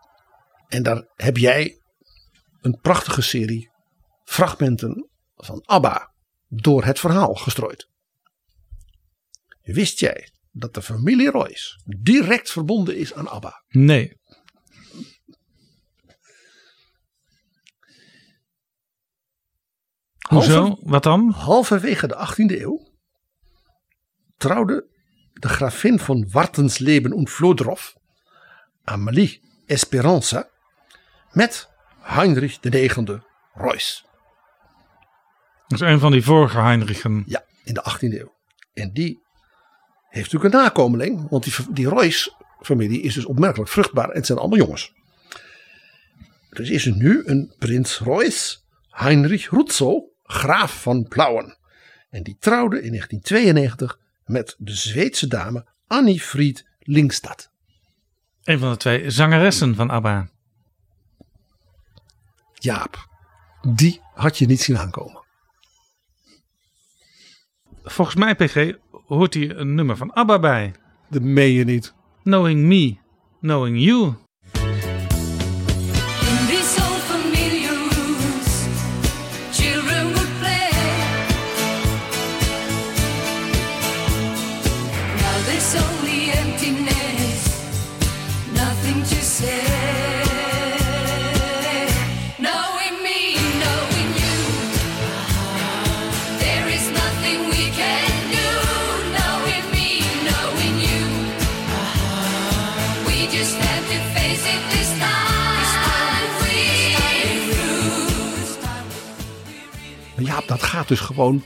[0.68, 1.80] En daar heb jij
[2.60, 3.70] een prachtige serie
[4.24, 6.16] fragmenten van ABBA
[6.49, 7.89] door het verhaal gestrooid.
[9.62, 13.62] Wist jij dat de familie Royce direct verbonden is aan ABBA?
[13.69, 14.16] Nee.
[20.29, 20.79] Hoezo?
[20.81, 21.31] Wat dan?
[21.31, 22.89] Halverwege de 18e eeuw
[24.39, 24.87] trouwde
[25.33, 27.95] de gravin van Wartensleben und Vlodrov,
[28.85, 30.49] Amelie Esperanza
[31.33, 31.69] met
[32.01, 32.97] Heinrich IX
[33.55, 34.07] Reuss.
[35.69, 37.23] Dat is een van die vorige Heinrichen.
[37.27, 38.35] Ja, in de 18e eeuw.
[38.74, 39.23] En die
[40.09, 44.39] heeft natuurlijk een nakomeling, want die, die Reuss-familie is dus opmerkelijk vruchtbaar en het zijn
[44.39, 44.93] allemaal jongens.
[46.51, 51.57] Dus is er nu een prins Reuss, Heinrich Rutzow, graaf van Plauen.
[52.11, 57.51] En die trouwde in 1992 met de Zweedse dame Annie Fried Lingstad.
[58.45, 60.28] Een van de twee zangeressen van ABBA.
[62.55, 63.09] Jaap,
[63.73, 65.27] die had je niet zien aankomen.
[67.90, 68.73] Volgens mij, PG,
[69.06, 70.73] hoort hier een nummer van ABBA bij.
[71.10, 71.94] Dat meen je niet.
[72.23, 72.97] Knowing Me,
[73.40, 74.15] Knowing You.
[110.78, 111.44] Gaat dus gewoon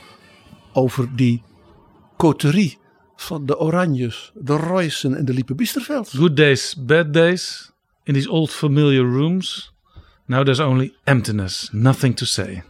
[0.72, 1.42] over die
[2.16, 2.78] coterie
[3.16, 6.10] van de Oranjes, de Roysen en de Liepe Biesterveld.
[6.10, 7.72] Good days, bad days.
[8.02, 9.72] In these old familiar rooms.
[10.26, 12.62] Now there's only emptiness, nothing to say.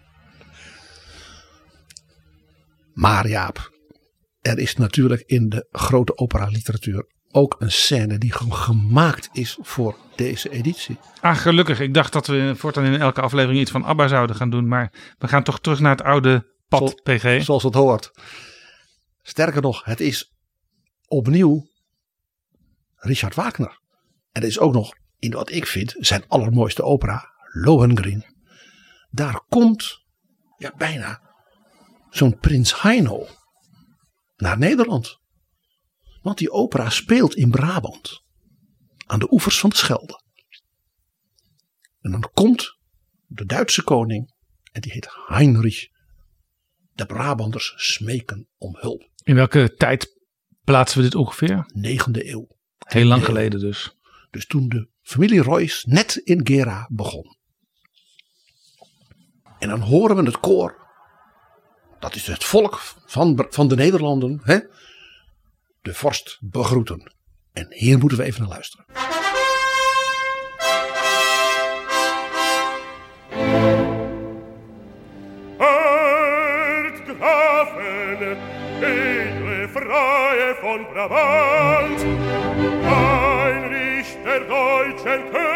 [2.95, 3.71] Maar Jaap,
[4.41, 9.97] er is natuurlijk in de grote opera-literatuur ook een scène die gewoon gemaakt is voor
[10.17, 10.99] deze editie.
[11.21, 11.81] Ah, gelukkig.
[11.81, 14.69] Ik dacht dat we voortaan in elke aflevering iets van ABBA zouden gaan doen.
[14.69, 17.45] Maar we gaan toch terug naar het oude pad, Zo- PG.
[17.45, 18.11] Zoals het hoort.
[19.23, 20.33] Sterker nog, het is
[21.07, 21.67] opnieuw
[22.97, 23.81] Richard Wagner.
[24.33, 28.25] En het is ook nog, in wat ik vind, zijn allermooiste opera, Lohengrin.
[29.11, 30.01] Daar komt
[30.57, 31.21] ja, bijna
[32.11, 33.27] zo'n prins Heino
[34.37, 35.21] naar Nederland.
[36.23, 38.23] Want die opera speelt in Brabant.
[39.07, 40.23] Aan de oevers van de Schelde.
[42.01, 42.79] En dan komt
[43.27, 44.35] de Duitse koning.
[44.73, 45.89] En die heet Heinrich.
[46.95, 49.11] De Brabanders smeken om hulp.
[49.25, 50.19] In welke tijd
[50.65, 51.73] plaatsen we dit ongeveer?
[51.77, 52.49] 9e eeuw.
[52.79, 53.97] Heel lang geleden dus.
[54.31, 57.37] Dus toen de familie Royce net in Gera begon.
[59.59, 60.81] En dan horen we het koor.
[62.01, 64.41] Dat is het volk van, van de Nederlanden.
[64.43, 64.59] Hè?
[65.83, 67.13] De vorst begroeten.
[67.53, 68.87] En hier moeten we even naar luisteren.
[80.73, 82.01] von Brabant,
[82.89, 85.51] Heinrich der deutschen König,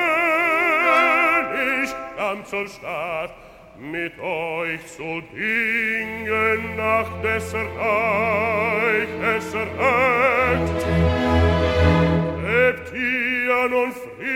[2.16, 3.32] kam zur Stadt,
[3.78, 9.09] mit euch zu dingen nach des Reich
[9.55, 10.86] Recht.
[12.47, 14.35] Lebt ihr nun friedlich,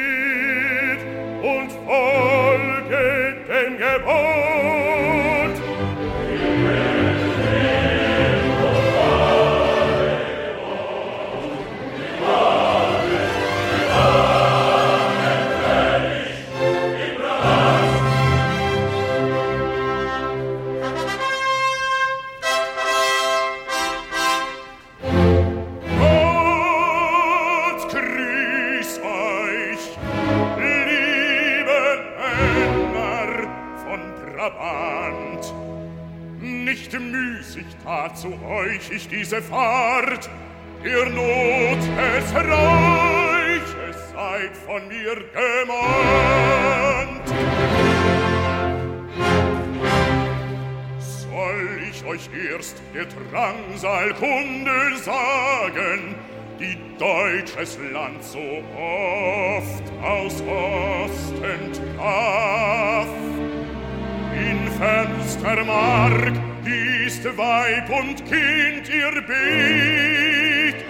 [67.41, 70.85] Weib und Kind ihr beten.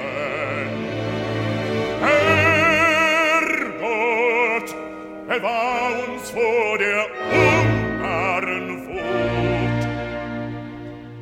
[2.00, 3.46] Herr
[3.78, 4.74] Gott,
[5.28, 8.68] bewahr uns vor der Ungarn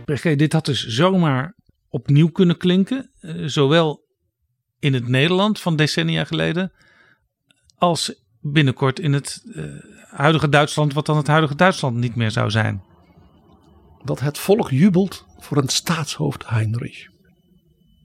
[0.07, 0.39] Wut.
[0.39, 1.55] Dit had dus zomaar
[1.89, 3.11] opnieuw kunnen klinken.
[3.21, 4.05] eh, zowel
[4.79, 6.73] in het Nederland van decennia geleden.
[7.75, 9.65] als binnenkort in het eh,
[10.11, 12.88] huidige Duitsland, wat dan het huidige Duitsland niet meer zou zijn.
[14.05, 17.07] Dat het volk jubelt voor een staatshoofd Heinrich.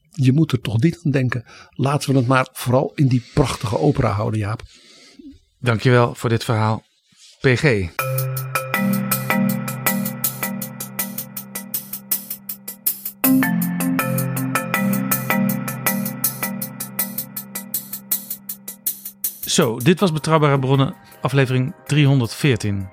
[0.09, 1.45] Je moet er toch niet aan denken.
[1.69, 4.61] Laten we het maar vooral in die prachtige opera houden, Jaap.
[5.59, 6.83] Dankjewel voor dit verhaal,
[7.39, 7.91] PG.
[19.45, 22.89] Zo, dit was Betrouwbare Bronnen, aflevering 314.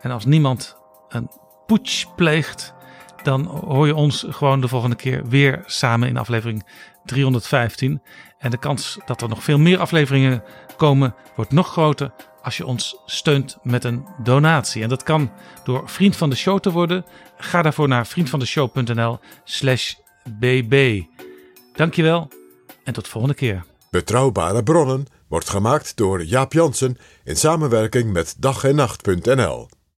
[0.00, 0.76] En als niemand
[1.08, 1.30] een
[1.68, 2.74] putsch pleegt,
[3.22, 6.66] dan hoor je ons gewoon de volgende keer weer samen in aflevering
[7.04, 8.02] 315.
[8.38, 10.42] En de kans dat er nog veel meer afleveringen
[10.76, 12.12] komen, wordt nog groter
[12.42, 14.82] als je ons steunt met een donatie.
[14.82, 15.30] En dat kan
[15.64, 17.04] door vriend van de show te worden.
[17.36, 19.94] Ga daarvoor naar vriendvandeshow.nl slash
[20.38, 21.02] bb.
[21.74, 22.28] Dankjewel
[22.84, 23.64] en tot de volgende keer.
[23.90, 29.68] Betrouwbare bronnen wordt gemaakt door Jaap Jansen in samenwerking met dag en nacht.nl.